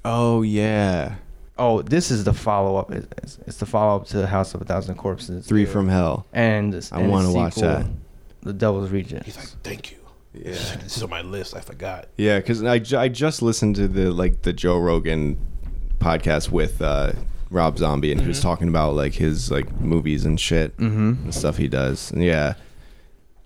[0.05, 1.17] Oh yeah,
[1.59, 2.91] Oh, this is the follow up.
[2.91, 5.47] It's, it's the follow up to The House of a Thousand Corpses.
[5.47, 6.27] Three from Hell.
[6.33, 7.87] And this, I wanna watch that.
[8.41, 9.27] The Devil's Rejects.
[9.27, 9.99] He's like, thank you.
[10.35, 10.53] Yeah.
[10.83, 11.55] This is on my list.
[11.55, 12.09] I forgot.
[12.17, 15.39] Yeah, because I, I just listened to the like the Joe Rogan
[15.99, 17.13] podcast with uh,
[17.51, 18.43] Rob Zombie, and he was Mhm.
[18.43, 21.25] talking about like his like movies and shit mm-hmm.
[21.25, 22.11] and stuff he does.
[22.13, 22.55] And yeah,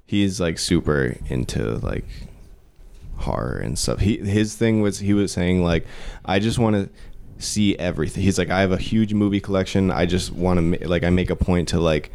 [0.06, 2.04] he's like super into like
[3.16, 4.00] horror and stuff.
[4.00, 5.86] He his thing was he was saying like
[6.24, 6.88] I just want to
[7.44, 8.22] see everything.
[8.22, 9.90] He's like I have a huge movie collection.
[9.90, 12.12] I just want to ma- like I make a point to like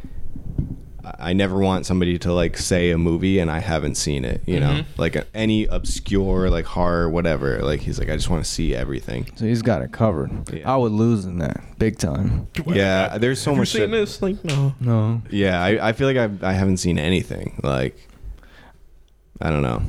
[1.19, 4.60] I never want somebody to like say a movie and I haven't seen it, you
[4.60, 4.72] know?
[4.82, 4.86] Mhm.
[4.98, 7.61] Like a, any obscure like horror whatever.
[7.64, 9.28] Like he's like I just want to see everything.
[9.36, 10.32] So he's got it covered.
[10.53, 10.72] Yeah.
[10.72, 12.48] I would lose in that big time.
[12.68, 14.22] Yeah, there's so Have much You seen shit- this?
[14.22, 14.76] Like, no.
[14.80, 15.22] No.
[15.30, 17.60] Yeah, I, I feel like I I haven't seen anything.
[17.64, 18.07] Like
[19.41, 19.82] I don't know.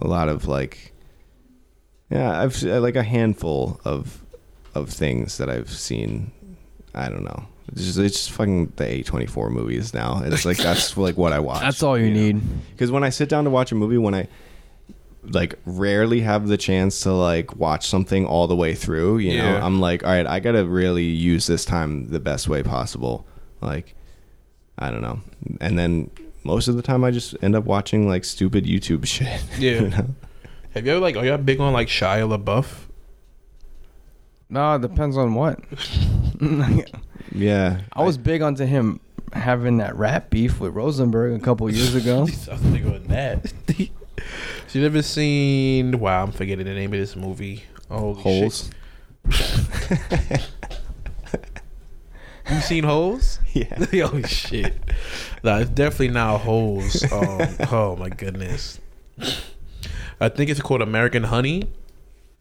[0.00, 0.92] A lot of like
[2.10, 4.22] Yeah, I've like a handful of
[4.74, 6.32] of things that I've seen.
[6.94, 7.46] I don't know.
[7.72, 10.22] It's just, it's just fucking the A24 movies now.
[10.24, 11.60] It's like that's like what I watch.
[11.60, 12.40] That's all you need.
[12.70, 14.28] Because when I sit down to watch a movie, when I
[15.24, 19.52] like rarely have the chance to like watch something all the way through, you know,
[19.54, 19.66] Yeah.
[19.66, 23.26] I'm like, all right, I gotta really use this time the best way possible.
[23.60, 23.94] Like,
[24.78, 25.20] I don't know.
[25.60, 26.10] And then
[26.44, 29.42] most of the time, I just end up watching like stupid YouTube shit.
[29.58, 29.80] Yeah.
[29.82, 30.06] you know?
[30.74, 31.16] Have you ever like?
[31.16, 32.82] Are you big on like Shia LaBeouf?
[34.48, 35.58] No, it depends on what.
[37.36, 37.82] Yeah.
[37.92, 39.00] I was big onto him
[39.32, 42.18] having that rap beef with Rosenberg a couple years ago.
[42.18, 43.48] I was big on that.
[43.68, 43.74] so
[44.72, 45.98] you never seen?
[45.98, 47.64] Wow, I'm forgetting the name of this movie.
[47.90, 48.70] Oh, holes.
[49.30, 50.48] Shit.
[52.50, 53.40] You seen Holes?
[53.54, 53.86] yeah.
[54.04, 54.72] oh shit!
[55.42, 57.02] Nah, it's definitely not Holes.
[57.12, 57.40] Um,
[57.72, 58.78] oh my goodness.
[60.20, 61.64] I think it's called American Honey.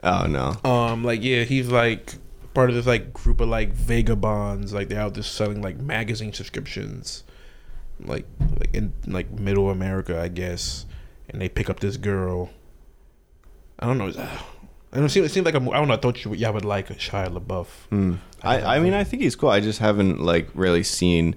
[0.04, 0.70] Oh no.
[0.70, 2.14] Um, like yeah, he's like
[2.56, 4.74] part of this like group of like vagabonds.
[4.74, 7.24] Like they're out there selling like magazine subscriptions,
[8.00, 8.26] like
[8.60, 10.88] like in like middle America, I guess.
[11.30, 12.50] And they pick up this girl.
[13.78, 14.12] I don't know.
[14.94, 15.26] I don't seem.
[15.26, 15.96] It seems like a I don't know.
[15.96, 17.68] I thought you y'all would like a Shia LaBeouf.
[17.92, 18.18] Mm.
[18.42, 19.50] I, I mean, I think he's cool.
[19.50, 21.36] I just haven't like really seen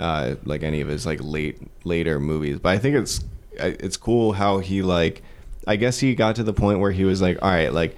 [0.00, 3.22] uh, like any of his like late later movies, but I think it's
[3.52, 5.22] it's cool how he like.
[5.64, 7.96] I guess he got to the point where he was like, all right, like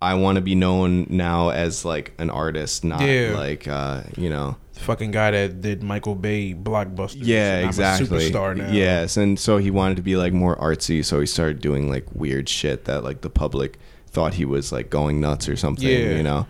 [0.00, 3.32] I want to be known now as like an artist, not Yeah.
[3.36, 4.56] like uh, you know.
[4.74, 7.16] The fucking guy that did Michael Bay blockbusters.
[7.22, 8.30] Yeah, and I'm a exactly.
[8.30, 8.70] superstar now.
[8.70, 12.06] Yes, and so he wanted to be like more artsy, so he started doing like
[12.14, 15.88] weird shit that like the public thought he was like going nuts or something.
[15.88, 16.16] Yeah.
[16.16, 16.46] You know.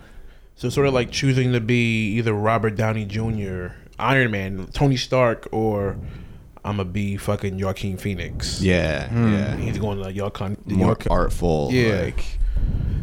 [0.55, 3.67] So sort of like choosing to be either Robert Downey Jr.,
[3.97, 5.97] Iron Man, Tony Stark, or
[6.63, 8.61] I'm gonna be fucking Joaquin Phoenix.
[8.61, 9.07] Yeah.
[9.09, 9.33] Hmm.
[9.33, 9.55] Yeah.
[9.55, 10.55] He's going to like Joaquin.
[10.67, 11.69] more Joaquin- artful.
[11.71, 12.01] Yeah.
[12.01, 12.23] Like,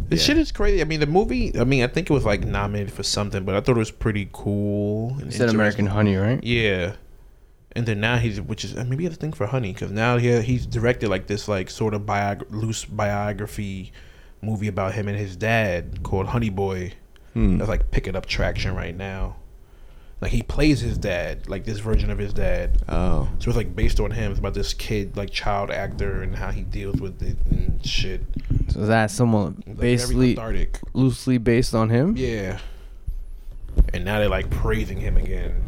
[0.08, 0.22] The yeah.
[0.22, 0.80] shit is crazy.
[0.80, 1.58] I mean, the movie.
[1.58, 3.90] I mean, I think it was like nominated for something, but I thought it was
[3.90, 5.16] pretty cool.
[5.22, 5.86] You said American.
[5.86, 6.42] Honey, right?
[6.42, 6.94] Yeah.
[7.72, 10.40] And then now he's, which is maybe he a thing for Honey, because now he
[10.40, 13.92] he's directed like this like sort of biog- loose biography
[14.40, 16.94] movie about him and his dad called Honey Boy.
[17.34, 17.58] hmm.
[17.58, 19.36] That's like picking up traction right now.
[20.20, 22.80] Like he plays his dad, like this version of his dad.
[22.88, 23.28] Oh.
[23.38, 24.30] So it's like based on him.
[24.32, 28.22] It's about this kid, like child actor, and how he deals with it and shit.
[28.68, 30.80] So is that someone Like, basically cathartic.
[30.94, 32.16] loosely based on him?
[32.16, 32.58] Yeah.
[33.92, 35.64] And now they're like praising him again.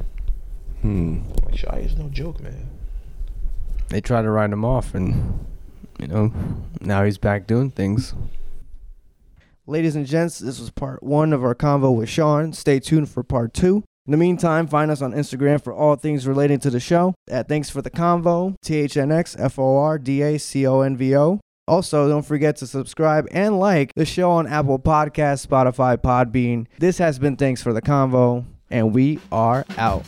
[0.80, 1.20] Hmm.
[1.44, 2.70] Like Shy is no joke, man.
[3.88, 5.44] They tried to write him off, and
[5.98, 6.32] you know,
[6.80, 8.14] now he's back doing things.
[9.66, 12.54] Ladies and gents, this was part one of our convo with Sean.
[12.54, 13.84] Stay tuned for part two.
[14.08, 17.46] In the meantime, find us on Instagram for all things relating to the show at
[17.46, 20.80] Thanks for the Convo, T H N X F O R D A C O
[20.80, 21.40] N V O.
[21.66, 26.68] Also, don't forget to subscribe and like the show on Apple Podcasts, Spotify, Podbean.
[26.78, 30.06] This has been Thanks for the Convo, and we are out.